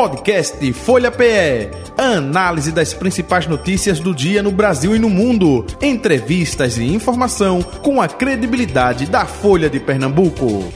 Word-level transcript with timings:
Podcast 0.00 0.72
Folha 0.72 1.10
PE. 1.10 1.68
Análise 1.98 2.72
das 2.72 2.94
principais 2.94 3.46
notícias 3.46 4.00
do 4.00 4.14
dia 4.14 4.42
no 4.42 4.50
Brasil 4.50 4.96
e 4.96 4.98
no 4.98 5.10
mundo. 5.10 5.66
Entrevistas 5.78 6.78
e 6.78 6.84
informação 6.84 7.62
com 7.62 8.00
a 8.00 8.08
credibilidade 8.08 9.04
da 9.04 9.26
Folha 9.26 9.68
de 9.68 9.78
Pernambuco. 9.78 10.72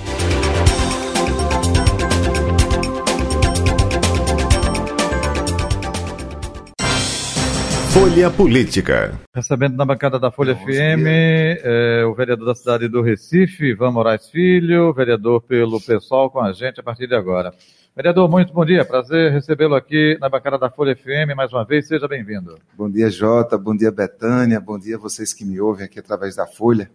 Folha 7.94 8.30
Política. 8.30 9.18
Recebendo 9.34 9.74
na 9.74 9.86
bancada 9.86 10.18
da 10.18 10.30
Folha 10.30 10.54
FM 10.54 11.06
é, 11.06 12.04
o 12.04 12.14
vereador 12.14 12.44
da 12.44 12.54
cidade 12.54 12.88
do 12.88 13.00
Recife, 13.00 13.70
Ivan 13.70 13.92
Moraes 13.92 14.28
Filho, 14.28 14.92
vereador 14.92 15.40
pelo 15.40 15.80
PSOL 15.80 16.28
com 16.28 16.40
a 16.40 16.52
gente 16.52 16.78
a 16.78 16.82
partir 16.82 17.06
de 17.06 17.14
agora. 17.14 17.54
Vereador, 17.96 18.28
muito 18.28 18.52
bom 18.52 18.64
dia. 18.64 18.84
Prazer 18.84 19.30
recebê-lo 19.30 19.76
aqui 19.76 20.18
na 20.20 20.28
bancada 20.28 20.58
da 20.58 20.68
Folha 20.68 20.96
FM 20.96 21.36
mais 21.36 21.52
uma 21.52 21.64
vez. 21.64 21.86
Seja 21.86 22.08
bem-vindo. 22.08 22.58
Bom 22.76 22.90
dia, 22.90 23.08
Jota. 23.08 23.56
Bom 23.56 23.76
dia, 23.76 23.92
Betânia. 23.92 24.58
Bom 24.58 24.76
dia 24.76 24.98
vocês 24.98 25.32
que 25.32 25.44
me 25.44 25.60
ouvem 25.60 25.86
aqui 25.86 26.00
através 26.00 26.34
da 26.34 26.44
Folha. 26.44 26.90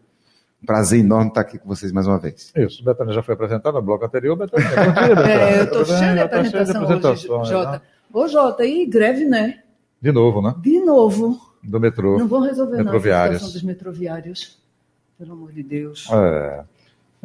Um 0.61 0.65
prazer 0.65 0.99
enorme 0.99 1.29
estar 1.29 1.39
aqui 1.39 1.57
com 1.57 1.69
vocês 1.69 1.93
mais 1.93 2.05
uma 2.05 2.19
vez. 2.19 2.51
Isso, 2.53 2.83
Betânia 2.83 3.13
já 3.13 3.23
foi 3.23 3.33
apresentada 3.33 3.79
no 3.79 3.81
bloco 3.81 4.03
anterior. 4.03 4.35
Betânia, 4.35 4.67
bom 4.75 4.91
dia, 4.91 5.15
Betânia. 5.15 5.33
É, 5.33 5.59
eu 5.59 5.63
estou 5.63 5.85
cheio 5.85 5.99
de 5.99 6.01
tá 6.01 6.11
de 6.11 6.23
apresentação 6.25 6.81
hoje, 6.83 6.93
apresentações, 6.93 7.47
Jota. 7.47 7.71
né? 7.71 7.81
Ô, 8.11 8.27
Jota, 8.27 8.65
e 8.65 8.85
greve, 8.85 9.23
né? 9.23 9.63
De 10.01 10.11
novo, 10.11 10.41
né? 10.41 10.53
De 10.59 10.81
novo. 10.81 11.39
Do 11.63 11.79
metrô. 11.79 12.19
Não 12.19 12.27
vão 12.27 12.41
resolver 12.41 12.83
não 12.83 12.93
a 12.93 12.99
situação 12.99 13.51
dos 13.53 13.63
metroviários. 13.63 14.59
Pelo 15.17 15.31
amor 15.31 15.53
de 15.53 15.63
Deus. 15.63 16.09
É. 16.11 16.65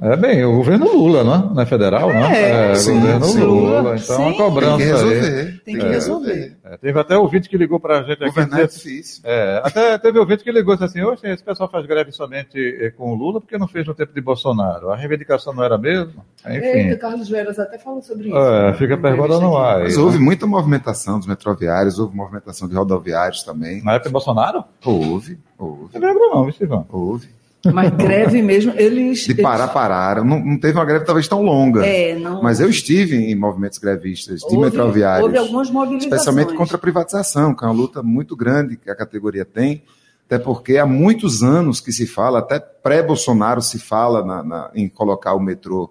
É 0.02 0.16
bem, 0.16 0.44
o 0.44 0.56
governo 0.56 0.92
Lula, 0.92 1.22
né? 1.22 1.50
Não 1.54 1.62
é 1.62 1.66
federal, 1.66 2.08
né? 2.08 2.36
É, 2.36 2.70
É, 2.72 2.74
sim, 2.74 2.94
governo 2.98 3.24
sim. 3.26 3.40
Lula. 3.44 3.96
Então, 3.96 4.16
Sim. 4.16 4.28
a 4.28 4.36
cobrança 4.36 4.76
Tem 4.76 4.86
que 4.86 4.92
aí. 4.92 4.92
resolver. 4.92 5.62
Tem 5.64 5.78
que 5.78 5.86
resolver. 5.86 6.56
É, 6.64 6.76
teve 6.78 6.98
até 6.98 7.16
ouvinte 7.16 7.48
que 7.48 7.56
ligou 7.56 7.78
pra 7.78 8.02
gente 8.02 8.14
aqui. 8.14 8.24
Governar 8.24 8.60
é 8.62 8.66
difícil. 8.66 9.22
É, 9.24 9.60
até 9.62 9.96
teve 9.98 10.18
ouvinte 10.18 10.42
que 10.42 10.50
ligou 10.50 10.74
e 10.74 10.76
disse 10.78 10.84
assim, 10.98 11.02
Oxe, 11.08 11.28
esse 11.28 11.44
pessoal 11.44 11.70
faz 11.70 11.86
greve 11.86 12.10
somente 12.10 12.58
eh, 12.58 12.90
com 12.90 13.12
o 13.12 13.14
Lula 13.14 13.40
porque 13.40 13.56
não 13.56 13.68
fez 13.68 13.86
no 13.86 13.94
tempo 13.94 14.12
de 14.12 14.20
Bolsonaro. 14.20 14.90
A 14.90 14.96
reivindicação 14.96 15.54
não 15.54 15.62
era 15.62 15.76
a 15.76 15.78
mesma? 15.78 16.24
Eita, 16.44 16.66
Enfim. 16.78 16.96
Carlos 16.96 17.28
Veras 17.28 17.58
até 17.60 17.78
falou 17.78 18.02
sobre 18.02 18.28
isso. 18.30 18.36
É, 18.36 18.74
fica 18.74 18.94
a 18.94 18.98
pergunta 18.98 19.38
no 19.38 19.56
ar. 19.56 19.78
Mas 19.84 19.96
aí, 19.96 20.02
houve 20.02 20.18
muita 20.18 20.44
movimentação 20.44 21.18
dos 21.18 21.28
metroviários, 21.28 22.00
houve 22.00 22.16
movimentação 22.16 22.68
de 22.68 22.74
rodoviários 22.74 23.44
também. 23.44 23.80
Na 23.84 23.92
época 23.94 24.08
de 24.08 24.12
Bolsonaro? 24.12 24.64
Houve, 24.84 25.38
Não 25.58 25.66
houve, 25.68 25.98
lembro 26.00 26.28
não, 26.30 26.44
viu, 26.44 26.54
Ivan? 26.60 26.84
houve. 26.90 27.28
Mas 27.72 27.90
greve 27.90 28.42
mesmo, 28.42 28.72
eles... 28.76 29.20
De 29.26 29.34
parar, 29.34 29.68
pararam. 29.68 30.24
Não, 30.24 30.38
não 30.44 30.58
teve 30.58 30.78
uma 30.78 30.84
greve 30.84 31.04
talvez 31.04 31.26
tão 31.28 31.42
longa. 31.42 31.84
É, 31.84 32.18
não... 32.18 32.42
Mas 32.42 32.60
eu 32.60 32.68
estive 32.68 33.16
em 33.16 33.34
movimentos 33.34 33.78
grevistas 33.78 34.40
de 34.40 34.46
houve, 34.46 34.58
metroviários. 34.70 35.26
Houve 35.26 35.38
algumas 35.38 35.70
mobilizações. 35.70 36.12
especialmente 36.12 36.54
contra 36.56 36.76
a 36.76 36.80
privatização, 36.80 37.54
que 37.54 37.64
é 37.64 37.68
uma 37.68 37.74
luta 37.74 38.02
muito 38.02 38.36
grande 38.36 38.76
que 38.76 38.90
a 38.90 38.94
categoria 38.96 39.44
tem, 39.44 39.82
até 40.26 40.38
porque 40.38 40.78
há 40.78 40.86
muitos 40.86 41.42
anos 41.42 41.80
que 41.80 41.92
se 41.92 42.06
fala, 42.06 42.38
até 42.38 42.58
pré-Bolsonaro 42.58 43.60
se 43.60 43.78
fala 43.78 44.24
na- 44.24 44.42
na- 44.42 44.70
em 44.74 44.88
colocar 44.88 45.34
o 45.34 45.40
metrô 45.40 45.90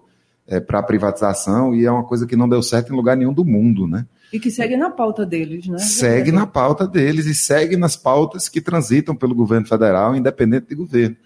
para 0.66 0.82
privatização 0.82 1.74
e 1.74 1.84
é 1.84 1.90
uma 1.90 2.04
coisa 2.04 2.26
que 2.26 2.36
não 2.36 2.48
deu 2.48 2.62
certo 2.62 2.92
em 2.92 2.96
lugar 2.96 3.16
nenhum 3.16 3.32
do 3.32 3.44
mundo, 3.44 3.86
né? 3.86 4.06
E 4.32 4.38
que 4.38 4.50
segue 4.50 4.76
na 4.76 4.90
pauta 4.90 5.24
deles, 5.24 5.66
né? 5.66 5.78
Segue 5.78 6.32
na 6.32 6.46
pauta 6.46 6.86
deles 6.86 7.26
e 7.26 7.34
segue 7.34 7.76
nas 7.76 7.96
pautas 7.96 8.48
que 8.48 8.60
transitam 8.60 9.14
pelo 9.14 9.34
governo 9.34 9.66
federal, 9.66 10.14
independente 10.14 10.66
de 10.68 10.74
governo. 10.74 11.16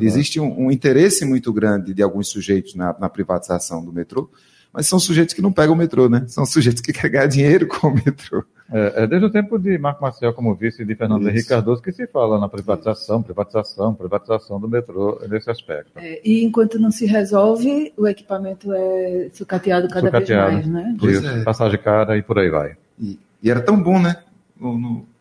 Existe 0.00 0.38
um, 0.38 0.66
um 0.66 0.70
interesse 0.70 1.24
muito 1.24 1.52
grande 1.52 1.94
de 1.94 2.02
alguns 2.02 2.28
sujeitos 2.28 2.74
na, 2.74 2.94
na 2.98 3.08
privatização 3.08 3.84
do 3.84 3.92
metrô, 3.92 4.30
mas 4.72 4.86
são 4.86 4.98
sujeitos 4.98 5.34
que 5.34 5.42
não 5.42 5.52
pegam 5.52 5.74
o 5.74 5.78
metrô, 5.78 6.08
né? 6.08 6.24
São 6.28 6.46
sujeitos 6.46 6.80
que 6.82 6.92
querem 6.94 7.10
ganhar 7.12 7.26
dinheiro 7.26 7.66
com 7.66 7.88
o 7.88 7.94
metrô. 7.94 8.44
É, 8.74 9.02
é 9.02 9.06
desde 9.06 9.26
o 9.26 9.30
tempo 9.30 9.58
de 9.58 9.76
Marco 9.76 10.02
Maciel 10.02 10.32
como 10.32 10.54
vice 10.54 10.82
de 10.84 10.94
Fernando 10.94 11.20
Isso. 11.22 11.30
Henrique 11.30 11.48
Cardoso 11.48 11.82
que 11.82 11.92
se 11.92 12.06
fala 12.06 12.40
na 12.40 12.48
privatização, 12.48 13.22
privatização, 13.22 13.92
privatização 13.94 14.58
do 14.58 14.66
metrô 14.66 15.20
nesse 15.28 15.50
aspecto. 15.50 15.90
É, 15.96 16.20
e 16.24 16.42
enquanto 16.42 16.78
não 16.78 16.90
se 16.90 17.04
resolve, 17.04 17.92
o 17.98 18.06
equipamento 18.08 18.72
é 18.72 19.28
sucateado 19.34 19.88
cada 19.88 20.06
Sucateado. 20.06 20.52
vez 20.54 20.66
mais, 20.66 20.86
né? 20.86 20.96
Pois 20.98 21.16
Isso, 21.18 21.26
é. 21.26 21.42
passagem 21.42 21.78
cara 21.78 22.16
e 22.16 22.22
por 22.22 22.38
aí 22.38 22.48
vai. 22.48 22.76
E, 22.98 23.18
e 23.42 23.50
era 23.50 23.60
tão 23.60 23.80
bom, 23.82 24.00
né? 24.00 24.16
No, 24.58 24.78
no- 24.78 25.11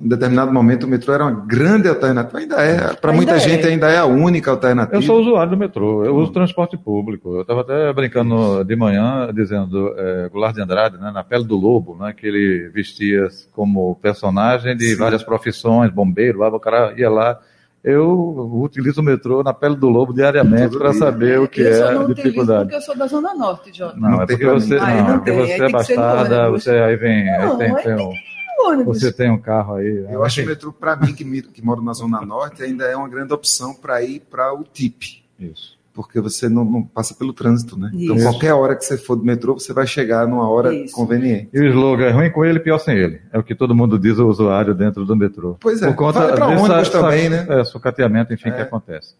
em 0.00 0.08
determinado 0.08 0.52
momento 0.52 0.84
o 0.84 0.88
metrô 0.88 1.12
era 1.12 1.24
uma 1.24 1.44
grande 1.44 1.88
alternativa. 1.88 2.38
Ainda 2.38 2.56
é. 2.62 2.94
Para 2.94 3.12
muita 3.12 3.34
é. 3.34 3.40
gente 3.40 3.66
ainda 3.66 3.88
é 3.90 3.98
a 3.98 4.04
única 4.06 4.50
alternativa. 4.52 4.96
Eu 4.96 5.02
sou 5.02 5.20
usuário 5.20 5.50
do 5.50 5.56
metrô, 5.56 6.04
eu 6.04 6.14
uso 6.14 6.30
transporte 6.32 6.76
público. 6.76 7.34
Eu 7.34 7.42
estava 7.42 7.62
até 7.62 7.92
brincando 7.92 8.64
de 8.64 8.76
manhã, 8.76 9.28
dizendo, 9.34 9.92
é, 9.96 10.28
Goulart 10.28 10.54
de 10.54 10.62
Andrade, 10.62 10.98
né, 10.98 11.10
na 11.10 11.24
pele 11.24 11.44
do 11.44 11.56
lobo, 11.56 11.96
né, 11.96 12.14
que 12.16 12.26
ele 12.26 12.68
vestia 12.68 13.26
como 13.52 13.96
personagem 13.96 14.76
de 14.76 14.90
Sim. 14.90 14.96
várias 14.96 15.24
profissões, 15.24 15.90
bombeiro, 15.90 16.38
lá, 16.38 16.48
o 16.48 16.60
cara 16.60 16.94
ia 16.96 17.10
lá. 17.10 17.38
Eu 17.82 18.60
utilizo 18.62 19.00
o 19.00 19.04
metrô 19.04 19.42
na 19.42 19.54
pele 19.54 19.74
do 19.76 19.88
lobo 19.88 20.12
diariamente 20.12 20.76
para 20.76 20.92
saber 20.92 21.40
o 21.40 21.48
que 21.48 21.60
eu 21.60 21.86
é 21.88 21.94
não 21.94 22.12
dificuldade. 22.12 22.62
porque 22.62 22.76
eu 22.76 22.80
sou 22.80 22.96
da 22.96 23.06
Zona 23.06 23.34
Norte, 23.34 23.76
Jota. 23.76 23.96
Não, 23.96 24.10
Não 24.10 24.22
é 24.22 24.26
tem 24.26 24.36
porque 24.36 24.52
você. 24.52 24.76
Ah, 24.76 24.94
não, 24.94 25.08
não 25.08 25.14
porque 25.18 25.30
tem, 25.30 25.40
você 25.40 25.52
é 25.52 25.58
tem 25.58 25.72
bastarda, 25.72 26.42
ônibus. 26.42 26.64
você 26.64 26.70
aí 26.70 26.96
vem, 26.96 27.28
aí 27.30 27.46
Não, 27.46 27.56
tem, 27.56 27.68
aí 27.68 27.74
tem 27.82 27.96
tem 27.96 28.06
um, 28.06 28.12
ônibus. 28.58 29.00
você 29.00 29.12
tem 29.12 29.30
um 29.30 29.38
carro 29.38 29.74
aí. 29.76 30.06
Eu 30.10 30.24
acho 30.24 30.36
que 30.40 30.46
o 30.46 30.48
metrô, 30.48 30.72
para 30.72 30.96
mim, 30.96 31.12
que, 31.14 31.24
me- 31.24 31.42
que 31.42 31.64
moro 31.64 31.82
na 31.82 31.92
Zona 31.92 32.20
Norte, 32.22 32.62
ainda 32.62 32.84
é 32.84 32.96
uma 32.96 33.08
grande 33.08 33.32
opção 33.32 33.74
para 33.74 34.02
ir 34.02 34.20
para 34.30 34.52
o 34.52 34.64
TIP. 34.64 35.22
Isso. 35.38 35.76
Porque 35.94 36.20
você 36.20 36.48
não, 36.48 36.64
não 36.64 36.82
passa 36.84 37.12
pelo 37.12 37.32
trânsito, 37.32 37.76
né? 37.76 37.90
Então, 37.92 38.14
Isso. 38.14 38.24
qualquer 38.30 38.52
hora 38.54 38.76
que 38.76 38.84
você 38.84 38.96
for 38.96 39.16
do 39.16 39.24
metrô, 39.24 39.54
você 39.54 39.72
vai 39.72 39.84
chegar 39.84 40.28
numa 40.28 40.48
hora 40.48 40.72
Isso. 40.72 40.94
conveniente. 40.94 41.48
E 41.52 41.58
o 41.58 41.66
slogan 41.70 42.04
é 42.04 42.10
ruim 42.12 42.30
com 42.30 42.44
ele, 42.44 42.60
pior 42.60 42.78
sem 42.78 42.96
ele. 42.96 43.20
É 43.32 43.38
o 43.38 43.42
que 43.42 43.52
todo 43.54 43.74
mundo 43.74 43.98
diz 43.98 44.16
o 44.18 44.28
usuário 44.28 44.74
dentro 44.76 45.04
do 45.04 45.16
metrô. 45.16 45.56
Pois 45.58 45.82
é, 45.82 45.86
Por 45.88 45.96
conta 45.96 46.20
vale 46.20 46.32
dessa- 46.32 46.62
ônibus 46.62 46.88
também, 46.90 47.26
essa- 47.26 47.44
né? 47.54 47.60
É, 47.60 47.64
sucateamento, 47.64 48.32
enfim, 48.32 48.48
É. 48.50 48.52
que 48.52 48.62
acontece. 48.62 49.14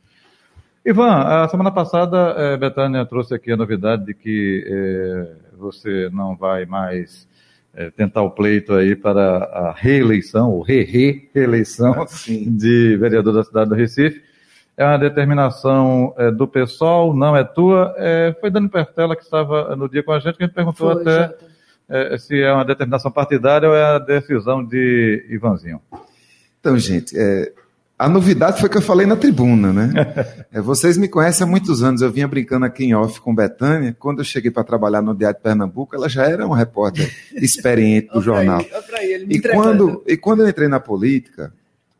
Ivan, 0.87 1.11
a 1.11 1.49
semana 1.49 1.71
passada, 1.71 2.35
eh, 2.39 2.57
Betânia 2.57 3.05
trouxe 3.05 3.35
aqui 3.35 3.53
a 3.53 3.57
novidade 3.57 4.07
de 4.07 4.15
que 4.15 4.65
eh, 4.67 5.33
você 5.59 6.09
não 6.13 6.35
vai 6.37 6.65
mais 6.65 7.28
eh, 7.79 7.93
tentar 7.97 8.23
o 8.23 8.31
pleito 8.33 8.75
aí 8.75 8.97
para 8.97 9.45
a 9.45 9.73
reeleição, 9.73 10.51
ou 10.51 10.63
re-re-reeleição 10.63 12.09
Sim. 12.09 12.51
de 12.59 12.97
vereador 12.97 13.33
da 13.33 13.45
cidade 13.45 13.71
do 13.71 13.77
Recife. 13.77 14.21
É 14.77 14.85
uma 14.85 14.99
determinação 14.99 16.13
eh, 16.19 16.33
do 16.33 16.49
pessoal, 16.49 17.15
não 17.15 17.37
é 17.37 17.45
tua. 17.45 17.95
Eh, 17.97 18.35
foi 18.41 18.51
Dani 18.51 18.69
Pertella 18.69 19.15
que 19.15 19.23
estava 19.23 19.77
no 19.77 19.89
dia 19.89 20.03
com 20.03 20.11
a 20.11 20.19
gente, 20.19 20.37
que 20.37 20.43
a 20.43 20.47
gente 20.47 20.55
perguntou 20.57 20.93
Foi, 20.93 21.03
até 21.03 21.37
eh, 21.89 22.19
se 22.19 22.43
é 22.43 22.53
uma 22.53 22.65
determinação 22.65 23.13
partidária 23.13 23.69
ou 23.69 23.77
é 23.77 23.85
a 23.95 23.99
decisão 24.01 24.65
de 24.65 25.25
Ivanzinho. 25.31 25.81
Então, 26.59 26.77
gente, 26.77 27.17
é, 27.17 27.53
a 27.99 28.09
novidade 28.09 28.61
foi 28.61 28.69
que 28.69 28.77
eu 28.77 28.83
falei 28.83 29.07
na 29.07 29.17
tribuna, 29.17 29.73
né? 29.73 29.93
É, 30.51 30.63
vocês 30.63 30.97
me 30.97 31.09
conhecem 31.09 31.47
há 31.47 31.51
muitos 31.51 31.83
anos. 31.83 32.01
Eu 32.01 32.11
vinha 32.11 32.27
brincando 32.27 32.65
aqui 32.65 32.85
em 32.85 32.95
off 32.95 33.21
com 33.21 33.35
Betânia. 33.35 33.95
Quando 33.99 34.21
eu 34.21 34.25
cheguei 34.25 34.51
para 34.51 34.65
trabalhar 34.65 35.03
no 35.03 35.15
Diário 35.15 35.37
de 35.37 35.43
Pernambuco, 35.43 35.95
ela 35.95 36.09
já 36.09 36.25
era 36.25 36.47
uma 36.47 36.57
repórter 36.57 37.15
experiente 37.37 38.09
do 38.09 38.23
jornal. 38.23 38.65
E 39.29 39.39
quando, 39.41 40.03
e 40.07 40.17
quando 40.17 40.41
eu 40.41 40.49
entrei 40.49 40.69
na 40.69 40.81
política 40.81 41.53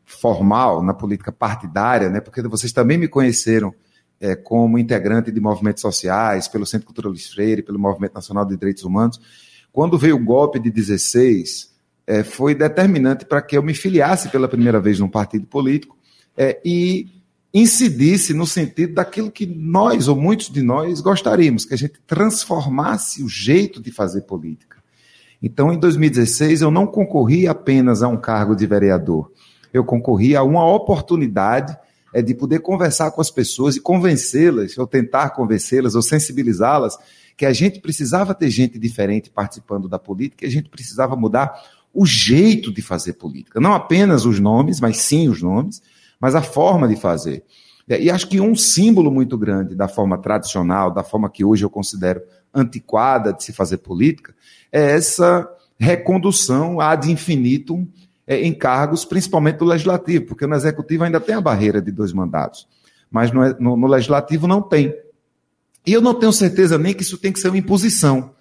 formal, 0.03 0.83
na 0.83 0.95
política 0.95 1.31
partidária, 1.31 2.09
né, 2.09 2.19
porque 2.19 2.41
vocês 2.41 2.73
também 2.73 2.97
me 2.97 3.07
conheceram 3.07 3.71
é, 4.19 4.35
como 4.35 4.79
integrante 4.79 5.31
de 5.31 5.39
movimentos 5.39 5.81
sociais, 5.81 6.47
pelo 6.47 6.65
Centro 6.65 6.87
Cultural 6.87 7.13
Freire, 7.15 7.61
pelo 7.61 7.77
Movimento 7.77 8.15
Nacional 8.15 8.45
de 8.45 8.57
Direitos 8.57 8.83
Humanos, 8.83 9.21
quando 9.71 9.97
veio 9.97 10.15
o 10.15 10.23
golpe 10.23 10.59
de 10.59 10.71
16, 10.71 11.68
é, 12.09 12.23
foi 12.23 12.55
determinante 12.55 13.23
para 13.23 13.39
que 13.39 13.55
eu 13.55 13.61
me 13.61 13.75
filiasse 13.75 14.29
pela 14.29 14.47
primeira 14.47 14.79
vez 14.79 14.99
num 14.99 15.07
partido 15.07 15.45
político 15.45 15.95
é, 16.35 16.59
e 16.65 17.07
incidisse 17.53 18.33
no 18.33 18.47
sentido 18.47 18.95
daquilo 18.95 19.29
que 19.29 19.45
nós, 19.45 20.07
ou 20.07 20.15
muitos 20.15 20.49
de 20.49 20.63
nós, 20.63 21.01
gostaríamos, 21.01 21.65
que 21.65 21.73
a 21.75 21.77
gente 21.77 22.01
transformasse 22.07 23.21
o 23.21 23.29
jeito 23.29 23.79
de 23.79 23.91
fazer 23.91 24.21
política. 24.21 24.77
Então, 25.39 25.71
em 25.71 25.77
2016, 25.77 26.61
eu 26.61 26.71
não 26.71 26.87
concorri 26.87 27.47
apenas 27.47 28.01
a 28.01 28.07
um 28.07 28.17
cargo 28.17 28.55
de 28.55 28.65
vereador, 28.65 29.31
eu 29.71 29.85
concorri 29.85 30.35
a 30.35 30.41
uma 30.41 30.65
oportunidade 30.65 31.77
é, 32.11 32.23
de 32.23 32.33
poder 32.33 32.59
conversar 32.61 33.11
com 33.11 33.21
as 33.21 33.29
pessoas 33.29 33.75
e 33.75 33.79
convencê-las, 33.79 34.75
ou 34.79 34.87
tentar 34.87 35.29
convencê-las, 35.29 35.93
ou 35.93 36.01
sensibilizá-las, 36.01 36.97
que 37.37 37.45
a 37.45 37.53
gente 37.53 37.79
precisava 37.79 38.33
ter 38.33 38.49
gente 38.49 38.79
diferente 38.79 39.29
participando 39.29 39.87
da 39.87 39.99
política, 39.99 40.43
e 40.43 40.47
a 40.47 40.51
gente 40.51 40.69
precisava 40.69 41.15
mudar 41.15 41.53
o 41.93 42.05
jeito 42.05 42.71
de 42.71 42.81
fazer 42.81 43.13
política. 43.13 43.59
Não 43.59 43.73
apenas 43.73 44.25
os 44.25 44.39
nomes, 44.39 44.79
mas 44.79 44.97
sim 44.97 45.27
os 45.29 45.41
nomes, 45.41 45.81
mas 46.19 46.35
a 46.35 46.41
forma 46.41 46.87
de 46.87 46.95
fazer. 46.95 47.43
É, 47.87 48.01
E 48.01 48.09
acho 48.11 48.27
que 48.27 48.39
um 48.39 48.55
símbolo 48.55 49.11
muito 49.11 49.37
grande 49.37 49.75
da 49.75 49.87
forma 49.87 50.17
tradicional, 50.17 50.91
da 50.91 51.03
forma 51.03 51.29
que 51.29 51.43
hoje 51.43 51.63
eu 51.65 51.69
considero 51.69 52.21
antiquada 52.53 53.33
de 53.33 53.43
se 53.43 53.51
fazer 53.53 53.77
política, 53.77 54.33
é 54.71 54.91
essa 54.91 55.47
recondução 55.79 56.79
ad 56.79 57.09
infinitum 57.11 57.87
é, 58.27 58.41
em 58.45 58.53
cargos, 58.53 59.03
principalmente 59.05 59.57
do 59.57 59.65
legislativo, 59.65 60.25
porque 60.25 60.45
no 60.45 60.55
executivo 60.55 61.03
ainda 61.03 61.19
tem 61.19 61.35
a 61.35 61.41
barreira 61.41 61.81
de 61.81 61.91
dois 61.91 62.13
mandatos, 62.13 62.67
mas 63.09 63.31
no, 63.31 63.41
no- 63.59 63.75
no 63.77 63.87
legislativo 63.87 64.47
não 64.47 64.61
tem. 64.61 64.93
E 65.85 65.93
eu 65.93 66.01
não 66.01 66.13
tenho 66.13 66.31
certeza 66.31 66.77
nem 66.77 66.93
que 66.93 67.01
isso 67.01 67.17
tem 67.17 67.31
que 67.31 67.39
ser 67.39 67.49
uma 67.49 67.57
imposição, 67.57 68.31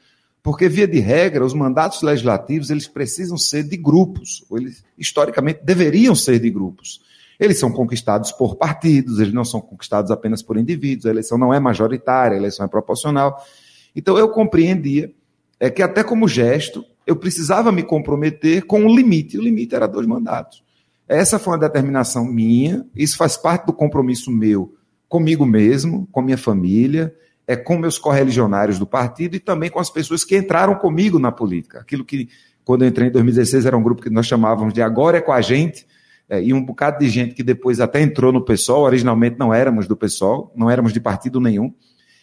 Porque, 0.42 0.68
via 0.68 0.86
de 0.86 1.00
regra, 1.00 1.44
os 1.44 1.52
mandatos 1.52 2.02
legislativos 2.02 2.70
eles 2.70 2.88
precisam 2.88 3.36
ser 3.36 3.64
de 3.64 3.76
grupos, 3.76 4.44
ou 4.48 4.58
eles 4.58 4.84
historicamente 4.96 5.60
deveriam 5.62 6.14
ser 6.14 6.38
de 6.38 6.50
grupos. 6.50 7.00
Eles 7.38 7.58
são 7.58 7.70
conquistados 7.70 8.32
por 8.32 8.56
partidos, 8.56 9.20
eles 9.20 9.32
não 9.32 9.44
são 9.44 9.60
conquistados 9.60 10.10
apenas 10.10 10.42
por 10.42 10.56
indivíduos, 10.56 11.06
a 11.06 11.10
eleição 11.10 11.38
não 11.38 11.52
é 11.54 11.60
majoritária, 11.60 12.36
a 12.36 12.38
eleição 12.38 12.66
é 12.66 12.68
proporcional. 12.68 13.44
Então 13.94 14.18
eu 14.18 14.28
compreendia 14.28 15.12
é 15.60 15.68
que 15.68 15.82
até 15.82 16.04
como 16.04 16.28
gesto, 16.28 16.84
eu 17.06 17.16
precisava 17.16 17.72
me 17.72 17.82
comprometer 17.82 18.64
com 18.64 18.80
um 18.80 18.94
limite, 18.94 19.38
o 19.38 19.42
limite 19.42 19.74
era 19.74 19.88
dois 19.88 20.06
mandatos. 20.06 20.62
Essa 21.06 21.38
foi 21.38 21.54
uma 21.54 21.58
determinação 21.58 22.24
minha, 22.24 22.86
isso 22.94 23.16
faz 23.16 23.36
parte 23.36 23.66
do 23.66 23.72
compromisso 23.72 24.30
meu 24.30 24.74
comigo 25.08 25.46
mesmo, 25.46 26.06
com 26.12 26.20
minha 26.20 26.36
família, 26.36 27.14
é, 27.48 27.56
com 27.56 27.78
meus 27.78 27.98
correligionários 27.98 28.78
do 28.78 28.86
partido 28.86 29.34
e 29.34 29.40
também 29.40 29.70
com 29.70 29.80
as 29.80 29.88
pessoas 29.88 30.22
que 30.22 30.36
entraram 30.36 30.74
comigo 30.74 31.18
na 31.18 31.32
política. 31.32 31.80
Aquilo 31.80 32.04
que, 32.04 32.28
quando 32.62 32.82
eu 32.82 32.88
entrei 32.88 33.08
em 33.08 33.10
2016, 33.10 33.64
era 33.64 33.74
um 33.74 33.82
grupo 33.82 34.02
que 34.02 34.10
nós 34.10 34.26
chamávamos 34.26 34.74
de 34.74 34.82
Agora 34.82 35.16
é 35.16 35.20
com 35.22 35.32
a 35.32 35.40
gente, 35.40 35.86
é, 36.28 36.42
e 36.42 36.52
um 36.52 36.62
bocado 36.62 36.98
de 36.98 37.08
gente 37.08 37.34
que 37.34 37.42
depois 37.42 37.80
até 37.80 38.02
entrou 38.02 38.30
no 38.30 38.44
PSOL, 38.44 38.82
originalmente 38.82 39.38
não 39.38 39.54
éramos 39.54 39.88
do 39.88 39.96
PSOL, 39.96 40.52
não 40.54 40.68
éramos 40.68 40.92
de 40.92 41.00
partido 41.00 41.40
nenhum, 41.40 41.72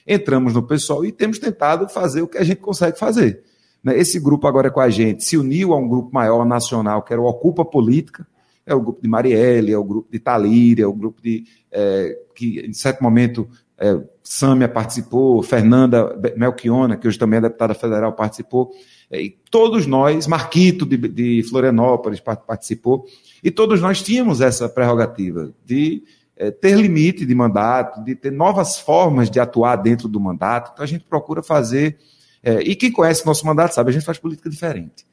entramos 0.06 0.54
no 0.54 0.62
PSOL 0.62 1.04
e 1.04 1.12
temos 1.12 1.40
tentado 1.40 1.90
fazer 1.90 2.22
o 2.22 2.28
que 2.28 2.38
a 2.38 2.44
gente 2.44 2.62
consegue 2.62 3.00
fazer. 3.00 3.42
Né? 3.84 3.98
Esse 3.98 4.20
grupo 4.20 4.46
agora 4.46 4.68
é 4.68 4.70
com 4.70 4.80
a 4.80 4.92
gente 4.92 5.24
se 5.24 5.36
uniu 5.36 5.74
a 5.74 5.78
um 5.78 5.90
grupo 5.90 6.14
maior 6.14 6.46
nacional, 6.46 7.02
que 7.02 7.12
era 7.12 7.22
o 7.22 7.26
Ocupa 7.26 7.66
Política, 7.66 8.28
é 8.64 8.76
o 8.76 8.82
grupo 8.82 9.02
de 9.02 9.08
Marielle, 9.08 9.72
é 9.72 9.78
o 9.78 9.84
grupo 9.84 10.12
de 10.12 10.20
Talíria, 10.20 10.84
é 10.84 10.88
o 10.88 10.94
grupo 10.94 11.20
de 11.20 11.46
é, 11.72 12.16
que 12.36 12.60
em 12.60 12.74
certo 12.74 13.04
momento 13.04 13.50
é, 13.80 14.00
Sâmia 14.28 14.68
participou, 14.68 15.44
Fernanda 15.44 16.20
Melchiona, 16.36 16.98
que 16.98 17.08
hoje 17.08 17.18
também 17.20 17.38
é 17.38 17.42
deputada 17.44 17.76
federal, 17.76 18.12
participou, 18.12 18.72
é, 19.10 19.22
e 19.22 19.30
todos 19.52 19.86
nós, 19.86 20.26
Marquito 20.26 20.84
de, 20.84 20.98
de 20.98 21.44
Florianópolis 21.44 22.20
participou, 22.20 23.06
e 23.44 23.52
todos 23.52 23.80
nós 23.80 24.02
tínhamos 24.02 24.42
essa 24.42 24.68
prerrogativa 24.68 25.54
de 25.64 26.04
é, 26.36 26.50
ter 26.50 26.76
limite 26.76 27.24
de 27.24 27.36
mandato, 27.36 28.04
de 28.04 28.16
ter 28.16 28.32
novas 28.32 28.80
formas 28.80 29.30
de 29.30 29.40
atuar 29.40 29.76
dentro 29.76 30.08
do 30.08 30.20
mandato, 30.20 30.72
então 30.74 30.84
a 30.84 30.88
gente 30.88 31.06
procura 31.06 31.44
fazer, 31.44 32.00
é, 32.42 32.62
e 32.62 32.76
quem 32.76 32.92
conhece 32.92 33.24
nosso 33.28 33.46
mandato 33.46 33.76
sabe, 33.76 33.92
a 33.92 33.94
gente 33.94 34.06
faz 34.06 34.18
política 34.18 34.50
diferente. 34.50 35.06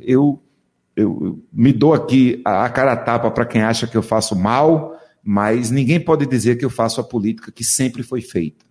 Eu, 0.00 0.40
eu, 0.94 1.18
eu 1.22 1.44
me 1.52 1.72
dou 1.72 1.92
aqui 1.92 2.40
a, 2.44 2.64
a 2.64 2.70
cara 2.70 2.96
tapa 2.96 3.32
para 3.32 3.44
quem 3.44 3.62
acha 3.62 3.88
que 3.88 3.96
eu 3.96 4.02
faço 4.02 4.36
mal, 4.36 4.96
mas 5.24 5.70
ninguém 5.70 5.98
pode 5.98 6.26
dizer 6.26 6.56
que 6.56 6.64
eu 6.64 6.70
faço 6.70 7.00
a 7.00 7.04
política 7.04 7.50
que 7.50 7.64
sempre 7.64 8.02
foi 8.02 8.20
feita. 8.20 8.64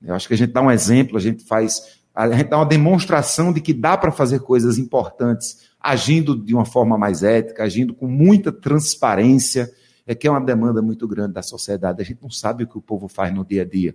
Eu 0.00 0.14
acho 0.14 0.28
que 0.28 0.34
a 0.34 0.36
gente 0.36 0.52
dá 0.52 0.62
um 0.62 0.70
exemplo, 0.70 1.16
a 1.16 1.20
gente 1.20 1.44
faz, 1.44 1.98
a 2.14 2.30
gente 2.30 2.48
dá 2.48 2.58
uma 2.58 2.66
demonstração 2.66 3.52
de 3.52 3.60
que 3.60 3.74
dá 3.74 3.96
para 3.96 4.12
fazer 4.12 4.40
coisas 4.40 4.78
importantes 4.78 5.66
agindo 5.80 6.36
de 6.36 6.54
uma 6.54 6.64
forma 6.64 6.96
mais 6.96 7.22
ética, 7.22 7.64
agindo 7.64 7.94
com 7.94 8.06
muita 8.06 8.52
transparência, 8.52 9.70
é 10.06 10.14
que 10.14 10.26
é 10.26 10.30
uma 10.30 10.40
demanda 10.40 10.80
muito 10.80 11.06
grande 11.08 11.34
da 11.34 11.42
sociedade. 11.42 12.00
A 12.00 12.04
gente 12.04 12.22
não 12.22 12.30
sabe 12.30 12.64
o 12.64 12.66
que 12.66 12.78
o 12.78 12.82
povo 12.82 13.08
faz 13.08 13.34
no 13.34 13.44
dia 13.44 13.62
a 13.62 13.64
dia 13.64 13.94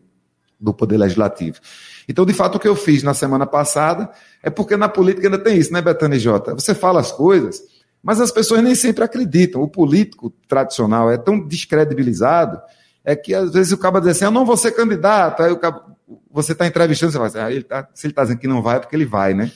do 0.59 0.73
Poder 0.73 0.97
Legislativo. 0.97 1.59
Então, 2.07 2.25
de 2.25 2.33
fato, 2.33 2.55
o 2.55 2.59
que 2.59 2.67
eu 2.67 2.75
fiz 2.75 3.01
na 3.01 3.13
semana 3.13 3.47
passada 3.47 4.11
é 4.43 4.49
porque 4.49 4.77
na 4.77 4.87
política 4.87 5.27
ainda 5.27 5.39
tem 5.39 5.57
isso, 5.57 5.73
né, 5.73 5.81
Betânia 5.81 6.19
Jota? 6.19 6.53
Você 6.53 6.75
fala 6.75 6.99
as 6.99 7.11
coisas, 7.11 7.63
mas 8.03 8.19
as 8.19 8.31
pessoas 8.31 8.63
nem 8.63 8.75
sempre 8.75 9.03
acreditam. 9.03 9.61
O 9.61 9.67
político 9.67 10.33
tradicional 10.47 11.11
é 11.11 11.17
tão 11.17 11.39
descredibilizado 11.39 12.61
é 13.03 13.15
que 13.15 13.33
às 13.33 13.51
vezes 13.51 13.71
o 13.71 13.77
cara 13.77 13.99
diz 13.99 14.11
assim: 14.11 14.25
eu 14.25 14.31
não 14.31 14.45
vou 14.45 14.57
ser 14.57 14.71
candidato. 14.71 15.43
Aí 15.43 15.51
o 15.51 15.57
cabo, 15.57 15.81
você 16.29 16.51
está 16.53 16.65
entrevistando, 16.65 17.11
você 17.11 17.17
vai 17.17 17.27
assim, 17.27 17.39
ah, 17.39 17.51
ele 17.51 17.63
tá, 17.63 17.87
se 17.93 18.05
ele 18.05 18.11
está 18.11 18.23
dizendo 18.23 18.39
que 18.39 18.47
não 18.47 18.61
vai, 18.61 18.77
é 18.77 18.79
porque 18.79 18.95
ele 18.95 19.05
vai, 19.05 19.33
né? 19.33 19.51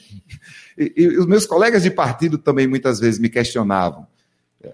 E, 0.77 0.94
e, 0.97 1.18
os 1.18 1.25
meus 1.25 1.45
colegas 1.45 1.83
de 1.83 1.89
partido 1.89 2.38
também 2.38 2.68
muitas 2.68 3.00
vezes 3.00 3.18
me 3.19 3.30
questionavam. 3.30 4.06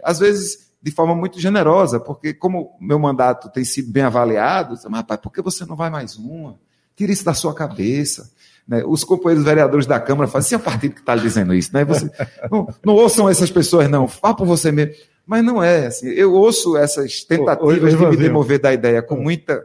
Às 0.04 0.18
vezes 0.20 0.72
de 0.82 0.90
forma 0.90 1.14
muito 1.14 1.40
generosa, 1.40 2.00
porque 2.00 2.34
como 2.34 2.76
meu 2.82 2.98
mandato 2.98 3.52
tem 3.52 3.64
sido 3.64 3.92
bem 3.92 4.02
avaliado, 4.02 4.76
mas 4.86 5.02
rapaz, 5.02 5.20
por 5.22 5.32
que 5.32 5.42
você 5.42 5.64
não 5.64 5.76
vai 5.76 5.92
mais 5.92 6.16
uma? 6.16 6.60
Tira 6.96 7.12
isso 7.12 7.24
da 7.24 7.36
sua 7.36 7.54
cabeça. 7.54 8.32
Né? 8.68 8.84
Os 8.86 9.04
companheiros 9.04 9.46
vereadores 9.46 9.86
da 9.86 10.00
Câmara 10.00 10.28
falam 10.28 10.40
assim, 10.40 10.56
é 10.56 10.58
o 10.58 10.62
partido 10.62 10.94
que 10.96 11.02
está 11.02 11.16
lhe 11.16 11.22
dizendo 11.22 11.54
isso, 11.54 11.74
né? 11.74 11.84
Você, 11.86 12.10
não, 12.52 12.68
não, 12.86 12.96
ouçam 12.96 13.30
essas 13.30 13.52
pessoas, 13.52 13.90
não, 13.90 14.08
vá 14.08 14.34
por 14.34 14.46
você 14.46 14.72
mesmo. 14.72 14.94
Mas 15.26 15.44
não 15.44 15.64
é, 15.64 15.88
assim, 15.88 16.08
eu 16.10 16.34
ouço 16.34 16.76
essas 16.78 17.24
tentativas 17.24 17.98
de 17.98 18.06
me 18.06 18.18
demover 18.18 18.60
da 18.60 18.74
ideia 18.74 19.02
com 19.02 19.16
muita, 19.16 19.64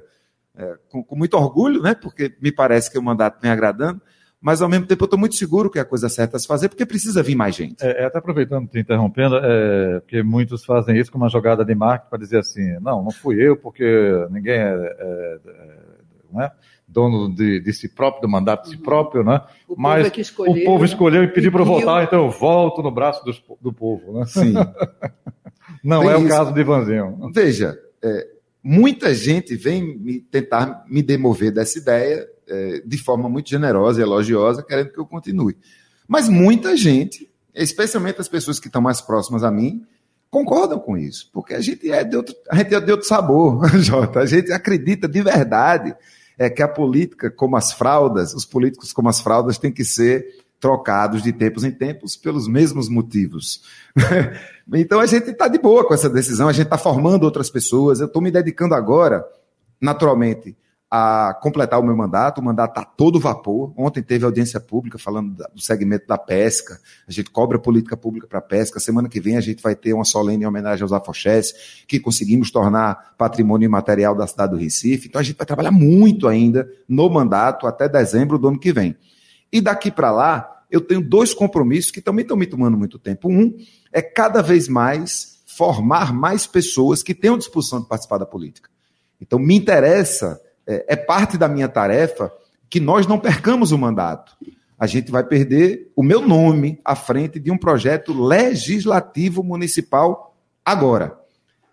é, 0.57 0.75
com, 0.91 1.03
com, 1.03 1.17
muito 1.17 1.37
orgulho, 1.37 1.83
né? 1.83 1.95
Porque 1.95 2.35
me 2.41 2.53
parece 2.53 2.91
que 2.91 2.99
o 2.99 3.03
mandato 3.03 3.41
vem 3.41 3.51
agradando, 3.51 4.01
mas 4.41 4.61
ao 4.61 4.69
mesmo 4.69 4.87
tempo 4.87 5.03
eu 5.03 5.07
estou 5.07 5.19
muito 5.19 5.35
seguro 5.35 5.71
que 5.71 5.79
é 5.79 5.83
a 5.83 5.85
coisa 5.85 6.09
certa 6.09 6.37
a 6.37 6.41
se 6.41 6.47
fazer, 6.47 6.69
porque 6.69 6.85
precisa 6.85 7.23
vir 7.23 7.35
mais 7.35 7.55
gente. 7.55 7.85
É, 7.85 8.03
é 8.03 8.05
até 8.05 8.19
aproveitando, 8.19 8.69
te 8.69 8.79
interrompendo, 8.79 9.37
é, 9.37 10.01
porque 10.01 10.23
muitos 10.23 10.65
fazem 10.65 10.99
isso 10.99 11.11
com 11.11 11.19
uma 11.19 11.29
jogada 11.29 11.65
de 11.65 11.75
marketing 11.75 12.11
para 12.11 12.19
dizer 12.19 12.39
assim, 12.39 12.79
não, 12.81 13.03
não 13.03 13.11
fui 13.11 13.43
eu, 13.43 13.57
porque 13.57 13.85
ninguém 14.31 14.55
é, 14.55 14.75
é, 14.99 15.39
é 15.47 15.97
não 16.33 16.43
é? 16.43 16.53
Dono 16.87 17.35
de, 17.35 17.61
de, 17.61 17.73
si 17.73 17.89
próprio, 17.89 18.23
do 18.23 18.29
mandato 18.29 18.65
de 18.65 18.71
si 18.71 18.77
uhum. 18.77 18.83
próprio, 18.83 19.25
né? 19.25 19.41
O 19.69 19.75
Mas 19.77 20.07
é 20.07 20.21
escolheu, 20.21 20.63
o 20.63 20.65
povo 20.65 20.85
escolheu 20.85 21.25
e 21.25 21.29
pediu 21.29 21.51
para 21.51 21.65
voltar, 21.65 22.05
então 22.05 22.25
eu 22.25 22.31
volto 22.31 22.83
no 22.83 22.91
braço 22.91 23.25
do, 23.25 23.35
do 23.61 23.73
povo, 23.73 24.19
né? 24.19 24.27
Sim. 24.27 24.55
Não 25.83 26.01
Tem 26.01 26.11
é 26.11 26.17
o 26.17 26.29
caso 26.29 26.53
de 26.53 26.61
Ivanzinho. 26.61 27.31
Veja, 27.33 27.79
é, 28.03 28.29
muita 28.63 29.15
gente 29.15 29.57
vem 29.57 29.99
me 29.99 30.21
tentar 30.21 30.85
me 30.89 31.03
demover 31.03 31.53
dessa 31.53 31.79
ideia 31.79 32.27
é, 32.49 32.83
de 32.85 32.99
forma 32.99 33.29
muito 33.29 33.51
generosa 33.51 34.01
e 34.01 34.03
elogiosa, 34.03 34.63
querendo 34.63 34.93
que 34.93 34.99
eu 34.99 35.07
continue. 35.07 35.57
Mas 36.07 36.29
muita 36.29 36.77
gente, 36.77 37.29
especialmente 37.55 38.21
as 38.21 38.29
pessoas 38.29 38.61
que 38.61 38.69
estão 38.69 38.81
mais 38.81 39.01
próximas 39.01 39.43
a 39.43 39.51
mim, 39.51 39.85
concordam 40.31 40.79
com 40.79 40.97
isso, 40.97 41.31
porque 41.33 41.55
a 41.55 41.61
gente 41.61 41.91
é 41.91 42.05
de 42.05 42.17
outro, 42.17 42.35
a 42.51 42.57
gente 42.57 42.75
é 42.75 42.81
de 42.81 42.91
outro 42.91 43.07
sabor, 43.07 43.67
Jota. 43.79 44.21
A 44.21 44.27
gente 44.27 44.53
acredita 44.53 45.09
de 45.09 45.23
verdade 45.23 45.95
é 46.39 46.51
que 46.51 46.63
a 46.63 46.69
política, 46.69 47.31
como 47.31 47.57
as 47.57 47.73
fraldas, 47.73 48.35
os 48.35 48.45
políticos 48.45 48.93
como 48.93 49.09
as 49.09 49.21
fraldas 49.21 49.59
têm 49.59 49.73
que 49.73 49.85
ser 49.85 50.27
trocados 50.61 51.23
de 51.23 51.33
tempos 51.33 51.65
em 51.65 51.71
tempos 51.71 52.17
pelos 52.17 52.49
mesmos 52.49 52.89
motivos. 52.89 53.63
então 54.75 55.01
a 55.01 55.07
gente 55.07 55.31
está 55.31 55.49
de 55.49 55.59
boa 55.59 55.87
com 55.87 55.95
essa 55.95 56.09
decisão, 56.09 56.49
a 56.49 56.53
gente 56.53 56.67
está 56.67 56.79
formando 56.79 57.25
outras 57.25 57.51
pessoas. 57.51 58.01
Eu 58.01 58.07
estou 58.07 58.23
me 58.23 58.31
dedicando 58.31 58.75
agora, 58.75 59.25
naturalmente, 59.81 60.57
a 60.91 61.35
completar 61.43 61.81
o 61.81 61.83
meu 61.83 61.97
mandato. 61.97 62.41
O 62.41 62.45
mandato 62.45 62.71
está 62.71 62.85
todo 62.85 63.19
vapor. 63.19 63.73
Ontem 63.77 64.03
teve 64.03 64.25
audiência 64.25 64.61
pública 64.61 64.99
falando 64.99 65.35
do 65.53 65.61
segmento 65.61 66.07
da 66.07 66.17
pesca. 66.17 66.81
A 67.07 67.13
gente 67.13 67.31
cobra 67.31 67.59
política 67.59 67.97
pública 67.97 68.27
para 68.27 68.41
pesca. 68.41 68.79
Semana 68.79 69.09
que 69.09 69.21
vem 69.21 69.37
a 69.37 69.41
gente 69.41 69.63
vai 69.63 69.75
ter 69.75 69.93
uma 69.93 70.05
solene 70.05 70.47
homenagem 70.47 70.83
aos 70.83 70.93
afoxés, 70.93 71.85
que 71.87 71.99
conseguimos 71.99 72.51
tornar 72.51 73.15
patrimônio 73.19 73.67
imaterial 73.67 74.15
da 74.15 74.27
cidade 74.27 74.53
do 74.53 74.59
Recife. 74.59 75.09
Então 75.09 75.21
a 75.21 75.25
gente 75.25 75.37
vai 75.37 75.47
trabalhar 75.47 75.73
muito 75.73 76.29
ainda 76.29 76.69
no 76.89 77.09
mandato 77.11 77.67
até 77.67 77.89
dezembro 77.89 78.39
do 78.39 78.49
ano 78.49 78.59
que 78.59 78.73
vem. 78.73 78.97
E 79.53 79.61
daqui 79.61 79.91
para 79.91 80.11
lá, 80.11 80.63
eu 80.71 80.81
tenho 80.81 81.01
dois 81.01 81.35
compromissos 81.35 81.91
que 81.91 82.01
também 82.01 82.23
estão 82.23 82.37
me 82.37 82.47
tomando 82.47 82.77
muito 82.77 82.99
tempo. 82.99 83.29
Um 83.29 83.57
é 83.93 84.03
cada 84.03 84.43
vez 84.43 84.69
mais 84.69 85.37
formar 85.47 86.13
mais 86.13 86.47
pessoas 86.47 87.03
que 87.03 87.15
tenham 87.15 87.39
disposição 87.39 87.81
de 87.81 87.89
participar 87.89 88.19
da 88.19 88.27
política. 88.27 88.69
Então, 89.21 89.39
me 89.39 89.57
interessa 89.57 90.39
é, 90.67 90.95
é 90.95 90.97
parte 90.97 91.39
da 91.39 91.49
minha 91.49 91.69
tarefa 91.69 92.33
que 92.69 92.81
nós 92.81 93.07
não 93.07 93.19
percamos 93.19 93.73
o 93.73 93.79
mandato. 93.79 94.37
A 94.79 94.87
gente 94.87 95.11
vai 95.11 95.25
perder 95.25 95.91
o 95.97 96.03
meu 96.03 96.27
nome 96.27 96.81
à 96.85 96.95
frente 96.95 97.41
de 97.41 97.51
um 97.51 97.57
projeto 97.57 98.13
legislativo 98.13 99.43
municipal 99.43 100.37
agora. 100.65 101.19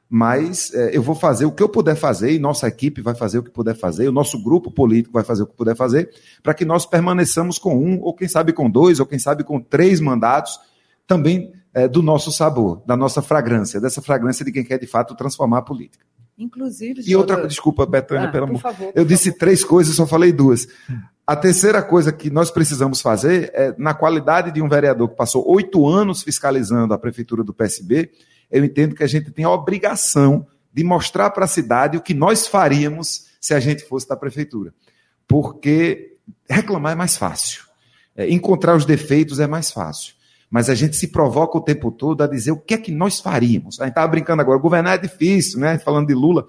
Mas 0.09 0.71
é, 0.73 0.95
eu 0.95 1.01
vou 1.01 1.15
fazer 1.15 1.45
o 1.45 1.51
que 1.51 1.63
eu 1.63 1.67
puder 1.67 1.95
fazer, 1.95 2.31
e 2.31 2.39
nossa 2.39 2.67
equipe 2.67 3.01
vai 3.01 3.15
fazer 3.15 3.39
o 3.39 3.43
que 3.43 3.49
puder 3.49 3.75
fazer, 3.75 4.07
o 4.07 4.11
nosso 4.11 4.41
grupo 4.41 4.69
político 4.69 5.13
vai 5.13 5.23
fazer 5.23 5.43
o 5.43 5.47
que 5.47 5.55
puder 5.55 5.75
fazer, 5.75 6.09
para 6.43 6.53
que 6.53 6.63
nós 6.63 6.85
permaneçamos 6.85 7.57
com 7.57 7.75
um, 7.75 7.99
ou 7.99 8.13
quem 8.13 8.27
sabe 8.27 8.53
com 8.53 8.69
dois, 8.69 8.99
ou 8.99 9.07
quem 9.07 9.17
sabe 9.17 9.43
com 9.43 9.59
três 9.59 9.99
mandatos, 9.99 10.59
também 11.07 11.51
é, 11.73 11.87
do 11.87 12.03
nosso 12.03 12.31
sabor, 12.31 12.83
da 12.85 12.95
nossa 12.95 13.21
fragrância, 13.21 13.81
dessa 13.81 14.01
fragrância 14.01 14.45
de 14.45 14.51
quem 14.51 14.63
quer 14.63 14.77
de 14.77 14.85
fato 14.85 15.15
transformar 15.15 15.57
a 15.57 15.63
política. 15.63 16.05
Inclusive. 16.37 17.01
E 17.05 17.15
outra, 17.15 17.47
desculpa, 17.47 17.85
Betânia, 17.85 18.27
ah, 18.27 18.31
pelo 18.31 18.45
amor. 18.45 18.59
Favor, 18.59 18.91
eu 18.95 19.05
disse 19.05 19.29
favor. 19.29 19.39
três 19.39 19.63
coisas, 19.63 19.95
só 19.95 20.05
falei 20.07 20.31
duas. 20.31 20.67
A 21.25 21.35
terceira 21.35 21.81
coisa 21.81 22.11
que 22.11 22.29
nós 22.29 22.51
precisamos 22.51 22.99
fazer 22.99 23.51
é, 23.53 23.73
na 23.77 23.93
qualidade 23.93 24.51
de 24.51 24.61
um 24.61 24.67
vereador 24.67 25.09
que 25.09 25.15
passou 25.15 25.47
oito 25.49 25.87
anos 25.87 26.21
fiscalizando 26.23 26.93
a 26.93 26.97
prefeitura 26.97 27.43
do 27.43 27.53
PSB, 27.53 28.11
eu 28.51 28.65
entendo 28.65 28.95
que 28.95 29.03
a 29.03 29.07
gente 29.07 29.31
tem 29.31 29.45
a 29.45 29.49
obrigação 29.49 30.45
de 30.73 30.83
mostrar 30.83 31.29
para 31.29 31.45
a 31.45 31.47
cidade 31.47 31.97
o 31.97 32.01
que 32.01 32.13
nós 32.13 32.47
faríamos 32.47 33.27
se 33.39 33.53
a 33.53 33.59
gente 33.59 33.83
fosse 33.83 34.07
da 34.07 34.17
prefeitura. 34.17 34.73
Porque 35.27 36.17
reclamar 36.49 36.93
é 36.93 36.95
mais 36.95 37.15
fácil. 37.15 37.63
É, 38.15 38.29
encontrar 38.29 38.75
os 38.75 38.85
defeitos 38.85 39.39
é 39.39 39.47
mais 39.47 39.71
fácil 39.71 40.15
mas 40.53 40.69
a 40.69 40.75
gente 40.75 40.95
se 40.95 41.07
provoca 41.07 41.57
o 41.57 41.61
tempo 41.61 41.91
todo 41.91 42.21
a 42.21 42.27
dizer 42.27 42.51
o 42.51 42.59
que 42.59 42.75
é 42.75 42.77
que 42.77 42.91
nós 42.91 43.19
faríamos. 43.19 43.81
A 43.81 43.85
gente 43.85 43.93
estava 43.93 44.07
brincando 44.07 44.39
agora, 44.39 44.59
governar 44.59 44.93
é 44.93 44.97
difícil, 44.99 45.59
né? 45.59 45.79
Falando 45.79 46.05
de 46.05 46.13
Lula, 46.13 46.45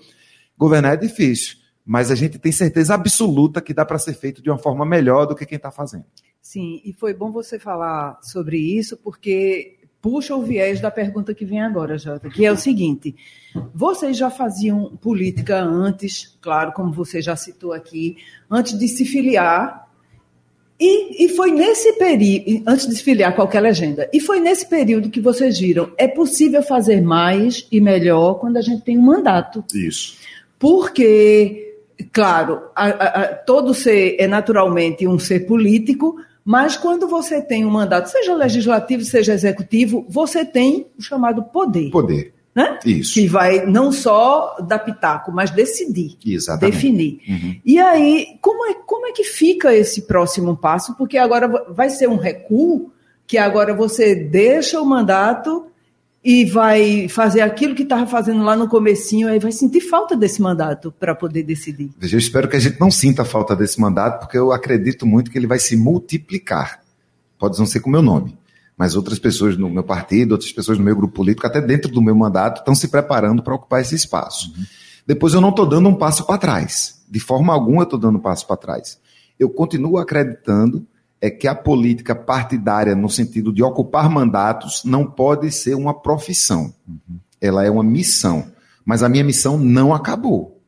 governar 0.59 0.93
é 0.93 0.97
difícil, 0.99 1.57
mas 1.87 2.11
a 2.11 2.15
gente 2.15 2.39
tem 2.39 2.53
certeza 2.53 2.93
absoluta 2.93 3.63
que 3.63 3.73
dá 3.73 3.83
para 3.83 3.99
ser 3.99 4.13
feito 4.13 4.43
de 4.43 4.51
uma 4.51 4.59
forma 4.59 4.85
melhor 4.85 5.25
do 5.25 5.35
que 5.35 5.47
quem 5.47 5.57
está 5.57 5.71
fazendo. 5.71 6.05
Sim, 6.39 6.83
e 6.85 6.93
foi 6.93 7.15
bom 7.15 7.33
você 7.33 7.59
falar 7.59 8.19
sobre 8.21 8.59
isso, 8.59 8.95
porque 8.99 9.79
puxa 10.03 10.37
o 10.37 10.43
viés 10.43 10.83
da 10.83 10.91
pergunta 10.91 11.35
que 11.35 11.47
vem 11.47 11.63
agora, 11.63 11.97
Jota, 11.97 12.29
que 12.29 12.45
é 12.45 12.53
o 12.53 12.59
seguinte: 12.59 13.17
vocês 13.75 14.19
já 14.19 14.29
faziam 14.29 14.99
política 14.99 15.63
antes, 15.63 16.39
claro, 16.43 16.73
como 16.73 16.93
você 16.93 17.23
já 17.23 17.35
citou 17.37 17.73
aqui, 17.73 18.19
antes 18.51 18.79
de 18.79 18.87
se 18.87 19.07
filiar. 19.07 19.84
E, 20.79 21.25
e 21.25 21.29
foi 21.29 21.53
nesse 21.53 21.93
período, 21.95 22.65
antes 22.67 22.87
de 22.89 22.97
se 22.97 23.03
filiar 23.03 23.35
qualquer 23.35 23.61
legenda, 23.61 24.09
e 24.13 24.19
foi 24.19 24.41
nesse 24.41 24.69
período 24.69 25.09
que 25.09 25.21
vocês 25.21 25.59
viram, 25.59 25.93
é 25.97 26.09
possível 26.09 26.63
fazer 26.63 27.01
mais 27.01 27.67
e 27.71 27.81
melhor 27.81 28.35
quando 28.35 28.57
a 28.57 28.61
gente 28.61 28.83
tem 28.83 28.99
um 28.99 29.03
mandato. 29.03 29.65
Isso. 29.73 30.17
Porque, 30.59 31.77
claro, 32.13 32.61
a, 32.75 32.89
a, 32.89 33.27
todo 33.35 33.73
ser 33.73 34.17
é 34.19 34.27
naturalmente 34.27 35.07
um 35.07 35.19
ser 35.19 35.47
político, 35.47 36.17
mas 36.45 36.77
quando 36.77 37.07
você 37.07 37.41
tem 37.41 37.65
um 37.65 37.71
mandato, 37.71 38.11
seja 38.11 38.35
legislativo, 38.35 39.05
seja 39.05 39.33
executivo, 39.33 40.05
você 40.09 40.45
tem 40.45 40.87
o 40.99 41.03
chamado 41.03 41.43
poder. 41.45 41.91
Poder. 41.91 42.34
Né? 42.55 42.79
Isso. 42.87 43.15
Que 43.15 43.27
vai 43.27 43.67
não 43.67 43.91
só 43.91 44.57
dar 44.61 44.79
pitaco, 44.79 45.33
mas 45.33 45.51
decidir. 45.51 46.17
Exatamente. 46.25 46.75
Definir. 46.75 47.21
Uhum. 47.29 47.61
E 47.65 47.79
aí, 47.81 48.39
como 48.41 48.71
é, 48.71 48.75
como 48.87 49.07
é 49.07 49.13
que 49.13 49.25
fica 49.25 49.75
esse 49.75 50.03
próximo 50.03 50.57
passo? 50.57 50.95
Porque 50.95 51.19
agora 51.19 51.49
vai 51.69 51.91
ser 51.91 52.09
um 52.09 52.17
recuo, 52.17 52.93
que 53.27 53.39
agora 53.39 53.75
você 53.75 54.15
deixa 54.15 54.81
o 54.81 54.87
mandato 54.87 55.67
e 56.25 56.45
vai 56.47 57.07
fazer 57.09 57.43
aquilo 57.43 57.75
que 57.75 57.83
estava 57.83 58.07
fazendo 58.07 58.43
lá 58.43 58.57
no 58.57 58.67
comecinho, 58.67 59.29
aí 59.29 59.39
vai 59.39 59.53
sentir 59.53 59.83
falta 59.83 60.17
desse 60.17 60.41
mandato 60.41 60.91
para 60.99 61.15
poder 61.15 61.43
decidir. 61.43 61.91
Veja, 61.99 62.17
eu 62.17 62.19
espero 62.19 62.49
que 62.49 62.57
a 62.57 62.61
gente 62.61 62.81
não 62.81 62.91
sinta 62.91 63.27
falta 63.27 63.55
desse 63.55 63.79
mandato, 63.79 64.21
porque 64.21 64.39
eu 64.39 64.51
acredito 64.51 65.05
muito 65.05 65.31
que 65.31 65.37
ele 65.37 65.47
vai 65.47 65.59
se 65.59 65.77
multiplicar. 65.77 66.81
Pode 67.39 67.59
não 67.59 67.67
ser 67.67 67.81
com 67.81 67.91
o 67.91 67.93
meu 67.93 68.01
nome, 68.01 68.39
mas 68.77 68.97
outras 68.97 69.19
pessoas 69.19 69.57
no 69.57 69.71
meu 69.71 69.85
partido, 69.85 70.33
outras 70.33 70.53
pessoas 70.53 70.79
no 70.79 70.85
meu 70.85 70.97
grupo 70.97 71.15
político, 71.15 71.47
até 71.47 71.61
dentro 71.61 71.91
do 71.91 72.03
meu 72.03 72.15
mandato, 72.15 72.59
estão 72.59 72.75
se 72.75 72.89
preparando 72.89 73.43
para 73.43 73.55
ocupar 73.55 73.81
esse 73.81 73.95
espaço. 73.95 74.53
Uhum. 74.57 74.65
Depois 75.07 75.35
eu 75.35 75.41
não 75.41 75.51
estou 75.51 75.67
dando 75.67 75.89
um 75.89 75.95
passo 75.95 76.27
para 76.27 76.39
trás. 76.39 77.03
De 77.09 77.21
forma 77.21 77.53
alguma 77.53 77.83
eu 77.83 77.85
estou 77.85 77.99
dando 77.99 78.19
um 78.19 78.21
passo 78.21 78.47
para 78.47 78.57
trás. 78.57 78.99
Eu 79.39 79.49
continuo 79.51 79.99
acreditando 79.99 80.87
é 81.21 81.31
que 81.31 81.49
a 81.49 81.55
política 81.55 82.15
partidária, 82.15 82.95
no 82.95 83.09
sentido 83.09 83.51
de 83.51 83.63
ocupar 83.63 84.11
mandatos, 84.11 84.83
não 84.85 85.07
pode 85.07 85.51
ser 85.51 85.75
uma 85.75 85.95
profissão. 85.95 86.75
Uhum. 86.87 87.19
Ela 87.41 87.65
é 87.65 87.71
uma 87.71 87.83
missão. 87.83 88.47
Mas 88.85 89.03
a 89.03 89.09
minha 89.09 89.25
missão 89.25 89.57
não 89.57 89.95
acabou. 89.95 90.61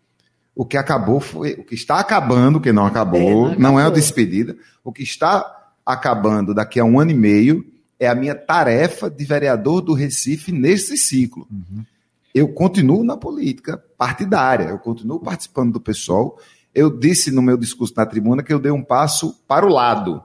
O 0.54 0.64
que 0.64 0.78
acabou 0.78 1.20
foi. 1.20 1.52
O 1.54 1.64
que 1.64 1.74
está 1.74 2.00
acabando, 2.00 2.58
que 2.58 2.72
não 2.72 2.86
acabou, 2.86 3.20
é, 3.20 3.24
não, 3.24 3.44
acabou. 3.44 3.60
não 3.60 3.80
é 3.80 3.84
a 3.84 3.90
despedida. 3.90 4.56
O 4.82 4.90
que 4.90 5.02
está 5.02 5.44
acabando 5.84 6.54
daqui 6.54 6.80
a 6.80 6.84
um 6.84 6.98
ano 6.98 7.10
e 7.10 7.14
meio 7.14 7.62
é 7.98 8.06
a 8.08 8.14
minha 8.14 8.34
tarefa 8.34 9.10
de 9.10 9.24
vereador 9.24 9.80
do 9.80 9.94
Recife 9.94 10.52
nesse 10.52 10.96
ciclo. 10.96 11.46
Uhum. 11.50 11.84
Eu 12.34 12.48
continuo 12.48 13.02
na 13.02 13.16
política 13.16 13.82
partidária, 13.96 14.64
eu 14.64 14.78
continuo 14.78 15.18
participando 15.18 15.72
do 15.72 15.80
pessoal. 15.80 16.38
Eu 16.74 16.90
disse 16.90 17.30
no 17.30 17.40
meu 17.40 17.56
discurso 17.56 17.94
na 17.96 18.04
tribuna 18.04 18.42
que 18.42 18.52
eu 18.52 18.58
dei 18.58 18.70
um 18.70 18.82
passo 18.82 19.34
para 19.48 19.64
o 19.64 19.70
lado. 19.70 20.22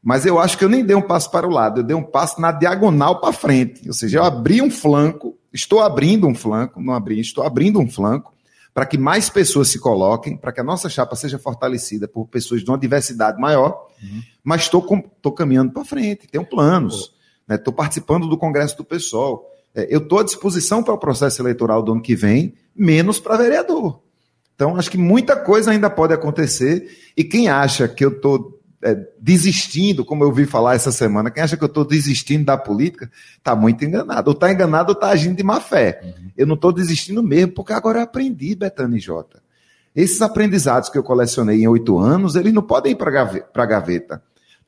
Mas 0.00 0.24
eu 0.24 0.38
acho 0.38 0.56
que 0.56 0.64
eu 0.64 0.68
nem 0.68 0.84
dei 0.84 0.94
um 0.94 1.02
passo 1.02 1.30
para 1.30 1.46
o 1.46 1.50
lado, 1.50 1.80
eu 1.80 1.84
dei 1.84 1.96
um 1.96 2.04
passo 2.04 2.40
na 2.40 2.52
diagonal 2.52 3.20
para 3.20 3.32
frente. 3.32 3.86
Ou 3.88 3.92
seja, 3.92 4.18
eu 4.18 4.24
abri 4.24 4.62
um 4.62 4.70
flanco, 4.70 5.36
estou 5.52 5.80
abrindo 5.80 6.28
um 6.28 6.34
flanco, 6.34 6.80
não 6.80 6.94
abri, 6.94 7.18
estou 7.18 7.44
abrindo 7.44 7.80
um 7.80 7.90
flanco 7.90 8.32
para 8.78 8.86
que 8.86 8.96
mais 8.96 9.28
pessoas 9.28 9.66
se 9.66 9.80
coloquem, 9.80 10.36
para 10.36 10.52
que 10.52 10.60
a 10.60 10.62
nossa 10.62 10.88
chapa 10.88 11.16
seja 11.16 11.36
fortalecida 11.36 12.06
por 12.06 12.28
pessoas 12.28 12.62
de 12.62 12.70
uma 12.70 12.78
diversidade 12.78 13.36
maior, 13.40 13.88
uhum. 14.00 14.22
mas 14.44 14.62
estou 14.62 15.32
caminhando 15.32 15.72
para 15.72 15.84
frente, 15.84 16.28
tenho 16.28 16.46
planos, 16.46 17.12
estou 17.50 17.72
né, 17.72 17.76
participando 17.76 18.28
do 18.28 18.38
Congresso 18.38 18.76
do 18.76 18.84
Pessoal. 18.84 19.44
É, 19.74 19.92
eu 19.92 19.98
estou 19.98 20.20
à 20.20 20.22
disposição 20.22 20.80
para 20.80 20.94
o 20.94 20.98
processo 20.98 21.42
eleitoral 21.42 21.82
do 21.82 21.90
ano 21.90 22.00
que 22.00 22.14
vem, 22.14 22.54
menos 22.72 23.18
para 23.18 23.36
vereador. 23.36 23.98
Então, 24.54 24.76
acho 24.76 24.92
que 24.92 24.96
muita 24.96 25.34
coisa 25.34 25.72
ainda 25.72 25.90
pode 25.90 26.14
acontecer, 26.14 26.88
e 27.16 27.24
quem 27.24 27.48
acha 27.48 27.88
que 27.88 28.04
eu 28.04 28.10
estou 28.10 28.57
é, 28.82 28.96
desistindo, 29.18 30.04
como 30.04 30.22
eu 30.22 30.28
ouvi 30.28 30.46
falar 30.46 30.74
essa 30.74 30.92
semana, 30.92 31.30
quem 31.30 31.42
acha 31.42 31.56
que 31.56 31.64
eu 31.64 31.68
estou 31.68 31.84
desistindo 31.84 32.44
da 32.44 32.56
política 32.56 33.10
está 33.36 33.54
muito 33.56 33.84
enganado. 33.84 34.30
Ou 34.30 34.34
está 34.34 34.52
enganado 34.52 34.90
ou 34.90 34.94
está 34.94 35.08
agindo 35.08 35.36
de 35.36 35.42
má 35.42 35.60
fé. 35.60 36.00
Uhum. 36.02 36.30
Eu 36.36 36.46
não 36.46 36.54
estou 36.54 36.72
desistindo 36.72 37.22
mesmo, 37.22 37.52
porque 37.52 37.72
agora 37.72 37.98
eu 37.98 38.02
aprendi, 38.04 38.54
Betânia 38.54 38.96
e 38.96 39.00
Jota. 39.00 39.42
Esses 39.94 40.22
aprendizados 40.22 40.88
que 40.88 40.96
eu 40.96 41.02
colecionei 41.02 41.62
em 41.62 41.66
oito 41.66 41.98
anos, 41.98 42.36
eles 42.36 42.52
não 42.52 42.62
podem 42.62 42.92
ir 42.92 42.94
para 42.94 43.10
a 43.54 43.66
gaveta. 43.66 44.22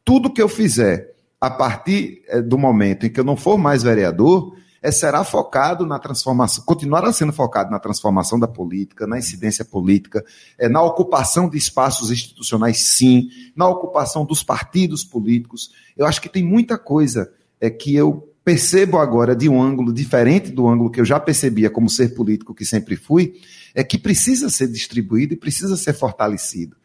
Tudo 0.04 0.32
que 0.32 0.42
eu 0.42 0.48
fizer 0.48 1.14
a 1.40 1.48
partir 1.48 2.22
é, 2.28 2.42
do 2.42 2.58
momento 2.58 3.06
em 3.06 3.10
que 3.10 3.20
eu 3.20 3.24
não 3.24 3.36
for 3.36 3.56
mais 3.56 3.82
vereador, 3.82 4.56
é, 4.82 4.90
será 4.90 5.24
focado 5.24 5.86
na 5.86 5.98
transformação, 5.98 6.64
continuará 6.64 7.12
sendo 7.12 7.32
focado 7.32 7.70
na 7.70 7.78
transformação 7.78 8.38
da 8.38 8.48
política, 8.48 9.06
na 9.06 9.18
incidência 9.18 9.64
política, 9.64 10.24
é, 10.58 10.68
na 10.68 10.82
ocupação 10.82 11.48
de 11.48 11.58
espaços 11.58 12.10
institucionais, 12.10 12.78
sim, 12.96 13.28
na 13.54 13.68
ocupação 13.68 14.24
dos 14.24 14.42
partidos 14.42 15.04
políticos. 15.04 15.70
Eu 15.96 16.06
acho 16.06 16.20
que 16.20 16.28
tem 16.28 16.44
muita 16.44 16.78
coisa 16.78 17.30
é, 17.60 17.68
que 17.68 17.94
eu 17.94 18.26
percebo 18.42 18.98
agora 18.98 19.36
de 19.36 19.48
um 19.48 19.62
ângulo 19.62 19.92
diferente 19.92 20.50
do 20.50 20.66
ângulo 20.66 20.90
que 20.90 21.00
eu 21.00 21.04
já 21.04 21.20
percebia 21.20 21.68
como 21.68 21.90
ser 21.90 22.14
político 22.14 22.54
que 22.54 22.64
sempre 22.64 22.96
fui, 22.96 23.34
é 23.74 23.84
que 23.84 23.98
precisa 23.98 24.48
ser 24.48 24.66
distribuído 24.68 25.34
e 25.34 25.36
precisa 25.36 25.76
ser 25.76 25.92
fortalecido. 25.92 26.76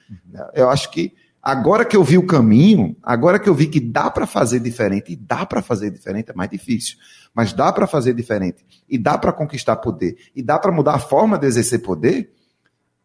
Eu 0.53 0.69
acho 0.69 0.91
que 0.91 1.13
agora 1.45 1.85
que 1.85 1.95
eu 1.95 2.03
vi 2.03 2.17
o 2.17 2.25
caminho, 2.25 2.97
agora 3.03 3.39
que 3.39 3.47
eu 3.47 3.53
vi 3.53 3.67
que 3.67 3.79
dá 3.79 4.09
para 4.09 4.25
fazer 4.25 4.59
diferente, 4.59 5.13
e 5.13 5.15
dá 5.15 5.45
para 5.45 5.61
fazer 5.61 5.91
diferente, 5.91 6.31
é 6.31 6.33
mais 6.33 6.49
difícil 6.49 6.97
mas 7.35 7.51
dá 7.51 7.71
para 7.73 7.85
fazer 7.85 8.13
diferente 8.13 8.65
e 8.89 8.97
dá 8.97 9.17
para 9.17 9.33
conquistar 9.33 9.75
poder 9.75 10.15
e 10.33 10.41
dá 10.41 10.57
para 10.57 10.71
mudar 10.71 10.95
a 10.95 10.99
forma 10.99 11.37
de 11.37 11.45
exercer 11.45 11.81
poder, 11.81 12.31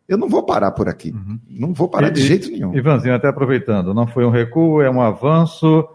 eu 0.09 0.17
não 0.17 0.29
vou 0.29 0.45
parar 0.45 0.71
por 0.71 0.89
aqui. 0.89 1.11
Uhum. 1.11 1.41
Não 1.49 1.73
vou 1.73 1.89
parar 1.89 2.09
e, 2.09 2.13
de 2.13 2.23
jeito 2.23 2.49
nenhum. 2.49 2.75
Ivanzinho, 2.75 3.15
até 3.15 3.29
aproveitando, 3.29 3.93
não 3.93 4.07
foi 4.07 4.25
um 4.25 4.31
recuo, 4.31 4.81
é 4.81 4.91
um 4.91 5.01
avanço. 5.01 5.89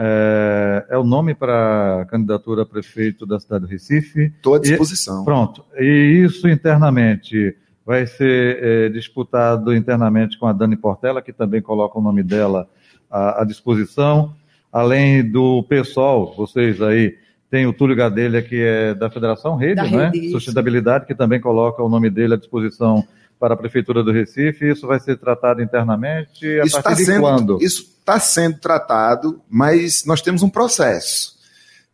É, 0.00 0.86
é 0.90 0.98
o 0.98 1.02
nome 1.02 1.34
para 1.34 2.02
a 2.02 2.04
candidatura 2.04 2.62
a 2.62 2.66
prefeito 2.66 3.24
da 3.24 3.40
cidade 3.40 3.64
do 3.64 3.70
Recife. 3.70 4.32
Estou 4.36 4.54
à 4.54 4.58
disposição. 4.58 5.22
E, 5.22 5.24
pronto. 5.24 5.64
E 5.76 6.24
isso 6.24 6.48
internamente 6.48 7.56
vai 7.88 8.06
ser 8.06 8.62
é, 8.62 8.88
disputado 8.90 9.74
internamente 9.74 10.38
com 10.38 10.46
a 10.46 10.52
Dani 10.52 10.76
Portela, 10.76 11.22
que 11.22 11.32
também 11.32 11.62
coloca 11.62 11.98
o 11.98 12.02
nome 12.02 12.22
dela 12.22 12.68
à, 13.10 13.40
à 13.40 13.44
disposição. 13.46 14.34
Além 14.70 15.26
do 15.26 15.62
pessoal, 15.62 16.34
vocês 16.36 16.82
aí 16.82 17.16
tem 17.50 17.66
o 17.66 17.72
Túlio 17.72 17.96
Gadelha, 17.96 18.42
que 18.42 18.60
é 18.60 18.92
da 18.92 19.08
Federação 19.08 19.56
Rede, 19.56 19.76
da 19.76 19.84
né? 19.84 20.10
Rede, 20.12 20.30
Sustentabilidade, 20.32 21.06
que 21.06 21.14
também 21.14 21.40
coloca 21.40 21.82
o 21.82 21.88
nome 21.88 22.10
dele 22.10 22.34
à 22.34 22.36
disposição 22.36 23.02
para 23.40 23.54
a 23.54 23.56
Prefeitura 23.56 24.04
do 24.04 24.12
Recife. 24.12 24.68
Isso 24.68 24.86
vai 24.86 25.00
ser 25.00 25.16
tratado 25.16 25.62
internamente? 25.62 26.46
A 26.60 26.66
isso 26.66 26.74
partir 26.74 26.88
tá 26.90 26.94
de 26.94 27.04
sendo, 27.06 27.20
quando? 27.22 27.58
Isso 27.62 27.96
está 28.00 28.20
sendo 28.20 28.58
tratado, 28.58 29.40
mas 29.48 30.04
nós 30.04 30.20
temos 30.20 30.42
um 30.42 30.50
processo. 30.50 31.38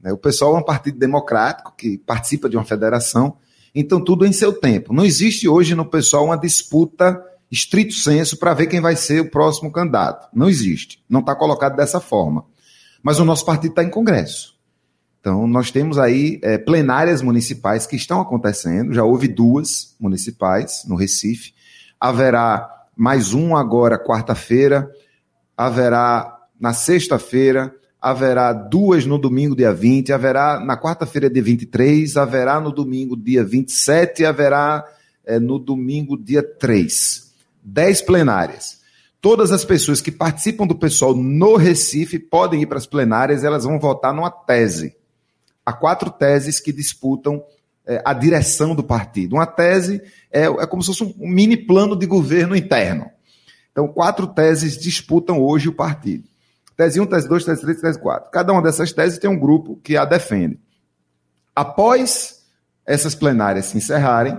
Né? 0.01 0.13
O 0.13 0.19
pessoal 0.19 0.57
é 0.57 0.59
um 0.59 0.65
partido 0.65 0.99
democrático 0.99 1.73
que 1.79 1.99
participa 1.99 2.49
de 2.49 2.57
uma 2.57 2.65
federação, 2.65 3.37
então 3.75 4.03
tudo 4.03 4.25
em 4.25 4.33
seu 4.33 4.53
tempo. 4.53 4.93
Não 4.93 5.05
existe 5.05 5.49
hoje 5.49 5.75
no 5.75 5.85
pessoal 5.85 6.27
uma 6.27 6.37
disputa 6.37 7.21
estrito 7.51 7.95
senso 7.95 8.37
para 8.37 8.55
ver 8.55 8.67
quem 8.67 8.81
vai 8.81 8.97
ser 8.97 9.21
o 9.21 9.31
próximo 9.31 9.71
candidato. 9.71 10.29
Não 10.35 10.49
existe. 10.49 11.03
Não 11.09 11.21
está 11.21 11.35
colocado 11.35 11.77
dessa 11.77 12.01
forma. 12.01 12.45
Mas 13.03 13.19
o 13.19 13.25
nosso 13.25 13.45
partido 13.45 13.71
está 13.71 13.85
em 13.85 13.91
Congresso. 13.91 14.55
Então, 15.21 15.47
nós 15.47 15.71
temos 15.71 15.99
aí 15.99 16.39
é, 16.43 16.59
plenárias 16.59 17.23
municipais 17.23 17.87
que 17.87 17.97
estão 17.97 18.21
acontecendo, 18.21 18.93
já 18.93 19.05
houve 19.05 19.27
duas 19.27 19.97
municipais 19.99 20.85
no 20.87 20.97
Recife, 20.97 21.55
haverá 21.99 22.69
mais 22.95 23.33
um 23.33 23.57
agora, 23.57 23.99
quarta-feira, 23.99 24.91
haverá 25.57 26.39
na 26.61 26.75
sexta-feira, 26.75 27.75
haverá 28.11 28.53
duas 28.53 29.07
no 29.07 29.19
domingo, 29.19 29.57
dia 29.57 29.73
20, 29.73 30.13
haverá 30.13 30.61
na 30.61 30.77
quarta-feira, 30.77 31.31
dia 31.31 31.43
23, 31.43 32.17
haverá 32.17 32.61
no 32.61 32.71
domingo, 32.71 33.17
dia 33.17 33.45
27, 33.45 34.25
haverá 34.25 34.85
é, 35.25 35.39
no 35.39 35.59
domingo, 35.59 36.17
dia 36.17 36.43
3. 36.43 37.33
Dez 37.63 38.03
plenárias. 38.03 38.83
Todas 39.21 39.53
as 39.53 39.65
pessoas 39.65 40.01
que 40.01 40.13
participam 40.13 40.67
do 40.67 40.75
pessoal 40.75 41.15
no 41.15 41.57
Recife 41.57 42.19
podem 42.19 42.63
ir 42.63 42.67
para 42.67 42.79
as 42.79 42.87
plenárias, 42.87 43.43
elas 43.43 43.65
vão 43.65 43.79
votar 43.79 44.13
numa 44.13 44.31
tese 44.31 44.95
há 45.65 45.73
quatro 45.73 46.11
teses 46.11 46.61
que 46.61 46.73
disputam 46.73 47.43
é, 47.87 48.03
a 48.05 48.13
direção 48.13 48.75
do 48.75 48.83
partido. 48.83 49.37
Uma 49.37 49.47
tese 49.47 50.03
é, 50.31 50.45
é 50.45 50.67
como 50.67 50.83
se 50.83 50.89
fosse 50.89 51.05
um 51.05 51.29
mini 51.29 51.57
plano 51.57 51.97
de 51.97 52.07
governo 52.07 52.55
interno. 52.55 53.11
Então, 53.73 53.89
quatro 53.89 54.27
teses 54.27 54.79
disputam 54.79 55.41
hoje 55.41 55.69
o 55.69 55.75
partido. 55.75 56.29
Tese 56.77 57.01
1, 57.01 57.07
tese 57.07 57.29
2, 57.29 57.45
tese 57.45 57.63
3, 57.63 57.81
tese 57.81 57.99
4. 58.01 58.31
Cada 58.31 58.53
uma 58.53 58.63
dessas 58.63 58.93
teses 58.93 59.19
tem 59.19 59.31
um 59.31 59.39
grupo 59.39 59.79
que 59.83 59.97
a 59.97 60.05
defende. 60.05 60.59
Após 61.55 62.45
essas 62.85 63.15
plenárias 63.15 63.67
se 63.67 63.77
encerrarem, 63.79 64.37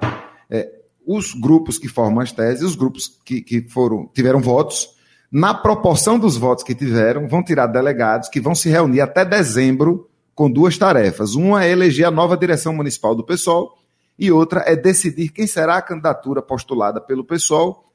é, 0.50 0.70
os 1.06 1.34
grupos 1.34 1.78
que 1.78 1.88
formam 1.88 2.22
as 2.22 2.32
teses, 2.32 2.64
os 2.64 2.76
grupos 2.76 3.08
que, 3.24 3.42
que 3.42 3.62
foram, 3.70 4.10
tiveram 4.14 4.42
votos, 4.42 4.96
na 5.32 5.54
proporção 5.54 6.20
dos 6.20 6.38
votos 6.38 6.64
que 6.64 6.76
tiveram, 6.76 7.28
vão 7.28 7.44
tirar 7.44 7.68
delegados 7.68 8.30
que 8.30 8.40
vão 8.40 8.54
se 8.54 8.70
reunir 8.70 9.02
até 9.02 9.24
dezembro 9.24 10.10
com 10.34 10.52
duas 10.52 10.78
tarefas. 10.78 11.36
Uma 11.36 11.64
é 11.64 11.72
eleger 11.72 12.06
a 12.06 12.12
nova 12.12 12.36
direção 12.36 12.74
municipal 12.74 13.16
do 13.16 13.26
PSOL 13.26 13.78
e 14.20 14.32
outra 14.32 14.64
é 14.66 14.76
decidir 14.76 15.30
quem 15.30 15.48
será 15.48 15.78
a 15.78 15.82
candidatura 15.82 16.42
postulada 16.42 17.00
pelo 17.00 17.24
PSOL 17.24 17.86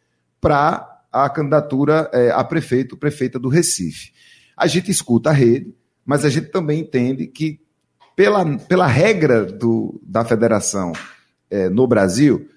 para 0.40 0.89
a 1.12 1.28
candidatura 1.28 2.08
é, 2.12 2.30
a 2.30 2.44
prefeito, 2.44 2.96
prefeita 2.96 3.38
do 3.38 3.48
Recife. 3.48 4.12
A 4.56 4.66
gente 4.66 4.90
escuta 4.90 5.30
a 5.30 5.32
rede, 5.32 5.74
mas 6.04 6.24
a 6.24 6.28
gente 6.28 6.48
também 6.48 6.80
entende 6.80 7.26
que, 7.26 7.60
pela, 8.14 8.44
pela 8.58 8.86
regra 8.86 9.44
do, 9.44 10.00
da 10.02 10.24
federação 10.24 10.92
é, 11.50 11.68
no 11.68 11.86
Brasil, 11.86 12.48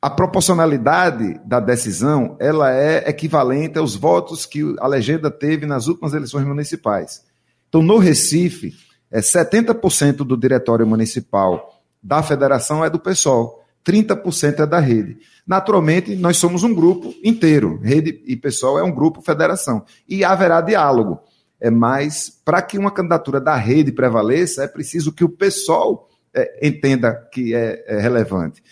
a 0.00 0.10
proporcionalidade 0.10 1.40
da 1.46 1.60
decisão 1.60 2.36
ela 2.38 2.70
é 2.72 3.08
equivalente 3.08 3.78
aos 3.78 3.96
votos 3.96 4.44
que 4.44 4.74
a 4.78 4.86
legenda 4.86 5.30
teve 5.30 5.64
nas 5.64 5.86
últimas 5.86 6.12
eleições 6.12 6.46
municipais. 6.46 7.22
Então, 7.68 7.82
no 7.82 7.98
Recife, 7.98 8.74
é 9.10 9.20
70% 9.20 10.16
do 10.18 10.36
diretório 10.36 10.86
municipal 10.86 11.82
da 12.02 12.22
federação 12.22 12.84
é 12.84 12.90
do 12.90 12.98
PSOL, 12.98 13.63
30% 13.84 14.60
é 14.60 14.66
da 14.66 14.80
rede. 14.80 15.18
Naturalmente, 15.46 16.16
nós 16.16 16.38
somos 16.38 16.62
um 16.62 16.74
grupo 16.74 17.14
inteiro, 17.22 17.78
rede 17.82 18.22
e 18.26 18.34
PSOL 18.34 18.78
é 18.78 18.82
um 18.82 18.94
grupo 18.94 19.20
federação, 19.20 19.84
e 20.08 20.24
haverá 20.24 20.60
diálogo. 20.60 21.20
É 21.60 21.70
mais 21.70 22.30
para 22.44 22.62
que 22.62 22.78
uma 22.78 22.90
candidatura 22.90 23.40
da 23.40 23.54
rede 23.56 23.92
prevaleça, 23.92 24.64
é 24.64 24.68
preciso 24.68 25.12
que 25.12 25.24
o 25.24 25.28
PSOL 25.28 26.08
é, 26.32 26.66
entenda 26.66 27.28
que 27.30 27.54
é, 27.54 27.84
é 27.86 28.00
relevante. 28.00 28.62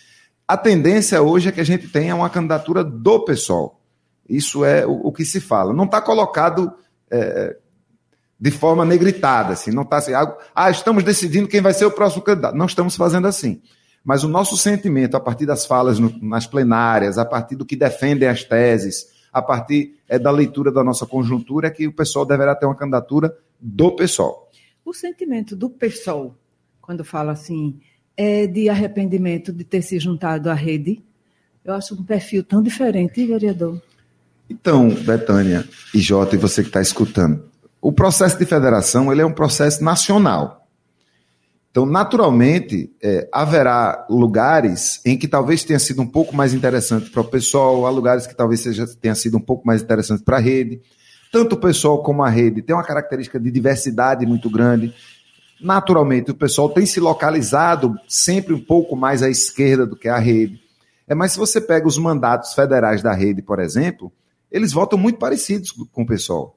A 0.49 0.57
tendência 0.57 1.23
hoje 1.23 1.49
é 1.49 1.53
que 1.53 1.61
a 1.61 1.65
gente 1.65 1.89
tenha 1.89 2.15
uma 2.15 2.29
candidatura 2.29 2.83
do 2.83 3.25
PSOL. 3.25 3.81
Isso 4.29 4.65
é 4.65 4.87
o, 4.87 5.09
o 5.09 5.13
que 5.13 5.25
se 5.25 5.41
fala. 5.41 5.73
Não 5.73 5.85
está 5.85 6.01
colocado 6.01 6.73
é, 7.11 7.57
de 8.41 8.51
forma 8.51 8.85
negritada, 8.85 9.53
assim, 9.53 9.71
não 9.71 9.83
está 9.83 9.99
assim, 9.99 10.13
ah, 10.55 10.71
estamos 10.71 11.05
decidindo 11.05 11.47
quem 11.47 11.61
vai 11.61 11.73
ser 11.73 11.85
o 11.85 11.93
próximo 11.93 12.23
candidato. 12.23 12.57
Não 12.57 12.67
estamos 12.67 12.97
fazendo 12.97 13.29
assim. 13.29 13.63
Mas 14.05 14.25
o 14.25 14.29
nosso 14.29 14.57
sentimento, 14.57 15.17
a 15.17 15.21
partir 15.21 15.47
das 15.47 15.65
falas 15.65 15.99
no, 15.99 16.13
nas 16.21 16.47
plenárias, 16.47 17.19
a 17.19 17.25
partir 17.25 17.57
do 17.57 17.65
que 17.65 17.77
defendem 17.77 18.29
as 18.29 18.43
teses, 18.43 19.07
a 19.33 19.41
partir 19.41 19.97
é, 20.09 20.19
da 20.19 20.31
leitura 20.31 20.73
da 20.73 20.83
nossa 20.83 21.07
conjuntura, 21.07 21.69
é 21.69 21.71
que 21.71 21.87
o 21.87 21.93
pessoal 21.93 22.27
deverá 22.27 22.55
ter 22.55 22.67
uma 22.67 22.75
candidatura 22.75 23.37
do 23.61 23.93
PSOL. 23.93 24.51
O 24.85 24.93
sentimento 24.93 25.55
do 25.55 25.71
PSOL, 25.71 26.37
quando 26.81 27.05
fala 27.05 27.33
assim, 27.33 27.79
é 28.17 28.47
de 28.47 28.69
arrependimento 28.69 29.53
de 29.53 29.65
ter 29.65 29.83
se 29.83 29.99
juntado 29.99 30.51
à 30.51 30.55
rede. 30.55 31.03
Eu 31.65 31.75
acho 31.75 31.95
um 31.95 32.03
perfil 32.03 32.43
tão 32.43 32.63
diferente, 32.63 33.25
vereador. 33.25 33.81
Então, 34.51 34.89
Betânia 34.91 35.67
e 35.95 36.01
Jota, 36.01 36.35
e 36.35 36.39
você 36.39 36.63
que 36.63 36.69
está 36.69 36.83
escutando, 36.83 37.45
o 37.81 37.93
processo 37.93 38.37
de 38.39 38.45
federação 38.45 39.11
ele 39.11 39.23
é 39.23 39.27
um 39.27 39.33
processo 39.33 39.83
nacional. 39.83 40.62
Então, 41.73 41.87
naturalmente, 41.87 42.95
é, 43.03 43.27
haverá 43.33 44.07
lugares 44.11 45.01
em 45.07 45.17
que 45.17 45.27
talvez 45.27 45.65
tenha 45.65 45.79
sido 45.79 46.03
um 46.03 46.07
pouco 46.07 46.37
mais 46.37 46.53
interessante 46.53 47.09
para 47.09 47.23
o 47.23 47.25
pessoal, 47.25 47.87
há 47.87 47.91
lugares 47.91 48.27
que 48.27 48.37
talvez 48.37 48.61
seja, 48.61 48.87
tenha 49.01 49.15
sido 49.15 49.39
um 49.39 49.41
pouco 49.41 49.67
mais 49.67 49.81
interessante 49.81 50.23
para 50.23 50.37
a 50.37 50.41
rede. 50.41 50.83
Tanto 51.33 51.55
o 51.55 51.59
pessoal 51.59 52.03
como 52.03 52.23
a 52.23 52.29
rede 52.29 52.61
tem 52.61 52.77
uma 52.77 52.85
característica 52.85 53.41
de 53.41 53.51
diversidade 53.51 54.27
muito 54.27 54.51
grande. 54.51 54.95
Naturalmente, 55.63 56.31
o 56.31 56.35
pessoal 56.35 56.69
tem 56.69 56.85
se 56.85 57.01
localizado 57.01 57.95
sempre 58.07 58.53
um 58.53 58.61
pouco 58.61 58.95
mais 58.95 59.23
à 59.23 59.31
esquerda 59.31 59.87
do 59.87 59.97
que 59.97 60.11
a 60.11 60.19
rede. 60.19 60.61
É, 61.09 61.15
mas 61.15 61.33
se 61.33 61.39
você 61.39 61.59
pega 61.59 61.89
os 61.89 61.97
mandatos 61.97 62.53
federais 62.53 63.03
da 63.03 63.15
rede, 63.15 63.41
por 63.41 63.59
exemplo, 63.59 64.13
eles 64.51 64.75
votam 64.75 64.99
muito 64.99 65.19
parecidos 65.19 65.73
com 65.91 66.03
o 66.03 66.07
pessoal. 66.07 66.55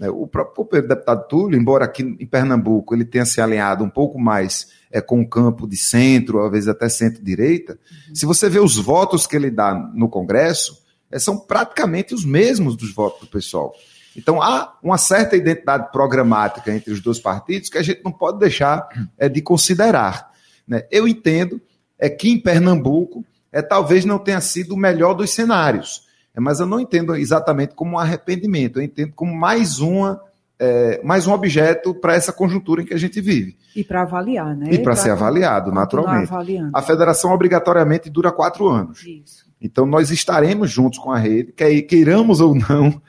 É, 0.00 0.10
o 0.10 0.26
próprio 0.26 0.82
deputado 0.82 1.28
Túlio, 1.28 1.58
embora 1.58 1.84
aqui 1.84 2.02
em 2.02 2.26
Pernambuco 2.26 2.94
ele 2.94 3.04
tenha 3.04 3.24
se 3.24 3.40
alinhado 3.40 3.84
um 3.84 3.88
pouco 3.88 4.18
mais 4.18 4.68
é, 4.90 5.00
com 5.00 5.20
o 5.20 5.28
campo 5.28 5.68
de 5.68 5.76
centro, 5.76 6.44
às 6.44 6.50
vezes 6.50 6.68
até 6.68 6.88
centro-direita, 6.88 7.78
uhum. 8.08 8.14
se 8.14 8.26
você 8.26 8.48
vê 8.48 8.58
os 8.58 8.76
votos 8.76 9.26
que 9.26 9.36
ele 9.36 9.50
dá 9.50 9.72
no 9.94 10.08
Congresso, 10.08 10.82
é, 11.10 11.18
são 11.18 11.38
praticamente 11.38 12.12
os 12.12 12.24
mesmos 12.24 12.76
dos 12.76 12.92
votos 12.92 13.20
do 13.20 13.26
pessoal. 13.28 13.72
Então 14.16 14.42
há 14.42 14.76
uma 14.82 14.98
certa 14.98 15.36
identidade 15.36 15.90
programática 15.92 16.74
entre 16.74 16.92
os 16.92 17.00
dois 17.00 17.20
partidos 17.20 17.68
que 17.68 17.78
a 17.78 17.82
gente 17.82 18.02
não 18.04 18.12
pode 18.12 18.38
deixar 18.38 18.88
é, 19.16 19.28
de 19.28 19.40
considerar. 19.40 20.30
Né? 20.66 20.86
Eu 20.90 21.06
entendo 21.06 21.60
é 21.98 22.08
que 22.08 22.28
em 22.28 22.40
Pernambuco 22.40 23.24
é, 23.52 23.62
talvez 23.62 24.04
não 24.04 24.18
tenha 24.18 24.40
sido 24.40 24.74
o 24.74 24.76
melhor 24.76 25.14
dos 25.14 25.30
cenários, 25.30 26.03
mas 26.40 26.60
eu 26.60 26.66
não 26.66 26.80
entendo 26.80 27.14
exatamente 27.14 27.74
como 27.74 27.92
um 27.92 27.98
arrependimento, 27.98 28.78
eu 28.78 28.82
entendo 28.82 29.12
como 29.14 29.34
mais 29.34 29.78
uma 29.78 30.20
é, 30.58 31.00
mais 31.02 31.26
um 31.26 31.32
objeto 31.32 31.94
para 31.94 32.14
essa 32.14 32.32
conjuntura 32.32 32.82
em 32.82 32.84
que 32.84 32.94
a 32.94 32.98
gente 32.98 33.20
vive. 33.20 33.56
E 33.74 33.82
para 33.82 34.02
avaliar, 34.02 34.56
né? 34.56 34.68
E 34.72 34.78
para 34.78 34.94
ser 34.94 35.10
avaliado, 35.10 35.72
naturalmente. 35.72 36.32
Avaliando. 36.32 36.70
A 36.72 36.80
federação 36.80 37.32
obrigatoriamente 37.32 38.08
dura 38.08 38.30
quatro 38.30 38.68
anos. 38.68 39.04
Isso. 39.04 39.44
Então 39.60 39.86
nós 39.86 40.10
estaremos 40.10 40.70
juntos 40.70 40.98
com 40.98 41.10
a 41.10 41.18
rede, 41.18 41.52
queiramos 41.52 42.40
ou 42.40 42.54
não, 42.54 43.00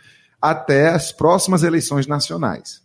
até 0.41 0.89
as 0.89 1.11
próximas 1.11 1.63
eleições 1.63 2.07
nacionais. 2.07 2.83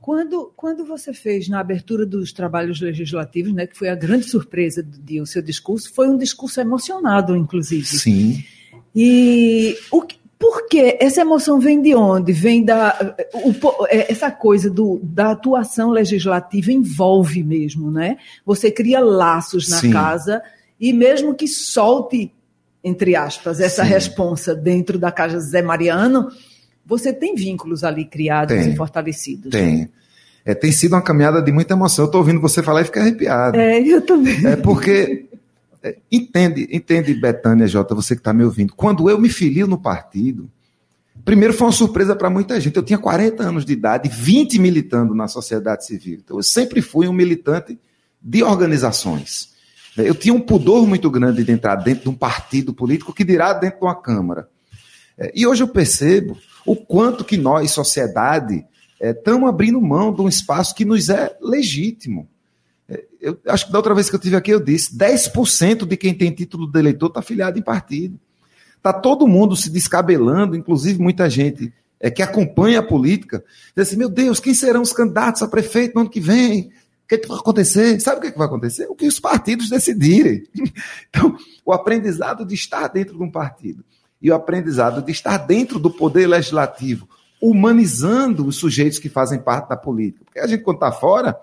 Quando, 0.00 0.52
quando 0.56 0.84
você 0.84 1.12
fez 1.12 1.48
na 1.48 1.58
abertura 1.58 2.06
dos 2.06 2.32
trabalhos 2.32 2.80
legislativos, 2.80 3.52
né, 3.52 3.66
que 3.66 3.76
foi 3.76 3.88
a 3.88 3.94
grande 3.96 4.24
surpresa 4.24 4.80
do 4.80 4.98
dia, 4.98 5.20
o 5.20 5.26
seu 5.26 5.42
discurso, 5.42 5.92
foi 5.92 6.08
um 6.08 6.16
discurso 6.16 6.60
emocionado, 6.60 7.36
inclusive. 7.36 7.84
Sim. 7.84 8.44
E 8.98 9.76
o, 9.92 10.02
por 10.38 10.66
que 10.68 10.96
essa 10.98 11.20
emoção 11.20 11.60
vem 11.60 11.82
de 11.82 11.94
onde? 11.94 12.32
Vem 12.32 12.64
da 12.64 13.14
o, 13.34 13.86
é, 13.88 14.10
essa 14.10 14.30
coisa 14.30 14.70
do, 14.70 14.98
da 15.02 15.32
atuação 15.32 15.90
legislativa 15.90 16.72
envolve 16.72 17.42
mesmo, 17.42 17.90
né? 17.90 18.16
Você 18.44 18.70
cria 18.70 19.00
laços 19.00 19.68
na 19.68 19.80
Sim. 19.80 19.90
casa 19.90 20.42
e 20.80 20.94
mesmo 20.94 21.34
que 21.34 21.46
solte 21.46 22.32
entre 22.82 23.16
aspas 23.16 23.60
essa 23.60 23.84
Sim. 23.84 23.90
responsa 23.90 24.54
dentro 24.54 24.98
da 24.98 25.10
casa 25.10 25.40
Zé 25.40 25.60
Mariano, 25.60 26.28
você 26.86 27.12
tem 27.12 27.34
vínculos 27.34 27.82
ali 27.82 28.04
criados 28.04 28.56
tem, 28.56 28.72
e 28.72 28.76
fortalecidos? 28.76 29.50
Tem. 29.50 29.90
É, 30.44 30.54
tem 30.54 30.70
sido 30.70 30.92
uma 30.92 31.02
caminhada 31.02 31.42
de 31.42 31.50
muita 31.50 31.74
emoção. 31.74 32.04
Eu 32.04 32.06
estou 32.06 32.20
ouvindo 32.20 32.40
você 32.40 32.62
falar 32.62 32.82
e 32.82 32.84
ficar 32.84 33.00
arrepiado. 33.00 33.58
É, 33.58 33.80
eu 33.80 34.00
também. 34.00 34.46
É 34.46 34.54
porque, 34.54 35.25
entende, 36.10 36.68
entende, 36.70 37.14
Betânia 37.14 37.66
Jota, 37.66 37.94
você 37.94 38.14
que 38.14 38.20
está 38.20 38.32
me 38.32 38.44
ouvindo, 38.44 38.74
quando 38.74 39.08
eu 39.10 39.18
me 39.18 39.28
filio 39.28 39.66
no 39.66 39.78
partido, 39.78 40.50
primeiro 41.24 41.52
foi 41.52 41.66
uma 41.66 41.72
surpresa 41.72 42.14
para 42.14 42.30
muita 42.30 42.60
gente. 42.60 42.76
Eu 42.76 42.82
tinha 42.82 42.98
40 42.98 43.42
anos 43.42 43.64
de 43.64 43.72
idade, 43.72 44.08
20 44.08 44.58
militando 44.58 45.14
na 45.14 45.28
sociedade 45.28 45.84
civil. 45.84 46.20
Então 46.24 46.36
eu 46.36 46.42
sempre 46.42 46.80
fui 46.80 47.08
um 47.08 47.12
militante 47.12 47.78
de 48.22 48.42
organizações. 48.42 49.54
Eu 49.96 50.14
tinha 50.14 50.34
um 50.34 50.40
pudor 50.40 50.86
muito 50.86 51.10
grande 51.10 51.42
de 51.42 51.50
entrar 51.50 51.76
dentro 51.76 52.04
de 52.04 52.08
um 52.10 52.14
partido 52.14 52.74
político, 52.74 53.14
que 53.14 53.24
dirá 53.24 53.52
dentro 53.54 53.80
de 53.80 53.84
uma 53.84 53.94
Câmara. 53.94 54.48
É, 55.18 55.32
e 55.34 55.46
hoje 55.46 55.62
eu 55.62 55.68
percebo 55.68 56.36
o 56.66 56.76
quanto 56.76 57.24
que 57.24 57.36
nós, 57.36 57.70
sociedade, 57.70 58.64
estamos 59.00 59.46
é, 59.46 59.48
abrindo 59.48 59.80
mão 59.80 60.12
de 60.12 60.20
um 60.20 60.28
espaço 60.28 60.74
que 60.74 60.84
nos 60.84 61.08
é 61.08 61.34
legítimo. 61.40 62.28
É, 62.88 63.04
eu 63.20 63.38
acho 63.48 63.66
que 63.66 63.72
da 63.72 63.78
outra 63.78 63.94
vez 63.94 64.08
que 64.08 64.16
eu 64.16 64.20
tive 64.20 64.36
aqui 64.36 64.50
eu 64.50 64.60
disse, 64.60 64.96
10% 64.96 65.86
de 65.86 65.96
quem 65.96 66.14
tem 66.14 66.30
título 66.30 66.70
de 66.70 66.78
eleitor 66.78 67.08
está 67.08 67.20
afiliado 67.20 67.58
em 67.58 67.62
partido. 67.62 68.18
Está 68.76 68.92
todo 68.92 69.26
mundo 69.26 69.56
se 69.56 69.70
descabelando, 69.70 70.56
inclusive 70.56 71.00
muita 71.00 71.28
gente 71.28 71.72
é, 71.98 72.10
que 72.10 72.22
acompanha 72.22 72.80
a 72.80 72.82
política, 72.82 73.44
diz 73.74 73.88
assim, 73.88 73.96
meu 73.96 74.08
Deus, 74.08 74.38
quem 74.38 74.54
serão 74.54 74.82
os 74.82 74.92
candidatos 74.92 75.42
a 75.42 75.48
prefeito 75.48 75.94
no 75.94 76.02
ano 76.02 76.10
que 76.10 76.20
vem? 76.20 76.70
O 77.04 77.08
que, 77.08 77.18
que 77.18 77.28
vai 77.28 77.38
acontecer? 77.38 78.00
Sabe 78.00 78.18
o 78.18 78.20
que, 78.20 78.32
que 78.32 78.38
vai 78.38 78.46
acontecer? 78.46 78.86
O 78.88 78.94
que 78.94 79.06
os 79.06 79.20
partidos 79.20 79.70
decidirem. 79.70 80.44
Então, 81.08 81.36
o 81.64 81.72
aprendizado 81.72 82.44
de 82.44 82.54
estar 82.54 82.88
dentro 82.88 83.16
de 83.16 83.22
um 83.22 83.30
partido 83.30 83.84
e 84.20 84.30
o 84.30 84.34
aprendizado 84.34 85.02
de 85.02 85.12
estar 85.12 85.38
dentro 85.38 85.78
do 85.78 85.90
poder 85.90 86.26
legislativo, 86.26 87.08
humanizando 87.40 88.46
os 88.46 88.56
sujeitos 88.56 88.98
que 88.98 89.08
fazem 89.08 89.38
parte 89.38 89.68
da 89.68 89.76
política. 89.76 90.24
Porque 90.24 90.40
a 90.40 90.46
gente, 90.46 90.62
quando 90.62 90.76
está 90.76 90.92
fora, 90.92 91.36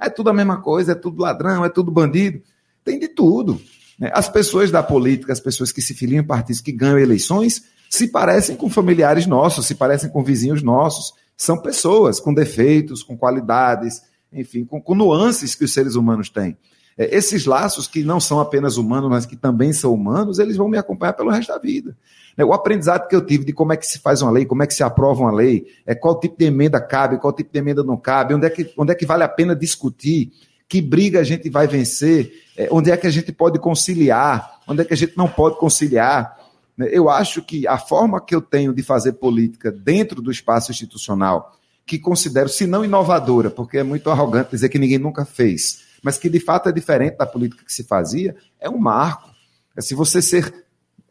é 0.00 0.08
tudo 0.08 0.30
a 0.30 0.32
mesma 0.32 0.60
coisa, 0.60 0.92
é 0.92 0.94
tudo 0.94 1.22
ladrão, 1.22 1.64
é 1.64 1.68
tudo 1.68 1.90
bandido, 1.90 2.40
tem 2.84 2.98
de 2.98 3.08
tudo. 3.08 3.60
Né? 3.98 4.10
As 4.14 4.28
pessoas 4.28 4.70
da 4.70 4.82
política, 4.82 5.32
as 5.32 5.40
pessoas 5.40 5.72
que 5.72 5.82
se 5.82 5.94
filiam 5.94 6.20
em 6.20 6.26
partidos 6.26 6.60
que 6.60 6.72
ganham 6.72 6.98
eleições, 6.98 7.64
se 7.90 8.08
parecem 8.08 8.54
com 8.54 8.68
familiares 8.68 9.26
nossos, 9.26 9.66
se 9.66 9.74
parecem 9.74 10.10
com 10.10 10.22
vizinhos 10.22 10.62
nossos. 10.62 11.12
São 11.36 11.60
pessoas 11.60 12.20
com 12.20 12.34
defeitos, 12.34 13.02
com 13.02 13.16
qualidades, 13.16 14.02
enfim, 14.32 14.64
com, 14.64 14.80
com 14.80 14.94
nuances 14.94 15.54
que 15.54 15.64
os 15.64 15.72
seres 15.72 15.94
humanos 15.94 16.28
têm. 16.28 16.56
É, 16.98 17.16
esses 17.16 17.46
laços 17.46 17.86
que 17.86 18.02
não 18.02 18.18
são 18.18 18.40
apenas 18.40 18.76
humanos, 18.76 19.08
mas 19.08 19.24
que 19.24 19.36
também 19.36 19.72
são 19.72 19.94
humanos, 19.94 20.40
eles 20.40 20.56
vão 20.56 20.68
me 20.68 20.76
acompanhar 20.76 21.12
pelo 21.12 21.30
resto 21.30 21.52
da 21.52 21.58
vida. 21.58 21.96
É, 22.36 22.44
o 22.44 22.52
aprendizado 22.52 23.08
que 23.08 23.14
eu 23.14 23.24
tive 23.24 23.44
de 23.44 23.52
como 23.52 23.72
é 23.72 23.76
que 23.76 23.86
se 23.86 24.00
faz 24.00 24.20
uma 24.20 24.32
lei, 24.32 24.44
como 24.44 24.62
é 24.62 24.66
que 24.66 24.74
se 24.74 24.82
aprova 24.82 25.20
uma 25.22 25.32
lei, 25.32 25.66
é 25.86 25.94
qual 25.94 26.18
tipo 26.18 26.36
de 26.36 26.44
emenda 26.44 26.80
cabe, 26.80 27.18
qual 27.18 27.32
tipo 27.32 27.52
de 27.52 27.58
emenda 27.58 27.84
não 27.84 27.96
cabe, 27.96 28.34
onde 28.34 28.46
é 28.46 28.50
que, 28.50 28.72
onde 28.76 28.92
é 28.92 28.94
que 28.96 29.06
vale 29.06 29.22
a 29.22 29.28
pena 29.28 29.54
discutir, 29.54 30.32
que 30.68 30.82
briga 30.82 31.20
a 31.20 31.24
gente 31.24 31.48
vai 31.48 31.66
vencer, 31.66 32.32
é, 32.56 32.68
onde 32.70 32.90
é 32.90 32.96
que 32.96 33.06
a 33.06 33.10
gente 33.10 33.32
pode 33.32 33.58
conciliar, 33.58 34.60
onde 34.66 34.82
é 34.82 34.84
que 34.84 34.92
a 34.92 34.96
gente 34.96 35.16
não 35.16 35.28
pode 35.28 35.56
conciliar. 35.56 36.36
Né? 36.76 36.88
Eu 36.90 37.08
acho 37.08 37.42
que 37.42 37.66
a 37.66 37.78
forma 37.78 38.20
que 38.20 38.34
eu 38.34 38.40
tenho 38.40 38.74
de 38.74 38.82
fazer 38.82 39.12
política 39.14 39.72
dentro 39.72 40.20
do 40.20 40.30
espaço 40.30 40.70
institucional, 40.70 41.56
que 41.86 41.98
considero, 41.98 42.48
se 42.48 42.66
não 42.66 42.84
inovadora, 42.84 43.50
porque 43.50 43.78
é 43.78 43.82
muito 43.82 44.10
arrogante 44.10 44.50
dizer 44.50 44.68
que 44.68 44.78
ninguém 44.78 44.98
nunca 44.98 45.24
fez, 45.24 45.87
mas 46.02 46.18
que 46.18 46.28
de 46.28 46.40
fato 46.40 46.68
é 46.68 46.72
diferente 46.72 47.16
da 47.16 47.26
política 47.26 47.64
que 47.64 47.72
se 47.72 47.84
fazia, 47.84 48.36
é 48.60 48.68
um 48.68 48.78
marco. 48.78 49.30
É 49.76 49.80
se 49.80 49.94
você 49.94 50.20
ser 50.20 50.52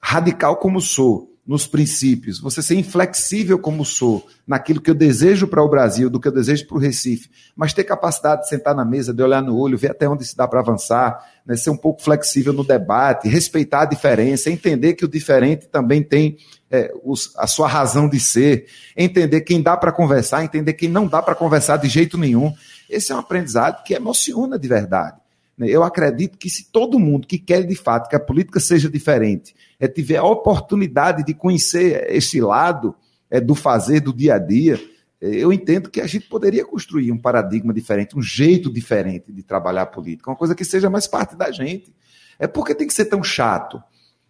radical 0.02 0.58
como 0.58 0.80
sou, 0.82 1.38
nos 1.47 1.65
princípios, 1.65 2.41
você 2.41 2.62
ser 2.62 2.76
inflexível 2.76 3.58
como 3.58 3.86
sou, 3.86 4.28
naquilo 4.45 4.82
que 4.82 4.91
eu 4.91 4.95
desejo 4.95 5.47
para 5.47 5.63
o 5.63 5.69
Brasil, 5.69 6.10
do 6.10 6.19
que 6.19 6.28
eu 6.28 6.32
desejo 6.32 6.67
para 6.67 6.76
o 6.76 6.80
Recife, 6.80 7.30
mas 7.56 7.73
ter 7.73 7.86
capacidade 7.86 8.41
de 8.41 8.50
sentar 8.50 8.76
na 8.76 8.84
mesa, 8.84 9.13
de 9.13 9.23
olhar 9.23 9.41
no 9.41 9.58
olho, 9.58 9.78
ver 9.78 9.91
até 9.91 10.10
onde 10.10 10.26
se 10.26 10.36
dá 10.36 10.45
para 10.45 10.60
avançar, 10.60 11.17
né, 11.45 11.56
ser 11.56 11.69
um 11.69 11.78
pouco 11.78 12.04
flexível 12.04 12.52
no 12.52 12.65
debate, 12.65 13.30
respeitar 13.30 13.84
a 13.84 13.86
diferença, 13.86 14.52
entender 14.52 14.95
que 14.95 15.06
o 15.06 15.08
diferente 15.08 15.67
também 15.67 16.04
tem 16.04 16.38
é, 16.69 16.91
os, 17.02 17.34
a 17.38 17.47
sua 17.47 17.69
razão 17.69 18.10
de 18.10 18.19
ser, 18.19 18.65
entender 18.97 19.39
quem 19.41 19.62
dá 19.62 19.78
para 19.78 19.93
conversar, 19.93 20.43
entender 20.43 20.73
quem 20.73 20.89
não 20.89 21.08
dá 21.08 21.21
para 21.21 21.34
conversar 21.34 21.78
de 21.78 21.88
jeito 21.88 22.17
nenhum. 22.17 22.54
Esse 22.89 23.12
é 23.12 23.15
um 23.15 23.19
aprendizado 23.19 23.84
que 23.84 23.93
emociona 23.93 24.58
de 24.58 24.67
verdade. 24.67 25.17
Né. 25.58 25.67
Eu 25.69 25.84
acredito 25.84 26.38
que 26.38 26.50
se 26.50 26.71
todo 26.71 27.00
mundo 27.00 27.28
que 27.28 27.39
quer 27.39 27.63
de 27.63 27.76
fato 27.76 28.10
que 28.10 28.15
a 28.15 28.19
política 28.19 28.60
seja 28.60 28.89
diferente, 28.89 29.56
é, 29.80 29.88
tiver 29.88 30.17
a 30.17 30.23
oportunidade 30.23 31.23
de 31.23 31.34
conhecer 31.34 32.06
esse 32.10 32.39
lado 32.39 32.95
é, 33.30 33.41
do 33.41 33.56
fazer 33.56 34.00
do 34.00 34.13
dia 34.13 34.36
a 34.36 34.39
dia, 34.39 34.80
é, 35.19 35.28
eu 35.28 35.52
entendo 35.52 35.89
que 35.89 36.00
a 36.00 36.08
gente 36.08 36.28
poderia 36.28 36.63
construir 36.63 37.12
um 37.12 37.17
paradigma 37.17 37.73
diferente, 37.73 38.17
um 38.17 38.21
jeito 38.21 38.71
diferente 38.71 39.32
de 39.32 39.43
trabalhar 39.43 39.84
a 39.84 39.88
política, 39.88 40.30
uma 40.30 40.38
coisa 40.38 40.56
que 40.56 40.63
seja 40.63 40.89
mais 40.89 41.08
parte 41.08 41.36
da 41.36 41.52
gente. 41.52 41.93
É 42.39 42.45
porque 42.45 42.76
tem 42.76 42.86
que 42.86 42.93
ser 42.93 43.06
tão 43.06 43.23
chato. 43.23 43.82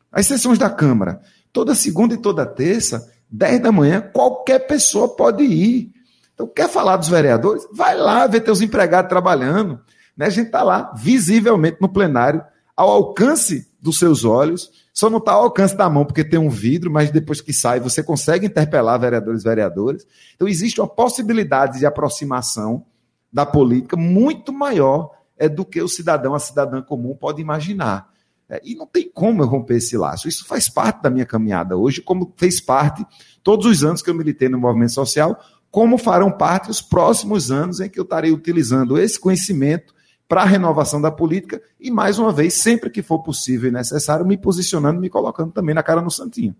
As 0.09 0.25
sessões 0.25 0.57
da 0.57 0.69
Câmara, 0.69 1.21
toda 1.51 1.75
segunda 1.75 2.13
e 2.13 2.17
toda 2.17 2.45
terça, 2.45 3.11
10 3.29 3.61
da 3.61 3.71
manhã, 3.71 4.01
qualquer 4.01 4.59
pessoa 4.59 5.09
pode 5.09 5.43
ir. 5.43 5.91
Então, 6.37 6.45
quer 6.45 6.69
falar 6.69 6.97
dos 6.97 7.07
vereadores? 7.07 7.67
Vai 7.73 7.97
lá 7.97 8.27
ver 8.27 8.41
teus 8.41 8.61
empregados 8.61 9.09
trabalhando. 9.09 9.81
Né? 10.15 10.27
A 10.27 10.29
gente 10.29 10.45
está 10.45 10.61
lá, 10.61 10.93
visivelmente 10.95 11.77
no 11.81 11.89
plenário, 11.89 12.43
ao 12.75 12.91
alcance 12.91 13.67
dos 13.81 13.97
seus 13.97 14.23
olhos, 14.23 14.69
só 14.93 15.09
não 15.09 15.17
está 15.17 15.31
ao 15.31 15.45
alcance 15.45 15.75
da 15.75 15.89
mão 15.89 16.05
porque 16.05 16.23
tem 16.23 16.39
um 16.39 16.49
vidro, 16.49 16.91
mas 16.91 17.09
depois 17.09 17.41
que 17.41 17.51
sai 17.51 17.79
você 17.79 18.03
consegue 18.03 18.45
interpelar 18.45 18.99
vereadores 18.99 19.41
e 19.41 19.43
vereadoras. 19.45 20.05
Então 20.35 20.47
existe 20.47 20.79
uma 20.79 20.87
possibilidade 20.87 21.79
de 21.79 21.87
aproximação 21.87 22.85
da 23.33 23.43
política 23.45 23.97
muito 23.97 24.53
maior 24.53 25.09
é, 25.37 25.49
do 25.49 25.65
que 25.65 25.81
o 25.81 25.87
cidadão, 25.87 26.35
a 26.35 26.39
cidadã 26.39 26.83
comum 26.83 27.15
pode 27.15 27.41
imaginar. 27.41 28.09
É, 28.49 28.61
e 28.63 28.75
não 28.75 28.85
tem 28.85 29.09
como 29.11 29.41
eu 29.41 29.47
romper 29.47 29.77
esse 29.77 29.97
laço. 29.97 30.27
Isso 30.27 30.45
faz 30.45 30.69
parte 30.69 31.01
da 31.01 31.09
minha 31.09 31.25
caminhada 31.25 31.75
hoje, 31.75 32.01
como 32.01 32.31
fez 32.37 32.61
parte 32.61 33.05
todos 33.43 33.65
os 33.65 33.83
anos 33.83 34.01
que 34.01 34.09
eu 34.09 34.15
militei 34.15 34.49
no 34.49 34.59
movimento 34.59 34.93
social, 34.93 35.39
como 35.71 35.97
farão 35.97 36.31
parte 36.31 36.69
os 36.69 36.81
próximos 36.81 37.51
anos 37.51 37.79
em 37.79 37.89
que 37.89 37.99
eu 37.99 38.03
estarei 38.03 38.31
utilizando 38.31 38.97
esse 38.97 39.19
conhecimento 39.19 39.93
para 40.27 40.41
a 40.41 40.45
renovação 40.45 41.01
da 41.01 41.11
política 41.11 41.61
e, 41.79 41.89
mais 41.89 42.19
uma 42.19 42.33
vez, 42.33 42.53
sempre 42.55 42.89
que 42.89 43.01
for 43.01 43.19
possível 43.19 43.69
e 43.69 43.73
necessário, 43.73 44.25
me 44.25 44.37
posicionando, 44.37 44.99
me 44.99 45.09
colocando 45.09 45.51
também 45.51 45.73
na 45.73 45.83
cara 45.83 46.01
no 46.01 46.11
santinho. 46.11 46.55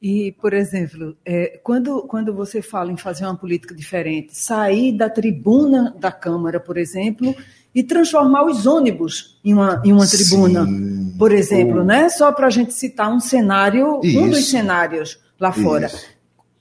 E, 0.00 0.32
por 0.40 0.52
exemplo, 0.52 1.16
é, 1.24 1.60
quando, 1.62 2.02
quando 2.08 2.34
você 2.34 2.60
fala 2.60 2.90
em 2.90 2.96
fazer 2.96 3.24
uma 3.24 3.36
política 3.36 3.72
diferente, 3.72 4.36
sair 4.36 4.96
da 4.96 5.08
tribuna 5.08 5.94
da 5.96 6.10
Câmara, 6.10 6.58
por 6.58 6.76
exemplo, 6.76 7.32
e 7.72 7.84
transformar 7.84 8.44
os 8.44 8.66
ônibus 8.66 9.38
em 9.44 9.54
uma, 9.54 9.80
em 9.84 9.92
uma 9.92 10.06
tribuna, 10.06 10.66
Sim. 10.66 11.14
por 11.16 11.30
exemplo, 11.30 11.84
né? 11.84 12.08
Só 12.08 12.32
para 12.32 12.48
a 12.48 12.50
gente 12.50 12.74
citar 12.74 13.12
um 13.12 13.20
cenário, 13.20 14.00
Isso. 14.02 14.18
um 14.18 14.28
dos 14.28 14.46
cenários 14.46 15.20
lá 15.38 15.52
fora. 15.52 15.88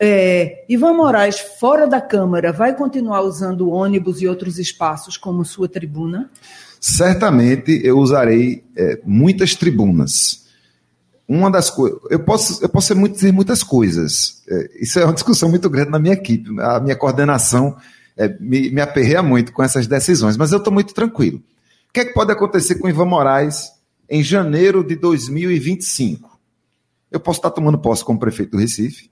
É, 0.04 0.66
Ivan 0.68 0.96
Moraes, 0.96 1.40
fora 1.60 1.86
da 1.86 2.02
Câmara, 2.02 2.52
vai 2.52 2.76
continuar 2.76 3.22
usando 3.22 3.70
ônibus 3.70 4.20
e 4.20 4.28
outros 4.28 4.58
espaços 4.58 5.16
como 5.16 5.46
sua 5.46 5.70
tribuna? 5.70 6.28
Certamente 6.80 7.80
eu 7.84 8.00
usarei 8.00 8.64
é, 8.76 9.00
muitas 9.06 9.54
tribunas. 9.54 10.48
Uma 11.28 11.52
das 11.52 11.70
coisas. 11.70 12.00
Eu 12.10 12.24
posso, 12.24 12.64
eu 12.64 12.68
posso 12.68 12.88
ser 12.88 12.96
muito, 12.96 13.14
dizer 13.14 13.32
muitas 13.32 13.62
coisas. 13.62 14.42
É, 14.50 14.72
isso 14.82 14.98
é 14.98 15.06
uma 15.06 15.14
discussão 15.14 15.48
muito 15.50 15.70
grande 15.70 15.92
na 15.92 16.00
minha 16.00 16.16
equipe. 16.16 16.50
A 16.60 16.80
minha 16.80 16.96
coordenação 16.96 17.78
é, 18.18 18.28
me, 18.40 18.72
me 18.72 18.82
aperreia 18.82 19.22
muito 19.22 19.54
com 19.54 19.62
essas 19.62 19.86
decisões, 19.86 20.36
mas 20.36 20.52
eu 20.52 20.58
estou 20.58 20.74
muito 20.74 20.96
tranquilo. 20.96 21.38
O 21.90 21.94
que, 21.94 22.00
é 22.00 22.06
que 22.06 22.14
pode 22.16 22.32
acontecer 22.32 22.74
com 22.80 22.90
Ivan 22.90 23.06
Moraes 23.06 23.70
em 24.10 24.24
janeiro 24.24 24.84
de 24.84 24.96
2025? 24.96 26.40
Eu 27.12 27.20
posso 27.20 27.38
estar 27.38 27.52
tomando 27.52 27.78
posse 27.78 28.04
como 28.04 28.18
prefeito 28.18 28.54
do 28.54 28.58
Recife 28.58 29.11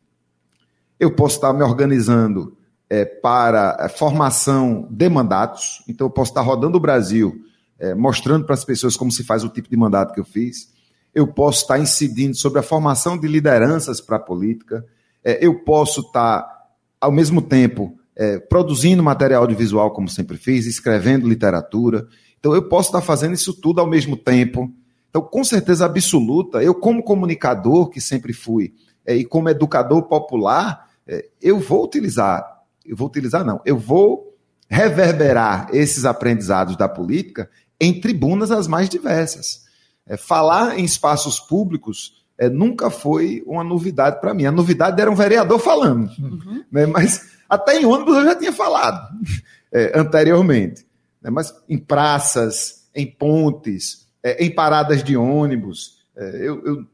eu 0.99 1.15
posso 1.15 1.35
estar 1.35 1.53
me 1.53 1.63
organizando 1.63 2.57
é, 2.89 3.05
para 3.05 3.77
a 3.79 3.87
formação 3.87 4.87
de 4.89 5.07
mandatos, 5.07 5.83
então 5.87 6.07
eu 6.07 6.11
posso 6.11 6.31
estar 6.31 6.41
rodando 6.41 6.77
o 6.77 6.81
Brasil, 6.81 7.39
é, 7.77 7.93
mostrando 7.93 8.45
para 8.45 8.55
as 8.55 8.65
pessoas 8.65 8.97
como 8.97 9.11
se 9.11 9.23
faz 9.23 9.43
o 9.43 9.49
tipo 9.49 9.69
de 9.69 9.77
mandato 9.77 10.13
que 10.13 10.19
eu 10.19 10.25
fiz. 10.25 10.71
Eu 11.13 11.27
posso 11.27 11.61
estar 11.61 11.79
incidindo 11.79 12.35
sobre 12.35 12.59
a 12.59 12.63
formação 12.63 13.17
de 13.17 13.27
lideranças 13.27 14.01
para 14.01 14.17
a 14.17 14.19
política. 14.19 14.85
É, 15.23 15.45
eu 15.45 15.63
posso 15.63 16.01
estar, 16.01 16.45
ao 16.99 17.11
mesmo 17.11 17.41
tempo, 17.41 17.97
é, 18.15 18.37
produzindo 18.37 19.01
material 19.01 19.43
audiovisual, 19.43 19.91
como 19.91 20.09
sempre 20.09 20.37
fiz, 20.37 20.65
escrevendo 20.65 21.27
literatura. 21.27 22.05
Então, 22.37 22.53
eu 22.53 22.67
posso 22.67 22.89
estar 22.89 23.01
fazendo 23.01 23.33
isso 23.33 23.53
tudo 23.53 23.79
ao 23.79 23.87
mesmo 23.87 24.17
tempo. 24.17 24.71
Então, 25.09 25.21
com 25.21 25.43
certeza 25.43 25.85
absoluta, 25.85 26.61
eu, 26.61 26.75
como 26.75 27.03
comunicador, 27.03 27.89
que 27.89 28.01
sempre 28.01 28.33
fui, 28.33 28.73
é, 29.05 29.15
e 29.15 29.25
como 29.25 29.49
educador 29.49 30.03
popular, 30.03 30.85
é, 30.85 30.88
eu 31.41 31.59
vou 31.59 31.83
utilizar, 31.83 32.45
eu 32.85 32.95
vou 32.95 33.07
utilizar 33.07 33.45
não, 33.45 33.61
eu 33.65 33.77
vou 33.77 34.37
reverberar 34.69 35.69
esses 35.73 36.05
aprendizados 36.05 36.77
da 36.77 36.87
política 36.87 37.49
em 37.79 37.99
tribunas 37.99 38.51
as 38.51 38.67
mais 38.67 38.87
diversas. 38.87 39.63
É, 40.05 40.15
falar 40.17 40.77
em 40.77 40.83
espaços 40.83 41.39
públicos 41.39 42.23
é, 42.37 42.49
nunca 42.49 42.89
foi 42.89 43.43
uma 43.45 43.63
novidade 43.63 44.19
para 44.19 44.33
mim. 44.33 44.45
A 44.45 44.51
novidade 44.51 45.01
era 45.01 45.09
um 45.09 45.15
vereador 45.15 45.59
falando, 45.59 46.09
uhum. 46.19 46.63
né? 46.71 46.85
mas 46.85 47.29
até 47.49 47.79
em 47.79 47.85
ônibus 47.85 48.15
eu 48.15 48.25
já 48.25 48.35
tinha 48.35 48.53
falado 48.53 49.07
é, 49.73 49.97
anteriormente. 49.99 50.85
Né? 51.21 51.29
Mas 51.29 51.53
em 51.67 51.77
praças, 51.77 52.87
em 52.93 53.07
pontes, 53.07 54.07
é, 54.23 54.43
em 54.43 54.53
paradas 54.53 55.03
de 55.03 55.17
ônibus, 55.17 55.99
é, 56.15 56.35
eu, 56.37 56.63
eu 56.65 56.85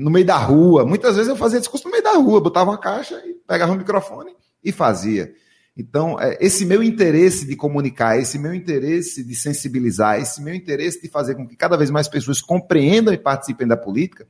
no 0.00 0.10
meio 0.10 0.24
da 0.24 0.36
rua. 0.36 0.84
Muitas 0.84 1.16
vezes 1.16 1.28
eu 1.28 1.36
fazia 1.36 1.60
discurso 1.60 1.86
no 1.86 1.92
meio 1.92 2.02
da 2.02 2.12
rua, 2.12 2.40
botava 2.40 2.70
uma 2.70 2.78
caixa 2.78 3.22
e 3.26 3.34
pegava 3.46 3.72
o 3.72 3.76
microfone 3.76 4.32
e 4.64 4.72
fazia. 4.72 5.32
Então, 5.76 6.18
é, 6.20 6.36
esse 6.40 6.64
meu 6.64 6.82
interesse 6.82 7.46
de 7.46 7.54
comunicar, 7.54 8.18
esse 8.18 8.38
meu 8.38 8.52
interesse 8.52 9.22
de 9.22 9.34
sensibilizar, 9.34 10.20
esse 10.20 10.42
meu 10.42 10.54
interesse 10.54 11.00
de 11.00 11.08
fazer 11.08 11.34
com 11.34 11.46
que 11.46 11.56
cada 11.56 11.76
vez 11.76 11.90
mais 11.90 12.08
pessoas 12.08 12.40
compreendam 12.40 13.14
e 13.14 13.18
participem 13.18 13.66
da 13.66 13.76
política, 13.76 14.26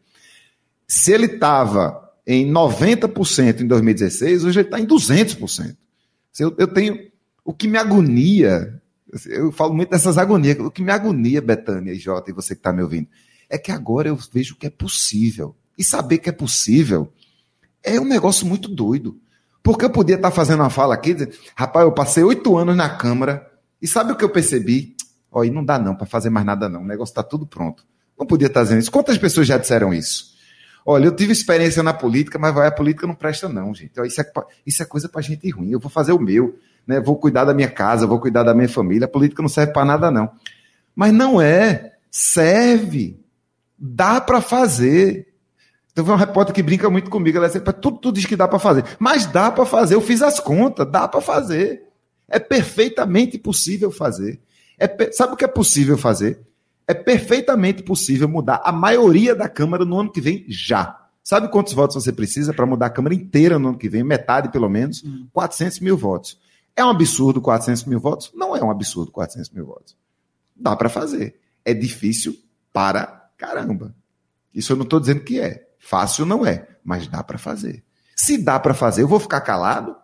se 0.87 1.13
ele 1.13 1.27
estava 1.27 2.09
em 2.27 2.51
90% 2.51 3.61
em 3.61 3.67
2016, 3.67 4.45
hoje 4.45 4.61
ele 4.61 4.69
está 4.69 4.81
em 4.81 4.87
200%. 4.87 5.77
Eu, 6.39 6.55
eu 6.59 6.69
tenho. 6.69 7.11
O 7.45 7.55
que 7.55 7.67
me 7.67 7.79
agonia, 7.79 8.81
eu 9.27 9.51
falo 9.51 9.75
muito 9.75 9.91
dessas 9.91 10.19
agonias, 10.19 10.59
o 10.61 10.71
que 10.71 10.83
me 10.83 10.93
agonia, 10.93 11.41
Betânia 11.41 11.93
e 11.93 11.99
Jota, 11.99 12.31
e 12.31 12.35
você 12.35 12.55
que 12.55 12.61
está 12.61 12.73
me 12.73 12.83
ouvindo, 12.83 13.09
é 13.49 13.59
que 13.59 13.73
agora 13.73 14.09
eu 14.09 14.19
vejo 14.33 14.55
que 14.57 14.67
é 14.67 14.71
possível. 14.71 15.57
E 15.81 15.85
saber 15.85 16.19
que 16.19 16.29
é 16.29 16.33
possível 16.33 17.11
é 17.83 17.99
um 17.99 18.05
negócio 18.05 18.47
muito 18.47 18.69
doido. 18.69 19.19
Porque 19.63 19.87
eu 19.87 19.91
podia 19.91 20.17
estar 20.17 20.31
fazendo 20.31 20.61
uma 20.61 20.69
fala 20.69 20.93
aqui, 20.95 21.17
rapaz, 21.57 21.87
eu 21.87 21.93
passei 21.93 22.23
oito 22.23 22.55
anos 22.59 22.77
na 22.77 22.91
Câmara, 22.91 23.51
e 23.81 23.89
sabe 23.89 24.13
o 24.13 24.17
que 24.17 24.23
eu 24.23 24.29
percebi? 24.29 24.95
Olha, 25.33 25.51
não 25.51 25.65
dá 25.65 25.79
não 25.79 25.95
para 25.95 26.07
fazer 26.07 26.29
mais 26.29 26.45
nada 26.45 26.69
não, 26.69 26.83
o 26.83 26.87
negócio 26.87 27.13
está 27.13 27.23
tudo 27.23 27.47
pronto. 27.47 27.83
Não 28.19 28.27
podia 28.27 28.49
estar 28.49 28.63
dizendo 28.63 28.81
isso. 28.81 28.91
Quantas 28.91 29.17
pessoas 29.17 29.47
já 29.47 29.57
disseram 29.57 29.95
isso? 29.95 30.35
Olha, 30.85 31.07
eu 31.07 31.17
tive 31.17 31.33
experiência 31.33 31.83
na 31.83 31.95
política, 31.95 32.39
mas 32.39 32.55
vai, 32.55 32.69
a 32.69 32.73
política 32.73 33.07
não 33.07 33.15
presta 33.15 33.49
não, 33.49 33.75
gente. 33.75 33.93
Isso 34.05 34.21
é, 34.21 34.33
isso 34.67 34.83
é 34.83 34.87
coisa 34.87 35.09
para 35.09 35.23
gente 35.23 35.49
ruim. 35.49 35.71
Eu 35.71 35.81
vou 35.81 35.91
fazer 35.91 36.13
o 36.13 36.19
meu, 36.19 36.59
né? 36.87 37.01
Vou 37.01 37.17
cuidar 37.17 37.45
da 37.45 37.55
minha 37.55 37.71
casa, 37.71 38.07
vou 38.07 38.21
cuidar 38.21 38.43
da 38.43 38.55
minha 38.55 38.69
família. 38.69 39.07
A 39.07 39.09
política 39.09 39.41
não 39.41 39.49
serve 39.49 39.73
para 39.73 39.85
nada 39.85 40.11
não. 40.11 40.31
Mas 40.95 41.13
não 41.13 41.41
é. 41.41 41.93
Serve. 42.11 43.19
Dá 43.79 44.21
para 44.21 44.43
fazer. 44.43 45.30
Então 45.93 46.05
foi 46.05 46.15
uma 46.15 46.21
repórter 46.21 46.55
que 46.55 46.63
brinca 46.63 46.89
muito 46.89 47.11
comigo, 47.11 47.39
ela 47.39 47.49
diz, 47.49 47.61
tudo, 47.81 47.99
tudo 47.99 48.13
diz 48.13 48.27
que 48.27 48.37
dá 48.37 48.47
para 48.47 48.59
fazer. 48.59 48.85
Mas 48.99 49.27
dá 49.27 49.51
para 49.51 49.65
fazer, 49.65 49.95
eu 49.95 50.01
fiz 50.01 50.23
as 50.23 50.39
contas, 50.39 50.91
dá 50.91 51.09
para 51.09 51.21
fazer. 51.21 51.83
É 52.29 52.39
perfeitamente 52.39 53.39
possível 53.39 53.91
fazer. 53.91 54.41
É, 54.79 55.13
sabe 55.13 55.35
o 55.35 55.37
que 55.37 55.45
é 55.45 55.49
possível 55.49 55.99
fazer? 55.99 56.41
É 56.87 56.95
perfeitamente 56.95 57.83
possível 57.83 58.29
mudar 58.29 58.63
a 58.65 58.73
maioria 58.73 59.35
da 59.35 59.49
Câmara 59.49 59.85
no 59.85 59.99
ano 59.99 60.11
que 60.11 60.21
vem 60.21 60.45
já. 60.49 60.97
Sabe 61.23 61.49
quantos 61.49 61.73
votos 61.73 62.03
você 62.03 62.13
precisa 62.13 62.53
para 62.53 62.67
mudar 62.67 62.87
a 62.87 62.91
Câmara 62.91 63.15
inteira 63.15 63.59
no 63.59 63.69
ano 63.69 63.79
que 63.79 63.89
vem? 63.89 64.03
Metade, 64.03 64.51
pelo 64.51 64.69
menos. 64.69 65.05
Hum. 65.05 65.27
400 65.33 65.81
mil 65.81 65.97
votos. 65.97 66.39
É 66.75 66.85
um 66.85 66.89
absurdo 66.89 67.41
400 67.41 67.85
mil 67.85 68.01
votos? 68.01 68.33
Não 68.35 68.57
é 68.57 68.65
um 68.65 68.71
absurdo 68.71 69.13
400 69.13 69.51
mil 69.51 69.67
votos. 69.67 69.97
Dá 70.57 70.75
para 70.75 70.89
fazer. 70.89 71.39
É 71.65 71.75
difícil 71.75 72.37
para 72.73 73.29
caramba. 73.37 73.95
Isso 74.55 74.73
eu 74.73 74.77
não 74.77 74.85
estou 74.85 74.99
dizendo 74.99 75.21
que 75.21 75.39
é. 75.39 75.70
Fácil 75.81 76.27
não 76.27 76.47
é, 76.47 76.69
mas 76.85 77.09
dá 77.09 77.25
para 77.25 77.39
fazer. 77.39 77.83
Se 78.15 78.39
dá 78.39 78.61
para 78.61 78.75
fazer, 78.75 79.03
eu 79.03 79.09
vou 79.09 79.19
ficar 79.19 79.41
calado? 79.41 79.97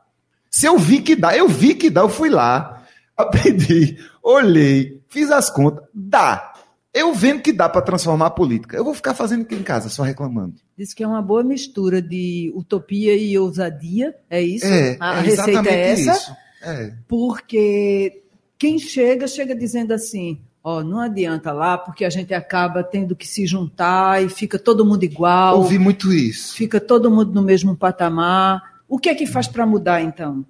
Se 0.51 0.67
eu 0.67 0.79
vi 0.79 1.03
que 1.03 1.15
dá, 1.15 1.37
eu 1.37 1.49
vi 1.49 1.75
que 1.75 1.91
dá, 1.91 2.01
eu 2.01 2.09
fui 2.09 2.31
lá, 2.31 2.83
aprendi, 3.17 3.99
olhei, 4.23 5.03
fiz 5.09 5.31
as 5.31 5.51
contas, 5.51 5.85
dá. 5.95 6.55
Eu 6.95 7.13
vendo 7.13 7.43
que 7.43 7.53
dá 7.53 7.69
para 7.69 7.83
transformar 7.83 8.29
a 8.29 8.31
política. 8.31 8.75
Eu 8.75 8.83
vou 8.83 8.95
ficar 8.95 9.13
fazendo 9.13 9.43
aqui 9.43 9.55
em 9.55 9.63
casa, 9.63 9.91
só 9.91 10.03
reclamando. 10.03 10.55
Diz 10.79 10.95
que 10.95 11.05
é 11.05 11.07
uma 11.07 11.21
boa 11.21 11.45
mistura 11.45 12.01
de 12.01 12.51
utopia 12.57 13.15
e 13.15 13.39
ousadia, 13.39 14.17
é 14.31 14.41
isso? 14.41 14.65
É, 14.65 14.97
a 14.99 15.19
é 15.19 15.21
receita 15.21 15.69
é 15.69 15.93
essa? 15.93 16.13
isso. 16.13 16.37
É. 16.63 16.95
Porque 17.07 18.23
quem 18.59 18.79
chega, 18.79 19.29
chega 19.29 19.55
dizendo 19.55 19.93
assim: 19.93 20.41
ó, 20.69 20.83
não 20.83 20.99
adianta 20.99 21.53
lá, 21.53 21.79
porque 21.79 22.05
a 22.05 22.11
gente 22.11 22.35
acaba 22.35 22.83
tendo 22.83 23.15
que 23.15 23.25
se 23.29 23.47
juntar 23.47 24.21
e 24.25 24.29
fica 24.29 24.59
todo 24.59 24.85
mundo 24.85 25.05
igual, 25.05 25.59
Ouvi 25.59 25.79
muito 25.79 26.13
isso. 26.13 26.55
fica 26.57 26.81
todo 26.81 27.09
mundo 27.09 27.33
no 27.33 27.41
mesmo 27.41 27.77
patamar. 27.77 28.61
O 28.89 28.99
que 28.99 29.09
é 29.09 29.15
que 29.15 29.27
faz 29.29 29.47
para 29.47 29.65
mudar 29.65 30.03
então? 30.03 30.45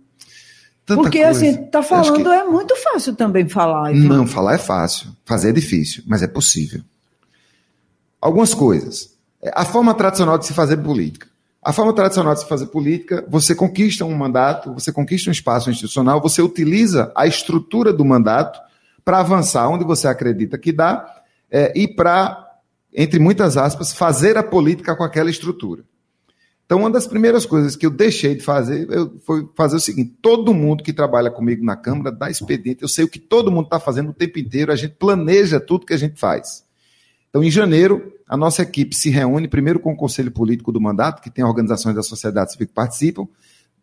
Tanta 0.86 1.02
porque 1.02 1.22
coisa. 1.22 1.38
assim, 1.46 1.64
tá 1.64 1.82
falando 1.82 2.22
que- 2.22 2.28
é 2.30 2.44
muito 2.44 2.74
fácil 2.76 3.14
também 3.14 3.46
falar. 3.46 3.92
Ivan. 3.92 4.16
Não, 4.16 4.26
falar 4.26 4.54
é 4.54 4.58
fácil. 4.58 5.08
Fazer 5.24 5.50
é 5.50 5.52
difícil, 5.52 6.02
mas 6.06 6.22
é 6.22 6.26
possível. 6.26 6.80
Algumas 8.20 8.54
coisas. 8.54 9.14
É, 9.42 9.50
A 9.54 9.64
forma 9.66 9.92
tradicional 9.94 10.38
de 10.38 10.46
se 10.46 10.54
fazer 10.54 10.78
política. 10.78 11.26
A 11.62 11.72
forma 11.74 11.92
tradicional 11.92 12.32
de 12.32 12.40
se 12.40 12.48
fazer 12.48 12.66
política, 12.66 13.22
você 13.28 13.54
conquista 13.54 14.04
um 14.04 14.14
mandato, 14.14 14.72
você 14.72 14.90
conquista 14.92 15.28
um 15.28 15.32
espaço 15.32 15.68
institucional, 15.70 16.20
você 16.22 16.40
utiliza 16.40 17.10
a 17.14 17.26
estrutura 17.26 17.92
do 17.92 18.04
mandato 18.04 18.60
para 19.06 19.20
avançar 19.20 19.68
onde 19.68 19.84
você 19.84 20.08
acredita 20.08 20.58
que 20.58 20.72
dá 20.72 21.22
é, 21.48 21.72
e 21.78 21.86
para, 21.86 22.44
entre 22.92 23.20
muitas 23.20 23.56
aspas, 23.56 23.92
fazer 23.92 24.36
a 24.36 24.42
política 24.42 24.96
com 24.96 25.04
aquela 25.04 25.30
estrutura. 25.30 25.84
Então, 26.64 26.80
uma 26.80 26.90
das 26.90 27.06
primeiras 27.06 27.46
coisas 27.46 27.76
que 27.76 27.86
eu 27.86 27.90
deixei 27.90 28.34
de 28.34 28.42
fazer 28.42 28.90
eu- 28.90 29.16
foi 29.24 29.48
fazer 29.54 29.76
o 29.76 29.80
seguinte: 29.80 30.12
todo 30.20 30.52
mundo 30.52 30.82
que 30.82 30.92
trabalha 30.92 31.30
comigo 31.30 31.64
na 31.64 31.76
Câmara 31.76 32.10
dá 32.10 32.28
expediente. 32.28 32.82
Eu 32.82 32.88
sei 32.88 33.04
o 33.04 33.08
que 33.08 33.20
todo 33.20 33.52
mundo 33.52 33.66
está 33.66 33.78
fazendo 33.78 34.10
o 34.10 34.12
tempo 34.12 34.40
inteiro, 34.40 34.72
a 34.72 34.76
gente 34.76 34.96
planeja 34.98 35.60
tudo 35.60 35.86
que 35.86 35.94
a 35.94 35.96
gente 35.96 36.18
faz. 36.18 36.64
Então, 37.30 37.44
em 37.44 37.50
janeiro, 37.50 38.12
a 38.28 38.36
nossa 38.36 38.62
equipe 38.62 38.96
se 38.96 39.08
reúne 39.08 39.46
primeiro 39.46 39.78
com 39.78 39.92
o 39.92 39.96
Conselho 39.96 40.32
Político 40.32 40.72
do 40.72 40.80
Mandato, 40.80 41.22
que 41.22 41.30
tem 41.30 41.44
organizações 41.44 41.94
da 41.94 42.02
sociedade 42.02 42.50
civil 42.50 42.66
que 42.66 42.72
participam. 42.72 43.28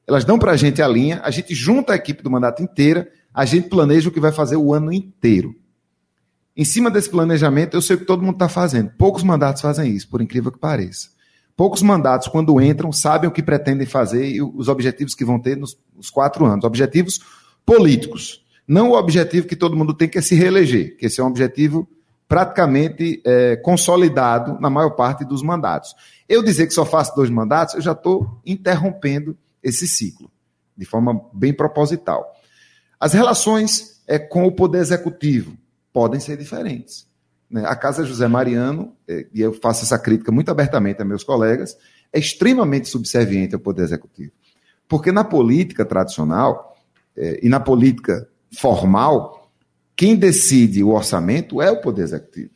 Elas 0.06 0.26
dão 0.26 0.38
para 0.38 0.52
a 0.52 0.58
gente 0.58 0.82
a 0.82 0.88
linha, 0.88 1.22
a 1.24 1.32
gente 1.32 1.56
junta 1.56 1.94
a 1.94 1.96
equipe 1.96 2.22
do 2.22 2.30
mandato 2.30 2.62
inteira, 2.62 3.10
a 3.34 3.46
gente 3.46 3.70
planeja 3.70 4.10
o 4.10 4.12
que 4.12 4.20
vai 4.20 4.32
fazer 4.32 4.56
o 4.56 4.74
ano 4.74 4.92
inteiro. 4.92 5.56
Em 6.56 6.64
cima 6.64 6.92
desse 6.92 7.10
planejamento, 7.10 7.76
eu 7.76 7.82
sei 7.82 7.96
o 7.96 8.00
que 8.00 8.06
todo 8.06 8.22
mundo 8.22 8.36
está 8.36 8.48
fazendo. 8.48 8.92
Poucos 8.98 9.24
mandatos 9.24 9.62
fazem 9.62 9.92
isso, 9.92 10.08
por 10.08 10.22
incrível 10.22 10.52
que 10.52 10.60
pareça. 10.60 11.10
Poucos 11.56 11.82
mandatos, 11.82 12.28
quando 12.28 12.60
entram, 12.62 12.92
sabem 12.92 13.28
o 13.28 13.34
que 13.34 13.42
pretendem 13.42 13.88
fazer 13.88 14.28
e 14.28 14.42
os 14.42 14.68
objetivos 14.68 15.16
que 15.16 15.26
vão 15.26 15.40
ter 15.40 15.58
nos, 15.58 15.78
nos 15.96 16.10
quatro 16.10 16.46
anos. 16.46 16.64
Objetivos 16.64 17.20
políticos. 17.66 18.44
Não 18.68 18.92
o 18.92 18.98
objetivo 18.98 19.48
que 19.48 19.56
todo 19.56 19.76
mundo 19.76 19.94
tem, 19.94 20.08
que 20.08 20.18
é 20.18 20.22
se 20.22 20.36
reeleger, 20.36 20.96
que 20.98 21.08
esse 21.08 21.20
é 21.20 21.24
um 21.24 21.28
objetivo 21.28 21.88
praticamente 22.28 23.22
é, 23.26 23.56
consolidado 23.58 24.60
na 24.60 24.70
maior 24.70 24.92
parte 24.92 25.26
dos 25.26 25.44
mandatos. 25.44 25.94
Eu 26.28 26.42
dizer 26.42 26.68
que 26.68 26.74
só 26.74 26.86
faço 26.86 27.16
dois 27.16 27.30
mandatos, 27.30 27.76
eu 27.76 27.82
já 27.82 27.92
estou 27.92 28.40
interrompendo 28.46 29.38
esse 29.62 29.88
ciclo, 29.88 30.32
de 30.76 30.86
forma 30.86 31.22
bem 31.34 31.54
proposital. 31.54 32.26
As 33.04 33.12
relações 33.12 34.02
é, 34.08 34.18
com 34.18 34.46
o 34.46 34.52
Poder 34.54 34.78
Executivo 34.78 35.58
podem 35.92 36.22
ser 36.22 36.38
diferentes. 36.38 37.06
né? 37.52 37.66
A 37.66 37.76
Casa 37.76 38.06
José 38.06 38.30
Mariano, 38.30 38.96
é, 39.06 39.28
e 39.34 39.42
eu 39.42 39.52
faço 39.52 39.84
essa 39.84 40.00
crítica 40.00 40.32
muito 40.32 40.50
abertamente 40.50 41.02
a 41.02 41.06
meus 41.06 41.22
colegas, 41.22 41.76
é 42.14 42.18
extremamente 42.18 42.88
subserviente 42.88 43.56
ao 43.56 43.60
Poder 43.60 43.84
Executivo. 43.84 44.32
Porque 44.88 45.12
na 45.12 45.26
política 45.26 45.84
tradicional 45.84 46.78
é, 47.18 47.42
e 47.44 47.50
na 47.50 47.60
política 47.60 48.26
formal, 48.58 49.52
quem 49.98 50.16
decide 50.16 50.82
o 50.82 50.94
orçamento 50.94 51.62
é 51.62 51.70
o 51.70 51.82
Poder 51.82 52.04
Executivo. 52.04 52.52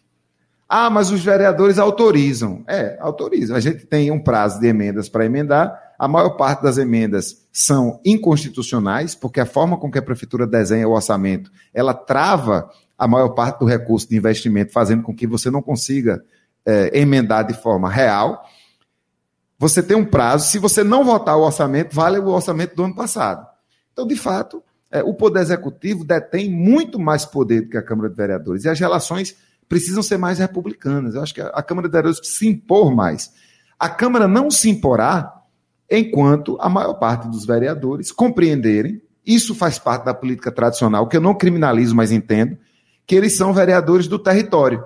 Ah, 0.69 0.89
mas 0.89 1.12
os 1.12 1.21
vereadores 1.21 1.77
autorizam. 1.77 2.63
É, 2.69 2.97
autorizam. 3.01 3.53
A 3.53 3.60
gente 3.60 3.86
tem 3.86 4.12
um 4.12 4.23
prazo 4.23 4.62
de 4.62 4.67
emendas 4.67 5.10
para 5.10 5.25
emendar. 5.25 5.77
A 5.97 6.07
maior 6.07 6.31
parte 6.31 6.62
das 6.62 6.77
emendas 6.77 7.47
são 7.51 7.99
inconstitucionais, 8.05 9.15
porque 9.15 9.39
a 9.39 9.45
forma 9.45 9.77
com 9.77 9.89
que 9.89 9.97
a 9.97 10.01
prefeitura 10.01 10.45
desenha 10.45 10.88
o 10.88 10.91
orçamento, 10.91 11.51
ela 11.73 11.93
trava 11.93 12.69
a 12.97 13.07
maior 13.07 13.29
parte 13.29 13.60
do 13.60 13.65
recurso 13.65 14.07
de 14.07 14.15
investimento, 14.15 14.71
fazendo 14.71 15.03
com 15.03 15.15
que 15.15 15.25
você 15.25 15.49
não 15.49 15.62
consiga 15.62 16.23
eh, 16.65 16.99
emendar 16.99 17.45
de 17.45 17.53
forma 17.53 17.89
real. 17.89 18.43
Você 19.57 19.81
tem 19.81 19.97
um 19.97 20.05
prazo. 20.05 20.47
Se 20.47 20.60
você 20.60 20.83
não 20.83 21.03
votar 21.03 21.36
o 21.38 21.41
orçamento, 21.41 21.95
vale 21.95 22.19
o 22.19 22.27
orçamento 22.27 22.75
do 22.75 22.83
ano 22.83 22.95
passado. 22.95 23.47
Então, 23.91 24.05
de 24.05 24.15
fato, 24.15 24.63
eh, 24.91 25.01
o 25.03 25.13
Poder 25.13 25.39
Executivo 25.39 26.03
detém 26.03 26.49
muito 26.49 26.99
mais 26.99 27.25
poder 27.25 27.62
do 27.62 27.69
que 27.69 27.77
a 27.77 27.83
Câmara 27.83 28.10
de 28.10 28.15
Vereadores. 28.15 28.65
E 28.65 28.69
as 28.69 28.79
relações 28.79 29.36
precisam 29.67 30.03
ser 30.03 30.17
mais 30.17 30.38
republicanas. 30.38 31.15
Eu 31.15 31.23
acho 31.23 31.33
que 31.33 31.41
a 31.41 31.47
a 31.47 31.63
Câmara 31.63 31.88
de 31.88 31.91
Vereadores 31.91 32.19
precisa 32.19 32.39
se 32.39 32.47
impor 32.47 32.93
mais. 32.93 33.31
A 33.79 33.89
Câmara 33.89 34.27
não 34.27 34.49
se 34.49 34.69
imporá 34.69 35.37
enquanto 35.89 36.58
a 36.60 36.69
maior 36.69 36.95
parte 36.95 37.28
dos 37.28 37.45
vereadores 37.45 38.12
compreenderem, 38.12 39.02
isso 39.26 39.54
faz 39.54 39.78
parte 39.78 40.06
da 40.06 40.13
política 40.13 40.52
tradicional, 40.52 41.08
que 41.08 41.17
eu 41.17 41.21
não 41.21 41.36
criminalizo, 41.36 41.95
mas 41.95 42.12
entendo, 42.12 42.58
que 43.06 43.15
eles 43.15 43.36
são 43.36 43.54
vereadores 43.54 44.08
do 44.08 44.17
território. 44.17 44.84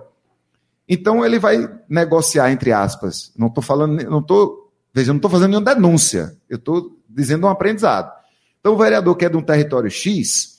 Então 0.87 1.25
ele 1.25 1.39
vai 1.39 1.69
negociar, 1.87 2.51
entre 2.51 2.71
aspas, 2.71 3.31
não 3.37 3.47
estou 3.47 3.63
falando, 3.63 4.03
não 4.09 4.19
estou, 4.19 4.71
veja, 4.93 5.13
não 5.13 5.17
estou 5.17 5.31
fazendo 5.31 5.51
nenhuma 5.51 5.73
denúncia, 5.73 6.35
eu 6.49 6.57
estou 6.57 6.97
dizendo 7.09 7.47
um 7.47 7.49
aprendizado. 7.49 8.11
Então 8.59 8.73
o 8.73 8.77
vereador 8.77 9.15
que 9.15 9.25
é 9.25 9.29
de 9.29 9.37
um 9.37 9.41
território 9.41 9.89
X, 9.89 10.50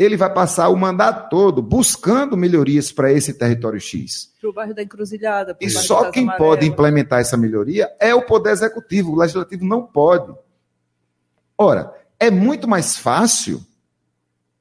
ele 0.00 0.16
vai 0.16 0.32
passar 0.32 0.70
o 0.70 0.76
mandato 0.76 1.28
todo 1.28 1.60
buscando 1.60 2.34
melhorias 2.34 2.90
para 2.90 3.12
esse 3.12 3.34
território 3.34 3.78
X. 3.78 4.32
Pro 4.40 4.50
bairro 4.50 4.72
da 4.72 4.82
Encruzilhada. 4.82 5.54
E 5.60 5.66
bairro 5.66 5.80
só 5.86 6.10
quem 6.10 6.22
Amarela. 6.22 6.38
pode 6.48 6.66
implementar 6.66 7.20
essa 7.20 7.36
melhoria 7.36 7.86
é 8.00 8.14
o 8.14 8.22
Poder 8.22 8.52
Executivo. 8.52 9.12
O 9.12 9.18
Legislativo 9.18 9.62
não 9.62 9.82
pode. 9.82 10.34
Ora, 11.58 11.92
é 12.18 12.30
muito 12.30 12.66
mais 12.66 12.96
fácil, 12.96 13.62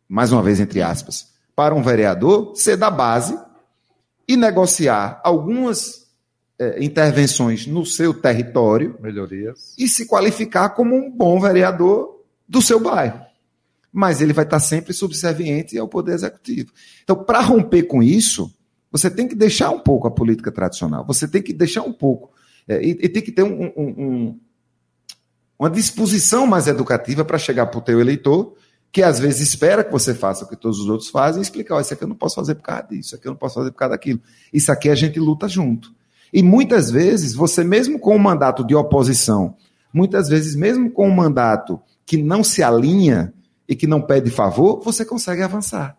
mais 0.10 0.34
uma 0.34 0.44
vez 0.44 0.60
entre 0.60 0.82
aspas, 0.82 1.30
para 1.56 1.74
um 1.74 1.82
vereador 1.82 2.54
ser 2.58 2.76
da 2.76 2.92
base 2.92 3.40
e 4.28 4.36
negociar 4.36 5.22
algumas 5.24 6.06
eh, 6.60 6.84
intervenções 6.84 7.66
no 7.66 7.86
seu 7.86 8.14
território 8.14 8.98
Melhorias. 9.00 9.74
e 9.78 9.88
se 9.88 10.06
qualificar 10.06 10.72
como 10.72 10.98
um 10.98 11.10
bom 11.10 11.40
vereador 11.40 12.26
do 12.46 12.62
seu 12.62 12.78
bairro. 12.78 13.29
Mas 13.92 14.22
ele 14.22 14.34
vai 14.34 14.46
estar 14.46 14.60
sempre 14.60 14.94
subserviente 14.94 15.78
ao 15.78 15.88
Poder 15.88 16.14
Executivo. 16.14 16.72
Então, 17.04 17.16
para 17.24 17.42
romper 17.42 17.84
com 17.84 18.04
isso, 18.04 18.54
você 18.92 19.10
tem 19.10 19.28
que 19.28 19.36
deixar 19.36 19.72
um 19.72 19.80
pouco 19.80 20.08
a 20.08 20.12
política 20.12 20.52
tradicional. 20.52 21.06
Você 21.08 21.28
tem 21.28 21.42
que 21.42 21.54
deixar 21.54 21.82
um 21.84 21.94
pouco. 21.94 22.32
é, 22.72 22.84
e, 22.86 22.90
e 23.02 23.10
tem 23.10 23.24
que 23.24 23.32
ter 23.32 23.42
um- 23.42 23.64
um- 23.76 23.96
um- 23.98 24.40
uma 25.58 25.72
disposição 25.72 26.46
mais 26.46 26.68
educativa 26.68 27.26
para 27.26 27.38
chegar 27.40 27.66
para 27.66 27.80
o 27.80 27.82
teu 27.82 28.00
eleitor, 28.00 28.54
que 28.92 29.02
às 29.02 29.18
vezes 29.20 29.42
espera 29.42 29.84
que 29.84 29.92
você 29.92 30.14
faça 30.14 30.46
o 30.46 30.48
que 30.48 30.56
todos 30.56 30.80
os 30.80 30.88
outros 30.88 31.10
fazem, 31.10 31.40
e 31.40 31.44
explicar: 31.44 31.78
"Ó, 31.78 31.82
isso 31.82 31.96
aqui 31.96 32.04
eu 32.04 32.08
não 32.08 32.16
posso 32.16 32.36
fazer 32.36 32.54
por 32.54 32.62
causa 32.62 32.84
disso, 32.84 33.08
isso 33.08 33.16
aqui 33.16 33.28
eu 33.28 33.32
não 33.32 33.38
posso 33.38 33.56
fazer 33.56 33.72
por 33.72 33.78
causa 33.78 33.96
daquilo. 33.96 34.22
Isso 34.54 34.72
aqui 34.72 34.88
a 34.88 34.94
gente 34.94 35.20
luta 35.20 35.48
junto. 35.48 35.92
E 36.32 36.44
muitas 36.44 36.92
vezes, 36.92 37.34
você 37.34 37.64
mesmo 37.64 37.98
com 37.98 38.16
um 38.16 38.20
mandato 38.20 38.64
de 38.64 38.76
oposição, 38.76 39.56
muitas 39.92 40.30
vezes 40.30 40.56
mesmo 40.56 40.92
com 40.92 41.08
um 41.08 41.16
mandato 41.16 41.82
que 42.06 42.18
não 42.22 42.44
se 42.44 42.62
alinha 42.62 43.34
e 43.70 43.76
que 43.76 43.86
não 43.86 44.02
pede 44.02 44.32
favor, 44.32 44.82
você 44.84 45.06
consegue 45.06 45.44
avançar. 45.44 45.96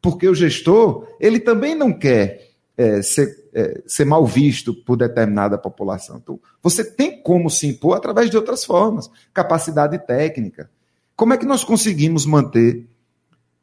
Porque 0.00 0.28
o 0.28 0.34
gestor, 0.34 1.04
ele 1.18 1.40
também 1.40 1.74
não 1.74 1.92
quer 1.92 2.52
é, 2.76 3.02
ser, 3.02 3.50
é, 3.52 3.82
ser 3.86 4.04
mal 4.04 4.24
visto 4.24 4.72
por 4.72 4.96
determinada 4.96 5.58
população. 5.58 6.20
Então, 6.22 6.38
você 6.62 6.84
tem 6.84 7.20
como 7.20 7.50
se 7.50 7.66
impor 7.66 7.96
através 7.96 8.30
de 8.30 8.36
outras 8.36 8.64
formas. 8.64 9.10
Capacidade 9.34 9.98
técnica. 10.06 10.70
Como 11.16 11.34
é 11.34 11.36
que 11.36 11.44
nós 11.44 11.64
conseguimos 11.64 12.24
manter 12.24 12.86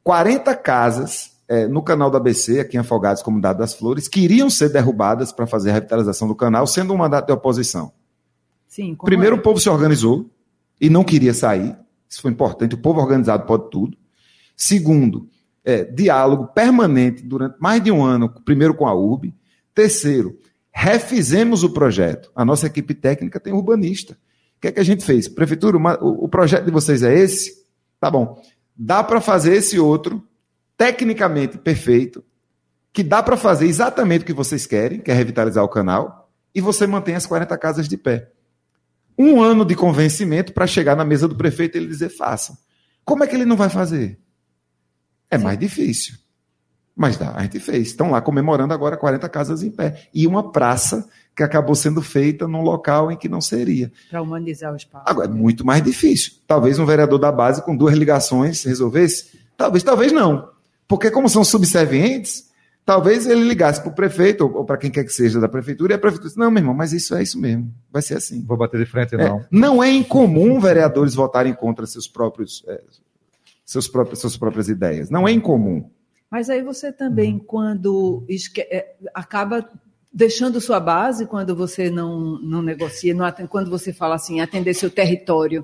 40 0.03 0.53
casas 0.55 1.31
é, 1.47 1.65
no 1.65 1.81
canal 1.81 2.11
da 2.11 2.17
ABC, 2.17 2.59
aqui 2.59 2.75
em 2.75 2.81
Afogados, 2.81 3.23
Comunidade 3.23 3.57
das 3.57 3.73
Flores, 3.73 4.09
que 4.09 4.19
iriam 4.19 4.49
ser 4.49 4.69
derrubadas 4.69 5.31
para 5.31 5.47
fazer 5.47 5.69
a 5.69 5.73
revitalização 5.73 6.27
do 6.27 6.35
canal, 6.35 6.67
sendo 6.67 6.93
um 6.93 6.97
mandato 6.97 7.27
de 7.27 7.33
oposição? 7.33 7.91
Sim, 8.67 8.95
Primeiro, 8.95 9.37
o 9.37 9.41
povo 9.41 9.59
se 9.59 9.69
organizou 9.69 10.29
e 10.79 10.89
não 10.89 11.03
queria 11.03 11.33
sair. 11.33 11.75
Isso 12.09 12.21
foi 12.21 12.31
importante. 12.31 12.75
O 12.75 12.81
povo 12.81 12.99
organizado 12.99 13.45
pode 13.45 13.69
tudo. 13.69 13.97
Segundo, 14.55 15.29
é, 15.63 15.83
diálogo 15.83 16.47
permanente 16.47 17.23
durante 17.23 17.57
mais 17.59 17.83
de 17.83 17.91
um 17.91 18.03
ano, 18.03 18.29
primeiro 18.43 18.73
com 18.73 18.87
a 18.87 18.95
URB. 18.95 19.33
Terceiro, 19.73 20.37
refizemos 20.71 21.63
o 21.63 21.69
projeto. 21.71 22.31
A 22.35 22.43
nossa 22.43 22.67
equipe 22.67 22.93
técnica 22.93 23.39
tem 23.39 23.53
urbanista. 23.53 24.13
O 24.57 24.61
que 24.61 24.67
é 24.67 24.71
que 24.71 24.79
a 24.79 24.83
gente 24.83 25.05
fez? 25.05 25.27
Prefeitura, 25.27 25.77
o, 25.77 26.25
o 26.25 26.27
projeto 26.27 26.65
de 26.65 26.71
vocês 26.71 27.03
é 27.03 27.13
esse? 27.17 27.63
Tá 27.99 28.09
bom. 28.09 28.41
Dá 28.75 29.03
para 29.03 29.21
fazer 29.21 29.53
esse 29.53 29.79
outro, 29.79 30.23
tecnicamente 30.75 31.57
perfeito, 31.57 32.23
que 32.91 33.03
dá 33.03 33.21
para 33.21 33.37
fazer 33.37 33.67
exatamente 33.67 34.23
o 34.23 34.25
que 34.25 34.33
vocês 34.33 34.65
querem, 34.65 34.99
que 34.99 35.11
é 35.11 35.13
revitalizar 35.13 35.63
o 35.63 35.69
canal, 35.69 36.29
e 36.53 36.59
você 36.59 36.87
mantém 36.87 37.15
as 37.15 37.25
40 37.25 37.57
casas 37.57 37.87
de 37.87 37.97
pé. 37.97 38.31
Um 39.19 39.41
ano 39.41 39.65
de 39.65 39.75
convencimento 39.75 40.53
para 40.53 40.65
chegar 40.65 40.95
na 40.95 41.03
mesa 41.03 41.27
do 41.27 41.35
prefeito 41.35 41.75
e 41.75 41.81
ele 41.81 41.87
dizer 41.87 42.07
faça. 42.07 42.57
Como 43.03 43.21
é 43.21 43.27
que 43.27 43.35
ele 43.35 43.43
não 43.43 43.57
vai 43.57 43.69
fazer? 43.69 44.17
É 45.29 45.37
Sim. 45.37 45.43
mais 45.43 45.59
difícil. 45.59 46.15
Mas 46.95 47.17
dá, 47.17 47.33
a 47.35 47.43
gente 47.43 47.59
fez. 47.59 47.87
Estão 47.87 48.11
lá 48.11 48.21
comemorando 48.21 48.73
agora 48.73 48.97
40 48.97 49.27
casas 49.29 49.61
em 49.61 49.71
pé. 49.71 50.07
E 50.13 50.25
uma 50.25 50.51
praça 50.51 51.07
que 51.35 51.43
acabou 51.43 51.75
sendo 51.75 52.01
feita 52.01 52.47
num 52.47 52.61
local 52.61 53.11
em 53.11 53.17
que 53.17 53.29
não 53.29 53.39
seria. 53.39 53.91
Para 54.09 54.21
humanizar 54.21 54.73
o 54.73 54.75
espaço. 54.75 55.05
Agora, 55.07 55.27
é 55.27 55.31
muito 55.31 55.65
mais 55.65 55.81
difícil. 55.81 56.33
Talvez 56.45 56.79
um 56.79 56.85
vereador 56.85 57.19
da 57.19 57.31
base 57.31 57.61
com 57.63 57.75
duas 57.75 57.95
ligações 57.95 58.63
resolvesse? 58.63 59.39
Talvez, 59.55 59.83
talvez 59.83 60.11
não. 60.11 60.49
Porque 60.87 61.11
como 61.11 61.29
são 61.29 61.43
subservientes, 61.43 62.48
talvez 62.89 63.27
ele 63.27 63.43
ligasse 63.43 63.79
para 63.79 63.91
o 63.91 63.93
prefeito 63.93 64.51
ou, 64.51 64.65
para 64.65 64.75
quem 64.75 64.89
quer 64.89 65.03
que 65.03 65.13
seja 65.13 65.39
da 65.39 65.47
prefeitura 65.47 65.93
e 65.93 65.95
a 65.95 65.99
prefeitura 65.99 66.27
disse, 66.27 66.39
não, 66.39 66.49
meu 66.49 66.59
irmão, 66.59 66.73
mas 66.73 66.91
isso 66.91 67.13
é 67.13 67.21
isso 67.21 67.39
mesmo. 67.39 67.71
Vai 67.91 68.01
ser 68.01 68.15
assim. 68.17 68.43
Vou 68.43 68.57
bater 68.57 68.79
de 68.79 68.85
frente, 68.87 69.15
não. 69.15 69.41
É, 69.41 69.47
não 69.51 69.83
é 69.83 69.91
incomum 69.91 70.59
vereadores 70.59 71.13
votarem 71.13 71.53
contra 71.53 71.85
seus 71.85 72.07
próprios, 72.07 72.63
é, 72.67 72.81
seus 73.63 73.87
próprios, 73.87 74.21
suas 74.21 74.35
próprias 74.35 74.69
ideias. 74.69 75.11
Não 75.11 75.27
é 75.27 75.31
incomum. 75.31 75.87
Mas 76.31 76.49
aí 76.49 76.63
você 76.63 76.91
também, 76.91 77.33
uhum. 77.35 77.39
quando 77.45 78.25
esque... 78.27 78.61
É, 78.61 78.95
acaba 79.13 79.69
deixando 80.11 80.59
sua 80.59 80.79
base, 80.79 81.27
quando 81.27 81.55
você 81.55 81.91
não, 81.91 82.39
não 82.41 82.63
negocia, 82.63 83.13
não 83.13 83.23
atende, 83.23 83.49
quando 83.49 83.69
você 83.69 83.93
fala 83.93 84.15
assim, 84.15 84.41
atender 84.41 84.73
seu 84.73 84.89
território. 84.89 85.63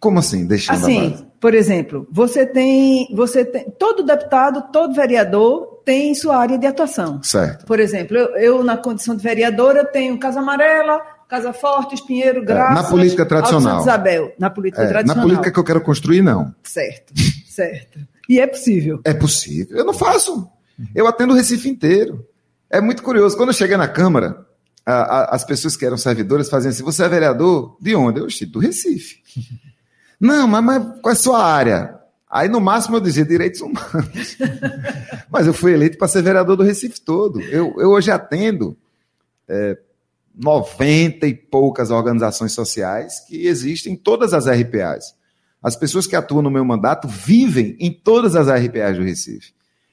Como 0.00 0.18
assim, 0.18 0.46
deixando 0.46 0.76
assim, 0.76 0.98
a 0.98 1.10
base? 1.10 1.26
Por 1.38 1.54
exemplo, 1.54 2.08
você 2.10 2.46
tem, 2.46 3.14
você 3.14 3.44
tem, 3.44 3.70
todo 3.78 4.02
deputado, 4.02 4.72
todo 4.72 4.94
vereador 4.94 5.82
tem 5.84 6.14
sua 6.14 6.38
área 6.38 6.58
de 6.58 6.66
atuação. 6.66 7.22
Certo. 7.22 7.66
Por 7.66 7.78
exemplo, 7.78 8.16
eu, 8.16 8.36
eu 8.36 8.64
na 8.64 8.78
condição 8.78 9.14
de 9.14 9.22
vereadora 9.22 9.84
tenho 9.84 10.18
Casa 10.18 10.40
Amarela, 10.40 11.00
Casa 11.28 11.52
Forte, 11.52 11.94
Espinheiro, 11.94 12.42
Graças. 12.42 12.78
É, 12.78 12.82
na 12.82 12.88
política 12.88 13.26
tradicional. 13.26 13.80
Isabel, 13.82 14.32
na 14.38 14.50
política 14.50 14.82
é, 14.82 14.88
tradicional. 14.88 15.16
Na 15.16 15.22
política 15.22 15.52
que 15.52 15.58
eu 15.58 15.64
quero 15.64 15.80
construir, 15.82 16.22
não. 16.22 16.54
Certo, 16.62 17.12
certo. 17.46 17.98
E 18.28 18.40
é 18.40 18.46
possível. 18.46 19.00
É 19.04 19.12
possível. 19.12 19.76
Eu 19.76 19.84
não 19.84 19.92
faço. 19.94 20.48
Eu 20.94 21.06
atendo 21.06 21.34
o 21.34 21.36
Recife 21.36 21.68
inteiro. 21.68 22.26
É 22.70 22.80
muito 22.80 23.02
curioso. 23.02 23.36
Quando 23.36 23.50
eu 23.50 23.54
cheguei 23.54 23.76
na 23.76 23.88
Câmara, 23.88 24.46
a, 24.86 24.92
a, 24.92 25.34
as 25.34 25.44
pessoas 25.44 25.76
que 25.76 25.84
eram 25.84 25.96
servidoras 25.96 26.48
faziam 26.48 26.70
assim: 26.70 26.82
você 26.82 27.04
é 27.04 27.08
vereador? 27.08 27.76
De 27.80 27.94
onde? 27.94 28.20
Eu, 28.20 28.26
do 28.48 28.58
Recife. 28.58 29.20
Não, 30.20 30.46
mas, 30.46 30.64
mas 30.64 31.00
qual 31.00 31.10
é 31.10 31.16
a 31.16 31.18
sua 31.18 31.42
área? 31.42 31.98
Aí, 32.30 32.48
no 32.48 32.60
máximo, 32.60 32.96
eu 32.96 33.00
dizia 33.00 33.24
direitos 33.24 33.60
humanos. 33.60 34.36
mas 35.28 35.46
eu 35.46 35.54
fui 35.54 35.72
eleito 35.72 35.98
para 35.98 36.06
ser 36.06 36.22
vereador 36.22 36.56
do 36.56 36.62
Recife 36.62 37.00
todo. 37.00 37.40
Eu, 37.40 37.74
eu 37.78 37.90
hoje 37.90 38.10
atendo 38.10 38.76
é, 39.48 39.76
90 40.34 41.26
e 41.26 41.34
poucas 41.34 41.90
organizações 41.90 42.52
sociais 42.52 43.20
que 43.26 43.46
existem 43.46 43.94
em 43.94 43.96
todas 43.96 44.32
as 44.32 44.46
RPAs. 44.46 45.16
As 45.62 45.74
pessoas 45.74 46.06
que 46.06 46.14
atuam 46.14 46.42
no 46.42 46.50
meu 46.50 46.64
mandato 46.64 47.08
vivem 47.08 47.76
em 47.80 47.92
todas 47.92 48.36
as 48.36 48.46
RPAs 48.46 48.96
do 48.96 49.02
Recife. 49.02 49.52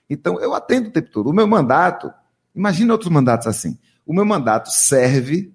Então, 0.10 0.40
eu 0.40 0.54
atendo 0.54 0.90
o 0.90 0.92
tempo 0.92 1.10
todo. 1.10 1.30
O 1.30 1.34
meu 1.34 1.48
mandato, 1.48 2.12
imagina 2.54 2.94
outros 2.94 3.12
mandatos 3.12 3.48
assim. 3.48 3.78
O 4.06 4.14
meu 4.14 4.26
mandato 4.26 4.70
serve 4.70 5.52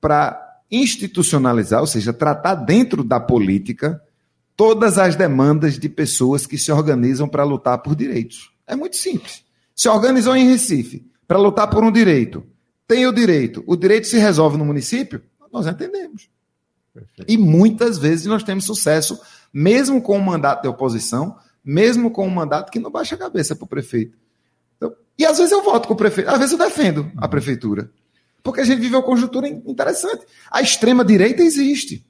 para 0.00 0.38
institucionalizar, 0.70 1.80
ou 1.80 1.86
seja, 1.86 2.12
tratar 2.12 2.54
dentro 2.54 3.02
da 3.02 3.18
política 3.18 4.00
todas 4.58 4.98
as 4.98 5.14
demandas 5.14 5.78
de 5.78 5.88
pessoas 5.88 6.44
que 6.44 6.58
se 6.58 6.72
organizam 6.72 7.28
para 7.28 7.44
lutar 7.44 7.78
por 7.78 7.94
direitos. 7.94 8.50
É 8.66 8.74
muito 8.74 8.96
simples. 8.96 9.44
Se 9.72 9.88
organizou 9.88 10.34
em 10.34 10.48
Recife 10.50 11.08
para 11.28 11.38
lutar 11.38 11.70
por 11.70 11.84
um 11.84 11.92
direito. 11.92 12.44
Tem 12.84 13.06
o 13.06 13.12
direito. 13.12 13.62
O 13.68 13.76
direito 13.76 14.08
se 14.08 14.18
resolve 14.18 14.58
no 14.58 14.64
município? 14.64 15.22
Nós 15.52 15.68
entendemos. 15.68 16.28
Perfeito. 16.92 17.30
E 17.30 17.38
muitas 17.38 17.98
vezes 17.98 18.26
nós 18.26 18.42
temos 18.42 18.64
sucesso 18.64 19.20
mesmo 19.54 20.02
com 20.02 20.18
um 20.18 20.20
mandato 20.20 20.62
de 20.62 20.68
oposição, 20.68 21.36
mesmo 21.64 22.10
com 22.10 22.26
um 22.26 22.30
mandato 22.30 22.72
que 22.72 22.80
não 22.80 22.90
baixa 22.90 23.14
a 23.14 23.18
cabeça 23.18 23.54
para 23.54 23.64
o 23.64 23.68
prefeito. 23.68 24.18
Então, 24.76 24.92
e 25.16 25.24
às 25.24 25.38
vezes 25.38 25.52
eu 25.52 25.62
voto 25.62 25.86
com 25.86 25.94
o 25.94 25.96
prefeito, 25.96 26.30
às 26.30 26.38
vezes 26.38 26.52
eu 26.52 26.58
defendo 26.58 27.12
a 27.16 27.28
prefeitura. 27.28 27.88
Porque 28.42 28.60
a 28.60 28.64
gente 28.64 28.80
vive 28.80 28.96
uma 28.96 29.04
conjuntura 29.04 29.46
interessante. 29.46 30.26
A 30.50 30.60
extrema-direita 30.60 31.44
existe. 31.44 32.04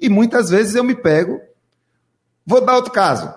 E 0.00 0.08
muitas 0.08 0.50
vezes 0.50 0.74
eu 0.74 0.82
me 0.82 0.96
pego. 0.96 1.40
Vou 2.46 2.64
dar 2.64 2.76
outro 2.76 2.92
caso. 2.92 3.32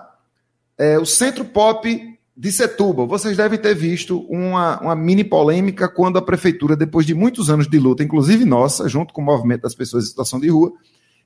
É, 0.78 0.98
o 0.98 1.06
Centro 1.06 1.44
Pop 1.44 2.16
de 2.36 2.52
Setúbal. 2.52 3.06
Vocês 3.06 3.36
devem 3.36 3.58
ter 3.58 3.74
visto 3.74 4.20
uma, 4.28 4.78
uma 4.80 4.94
mini 4.94 5.24
polêmica 5.24 5.88
quando 5.88 6.18
a 6.18 6.22
prefeitura, 6.22 6.76
depois 6.76 7.06
de 7.06 7.14
muitos 7.14 7.48
anos 7.48 7.66
de 7.68 7.78
luta, 7.78 8.04
inclusive 8.04 8.44
nossa, 8.44 8.88
junto 8.88 9.14
com 9.14 9.22
o 9.22 9.24
movimento 9.24 9.62
das 9.62 9.74
pessoas 9.74 10.04
em 10.04 10.08
situação 10.08 10.38
de 10.38 10.48
rua, 10.48 10.72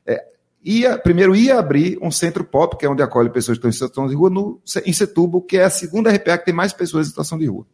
é, 0.07 0.25
ia, 0.65 0.97
primeiro 0.97 1.35
ia 1.35 1.59
abrir 1.59 1.99
um 2.01 2.13
centro 2.13 2.45
pop, 2.45 2.77
que 2.77 2.87
é 2.87 2.89
onde 2.89 3.03
acolhe 3.03 3.29
pessoas 3.29 3.59
que 3.59 3.67
estão 3.67 3.71
em 3.71 3.73
situação 3.73 4.07
de 4.07 4.15
rua, 4.15 4.31
no, 4.31 4.61
em 4.87 4.93
Setúbal, 4.93 5.43
que 5.43 5.57
é 5.57 5.65
a 5.65 5.71
segunda 5.71 6.11
RPA 6.11 6.39
que 6.39 6.45
tem 6.45 6.55
mais 6.55 6.73
pessoas 6.73 7.07
em 7.07 7.11
situação 7.11 7.37
de 7.37 7.47
rua. 7.47 7.67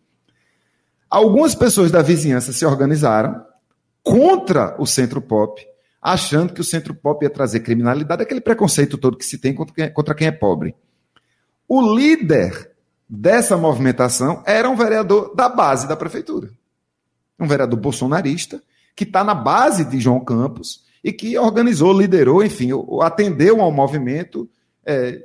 Algumas 1.11 1.55
pessoas 1.55 1.91
da 1.91 2.01
vizinhança 2.01 2.53
se 2.53 2.65
organizaram 2.65 3.45
contra 4.03 4.75
o 4.81 4.87
centro 4.87 5.21
pop, 5.21 5.65
achando 6.07 6.53
que 6.53 6.61
o 6.61 6.65
centro 6.65 6.95
pop 6.95 7.25
ia 7.25 7.29
trazer 7.29 7.61
criminalidade, 7.61 8.23
aquele 8.23 8.41
preconceito 8.41 8.97
todo 8.97 9.17
que 9.17 9.25
se 9.25 9.39
tem 9.39 9.53
contra 9.53 9.75
quem, 9.75 9.85
é, 9.87 9.89
contra 9.89 10.15
quem 10.15 10.29
é 10.29 10.31
pobre. 10.31 10.73
O 11.69 11.97
líder 11.97 12.71
dessa 13.09 13.57
movimentação 13.57 14.41
era 14.47 14.71
um 14.71 14.77
vereador 14.77 15.35
da 15.35 15.49
base 15.49 15.89
da 15.89 15.97
prefeitura. 15.97 16.49
Um 17.37 17.49
vereador 17.49 17.81
bolsonarista, 17.81 18.63
que 18.95 19.03
está 19.03 19.25
na 19.25 19.35
base 19.35 19.85
de 19.85 19.99
João 19.99 20.25
Campos, 20.25 20.85
e 21.03 21.13
que 21.13 21.37
organizou, 21.37 21.93
liderou, 21.93 22.45
enfim, 22.45 22.71
atendeu 23.03 23.61
ao 23.61 23.73
movimento 23.73 24.49
é, 24.85 25.25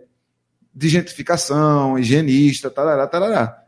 de 0.73 0.89
gentrificação, 0.89 1.99
higienista, 1.99 2.71
tarará, 2.71 3.05
tarará. 3.05 3.65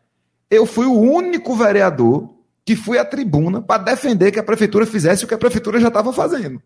Eu 0.50 0.66
fui 0.66 0.88
o 0.88 1.00
único 1.00 1.56
vereador 1.56 2.34
que 2.66 2.76
fui 2.76 2.98
à 2.98 3.06
tribuna 3.06 3.62
para 3.62 3.84
defender 3.84 4.32
que 4.32 4.40
a 4.40 4.44
prefeitura 4.44 4.88
fizesse 4.88 5.26
o 5.26 5.28
que 5.28 5.34
a 5.36 5.38
prefeitura 5.38 5.80
já 5.80 5.90
estava 5.90 6.12
fazendo. 6.12 6.60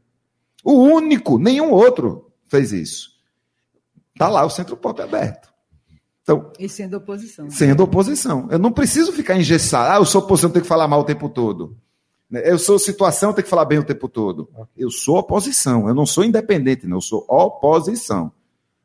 O 0.64 0.74
único, 0.74 1.38
nenhum 1.38 1.72
outro 1.72 2.32
fez 2.48 2.72
isso. 2.72 3.12
Está 4.14 4.28
lá 4.28 4.46
o 4.46 4.50
Centro 4.50 4.76
Pop 4.76 5.02
aberto. 5.02 5.48
Então, 6.24 6.52
e 6.60 6.68
sendo 6.68 6.98
oposição. 6.98 7.50
Sendo 7.50 7.84
oposição. 7.84 8.48
Eu 8.52 8.60
não 8.60 8.72
preciso 8.72 9.14
ficar 9.14 9.38
engessado. 9.38 9.94
Ah, 9.94 9.96
eu 9.98 10.06
sou 10.06 10.22
oposição, 10.22 10.50
tenho 10.50 10.64
que 10.64 10.68
falar 10.68 10.88
mal 10.88 11.00
o 11.00 11.06
tempo 11.06 11.30
todo. 11.30 11.78
Né? 12.30 12.42
Eu 12.44 12.60
sou 12.60 12.78
situação, 12.78 13.32
tem 13.32 13.44
que 13.44 13.50
falar 13.50 13.66
bem 13.66 13.80
o 13.80 13.84
tempo 13.84 14.10
todo. 14.10 14.50
Eu 14.76 14.92
sou 14.92 15.18
oposição, 15.18 15.88
eu 15.88 15.96
não 15.96 16.06
sou 16.06 16.26
independente, 16.26 16.86
não, 16.86 16.98
eu 16.98 17.02
sou 17.02 17.26
oposição. 17.30 18.32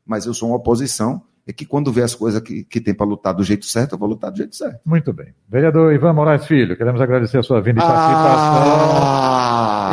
Mas 0.05 0.25
eu 0.25 0.33
sou 0.33 0.49
uma 0.49 0.57
oposição 0.57 1.21
é 1.45 1.51
que 1.51 1.65
quando 1.65 1.91
vê 1.91 2.01
as 2.01 2.15
coisas 2.15 2.41
que, 2.41 2.63
que 2.63 2.79
tem 2.79 2.93
para 2.93 3.05
lutar 3.05 3.33
do 3.33 3.43
jeito 3.43 3.65
certo, 3.65 3.95
eu 3.95 3.99
vou 3.99 4.07
lutar 4.07 4.31
do 4.31 4.37
jeito 4.37 4.55
certo. 4.55 4.79
Muito 4.85 5.11
bem. 5.11 5.33
Vereador 5.49 5.93
Ivan 5.93 6.13
Moraes 6.13 6.45
Filho, 6.45 6.77
queremos 6.77 7.01
agradecer 7.01 7.37
a 7.37 7.43
sua 7.43 7.59
vinda 7.59 7.81
e 7.81 7.83
participação. 7.83 9.03
Ah! 9.03 9.42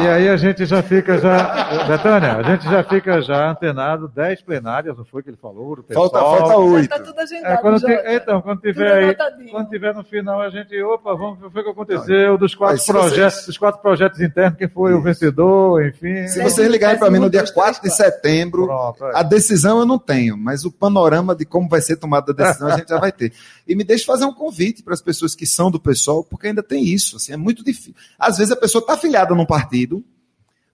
E 0.03 0.09
aí 0.09 0.29
a 0.29 0.37
gente 0.37 0.65
já 0.65 0.83
fica 0.83 1.19
já. 1.19 1.61
Betânia, 1.87 2.37
a 2.37 2.43
gente 2.43 2.65
já 2.65 2.83
fica 2.83 3.21
já 3.21 3.51
antenado, 3.51 4.09
10 4.09 4.43
plenárias, 4.43 4.97
não 4.97 5.05
foi 5.05 5.23
que 5.23 5.31
ele 5.31 5.37
falou? 5.37 5.77
Do 5.77 5.83
pessoal. 5.83 6.11
Falta, 6.11 6.39
falta 6.39 6.57
8. 6.57 6.89
Tá 6.89 6.99
tudo 6.99 7.19
agendado, 7.19 7.53
é, 7.53 7.57
quando 7.59 7.91
então, 7.91 8.43
quando 8.43 8.61
tiver 8.61 8.93
aí, 8.93 9.17
quando 9.51 9.69
tiver 9.69 9.95
no 9.95 10.05
final, 10.05 10.41
a 10.41 10.51
gente, 10.51 10.81
opa, 10.83 11.15
vamos 11.15 11.39
ver 11.53 11.61
o 11.61 11.65
que 11.65 11.71
aconteceu, 11.71 12.39
dos 12.39 12.55
quatro 12.55 12.85
projetos, 12.85 13.35
vocês... 13.35 13.47
dos 13.47 13.59
quatro 13.59 13.81
projetos 13.81 14.21
internos, 14.21 14.59
quem 14.59 14.69
foi 14.69 14.91
Isso. 14.91 15.01
o 15.01 15.03
vencedor, 15.03 15.87
enfim. 15.87 16.27
Se 16.29 16.43
vocês 16.43 16.69
ligarem 16.71 16.99
para 16.99 17.11
mim 17.11 17.19
no 17.19 17.31
dia 17.31 17.45
4 17.45 17.83
de 17.83 17.91
setembro, 17.91 18.67
Pronto, 18.67 19.05
é. 19.05 19.13
a 19.15 19.23
decisão 19.23 19.81
eu 19.81 19.87
não 19.87 19.99
tenho, 19.99 20.37
mas 20.37 20.65
o 20.65 20.73
panorama 20.73 21.35
de 21.35 21.45
como 21.45 21.69
vai 21.69 21.81
ser 21.81 21.97
tomada 21.97 22.33
a 22.33 22.35
decisão, 22.35 22.69
a 22.69 22.77
gente 22.77 22.89
já 22.89 22.99
vai 22.99 23.13
ter. 23.13 23.33
E 23.67 23.75
me 23.75 23.85
deixe 23.85 24.05
fazer 24.05 24.25
um 24.25 24.35
convite 24.35 24.83
para 24.83 24.95
as 24.95 25.01
pessoas 25.01 25.35
que 25.35 25.47
são 25.47 25.71
do 25.71 25.79
pessoal, 25.79 26.25
porque 26.25 26.49
ainda 26.49 26.63
tem 26.63 26.85
isso. 26.85 27.17
Assim, 27.17 27.33
é 27.33 27.37
muito 27.37 27.65
difícil. 27.65 27.95
Às 28.19 28.39
vezes 28.39 28.53
a 28.53 28.57
pessoa 28.57 28.81
está 28.81 28.95
afiliada 28.95 29.35
num 29.35 29.47
partido, 29.47 29.90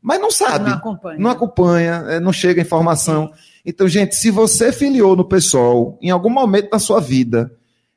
mas 0.07 0.21
não 0.21 0.31
sabe. 0.31 0.71
Não 0.71 0.77
acompanha. 0.77 1.19
Não, 1.19 1.31
acompanha, 1.31 2.05
é, 2.09 2.21
não 2.21 2.33
chega 2.33 2.61
a 2.61 2.65
informação. 2.65 3.33
Então, 3.65 3.89
gente, 3.89 4.15
se 4.15 4.31
você 4.31 4.71
filiou 4.71 5.17
no 5.17 5.25
pessoal 5.25 5.99
em 6.01 6.11
algum 6.11 6.31
momento 6.31 6.71
da 6.71 6.79
sua 6.79 7.01
vida, 7.01 7.53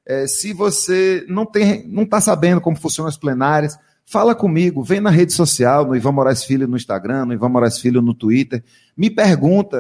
é, 0.06 0.26
se 0.26 0.52
você 0.52 1.24
não 1.30 1.46
tem, 1.46 1.88
não 1.88 2.02
está 2.02 2.20
sabendo 2.20 2.60
como 2.60 2.76
funcionam 2.76 3.10
as 3.10 3.18
plenárias, 3.18 3.78
fala 4.04 4.34
comigo, 4.34 4.82
vem 4.82 5.00
na 5.00 5.12
rede 5.12 5.34
social, 5.34 5.86
no 5.86 5.96
Ivan 5.96 6.12
Moraes 6.12 6.44
Filho 6.44 6.68
no 6.68 6.76
Instagram, 6.76 7.26
no 7.26 7.34
Ivan 7.34 7.50
Moraes 7.50 7.78
Filho 7.78 8.02
no 8.02 8.16
Twitter, 8.16 8.64
me 8.98 9.12
pergunta 9.12 9.78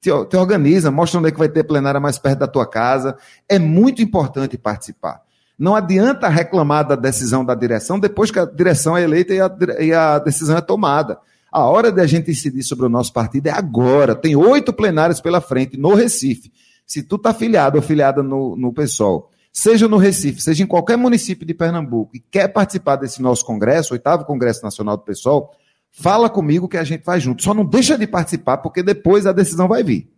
te, 0.00 0.10
te 0.26 0.36
organiza, 0.36 0.92
mostra 0.92 1.18
onde 1.18 1.28
é 1.28 1.32
que 1.32 1.38
vai 1.38 1.48
ter 1.48 1.64
plenária 1.64 1.98
mais 1.98 2.18
perto 2.18 2.38
da 2.38 2.46
tua 2.46 2.68
casa. 2.68 3.16
É 3.48 3.58
muito 3.58 4.00
importante 4.00 4.56
participar. 4.56 5.20
Não 5.58 5.74
adianta 5.74 6.28
reclamar 6.28 6.86
da 6.86 6.94
decisão 6.94 7.44
da 7.44 7.54
direção 7.54 7.98
depois 7.98 8.30
que 8.30 8.38
a 8.38 8.44
direção 8.44 8.96
é 8.96 9.02
eleita 9.02 9.34
e 9.34 9.40
a, 9.40 9.56
e 9.80 9.92
a 9.92 10.18
decisão 10.18 10.56
é 10.56 10.60
tomada. 10.60 11.18
A 11.50 11.64
hora 11.64 11.90
de 11.90 12.00
a 12.00 12.06
gente 12.06 12.30
incidir 12.30 12.62
sobre 12.62 12.86
o 12.86 12.88
nosso 12.88 13.12
partido 13.12 13.48
é 13.48 13.50
agora. 13.50 14.14
Tem 14.14 14.36
oito 14.36 14.72
plenários 14.72 15.20
pela 15.20 15.40
frente 15.40 15.76
no 15.76 15.94
Recife. 15.94 16.52
Se 16.86 17.02
tu 17.02 17.18
tá 17.18 17.30
afiliado 17.30 17.76
ou 17.76 17.82
afiliada 17.82 18.22
no, 18.22 18.54
no 18.56 18.72
PSOL, 18.72 19.30
seja 19.52 19.88
no 19.88 19.96
Recife, 19.96 20.40
seja 20.40 20.62
em 20.62 20.66
qualquer 20.66 20.96
município 20.96 21.46
de 21.46 21.54
Pernambuco 21.54 22.16
e 22.16 22.20
quer 22.20 22.48
participar 22.48 22.96
desse 22.96 23.20
nosso 23.20 23.44
congresso, 23.44 23.94
oitavo 23.94 24.24
Congresso 24.24 24.62
Nacional 24.62 24.96
do 24.96 25.02
PSOL, 25.02 25.50
Fala 25.90 26.28
comigo 26.30 26.68
que 26.68 26.76
a 26.76 26.84
gente 26.84 27.04
vai 27.04 27.18
junto. 27.18 27.42
Só 27.42 27.52
não 27.52 27.64
deixa 27.64 27.96
de 27.96 28.06
participar, 28.06 28.58
porque 28.58 28.82
depois 28.82 29.26
a 29.26 29.32
decisão 29.32 29.66
vai 29.66 29.82
vir. 29.82 30.08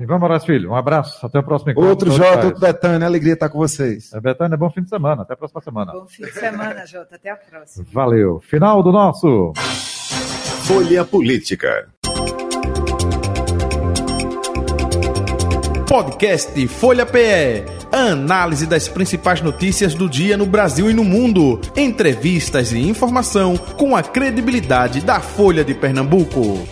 E 0.00 0.06
vamos, 0.06 0.24
Horácio 0.24 0.46
Filho. 0.46 0.70
Um 0.70 0.74
abraço. 0.74 1.24
Até 1.24 1.38
o 1.38 1.42
próximo 1.42 1.70
encontro. 1.70 1.88
Outro 1.88 2.10
Jota, 2.10 2.46
outro 2.46 2.60
Betânia. 2.60 3.06
Alegria 3.06 3.34
estar 3.34 3.48
com 3.48 3.58
vocês. 3.58 4.12
É, 4.12 4.20
Betânia, 4.20 4.56
bom 4.56 4.70
fim 4.70 4.82
de 4.82 4.88
semana. 4.88 5.22
Até 5.22 5.34
a 5.34 5.36
próxima 5.36 5.60
semana. 5.60 5.92
Bom 5.92 6.06
fim 6.06 6.24
de 6.24 6.32
semana, 6.32 6.86
Jota. 6.86 7.14
Até 7.14 7.30
a 7.30 7.36
próxima. 7.36 7.86
Valeu. 7.92 8.40
Final 8.40 8.82
do 8.82 8.92
nosso. 8.92 9.52
Folha 10.64 11.04
Política. 11.04 11.88
Podcast 15.88 16.66
Folha 16.66 17.06
PE. 17.06 17.64
Análise 17.92 18.66
das 18.66 18.88
principais 18.88 19.40
notícias 19.40 19.94
do 19.94 20.10
dia 20.10 20.36
no 20.36 20.46
Brasil 20.46 20.90
e 20.90 20.92
no 20.92 21.04
mundo. 21.04 21.60
Entrevistas 21.76 22.72
e 22.72 22.78
informação 22.78 23.56
com 23.56 23.94
a 23.94 24.02
credibilidade 24.02 25.00
da 25.00 25.20
Folha 25.20 25.62
de 25.62 25.72
Pernambuco. 25.72 26.66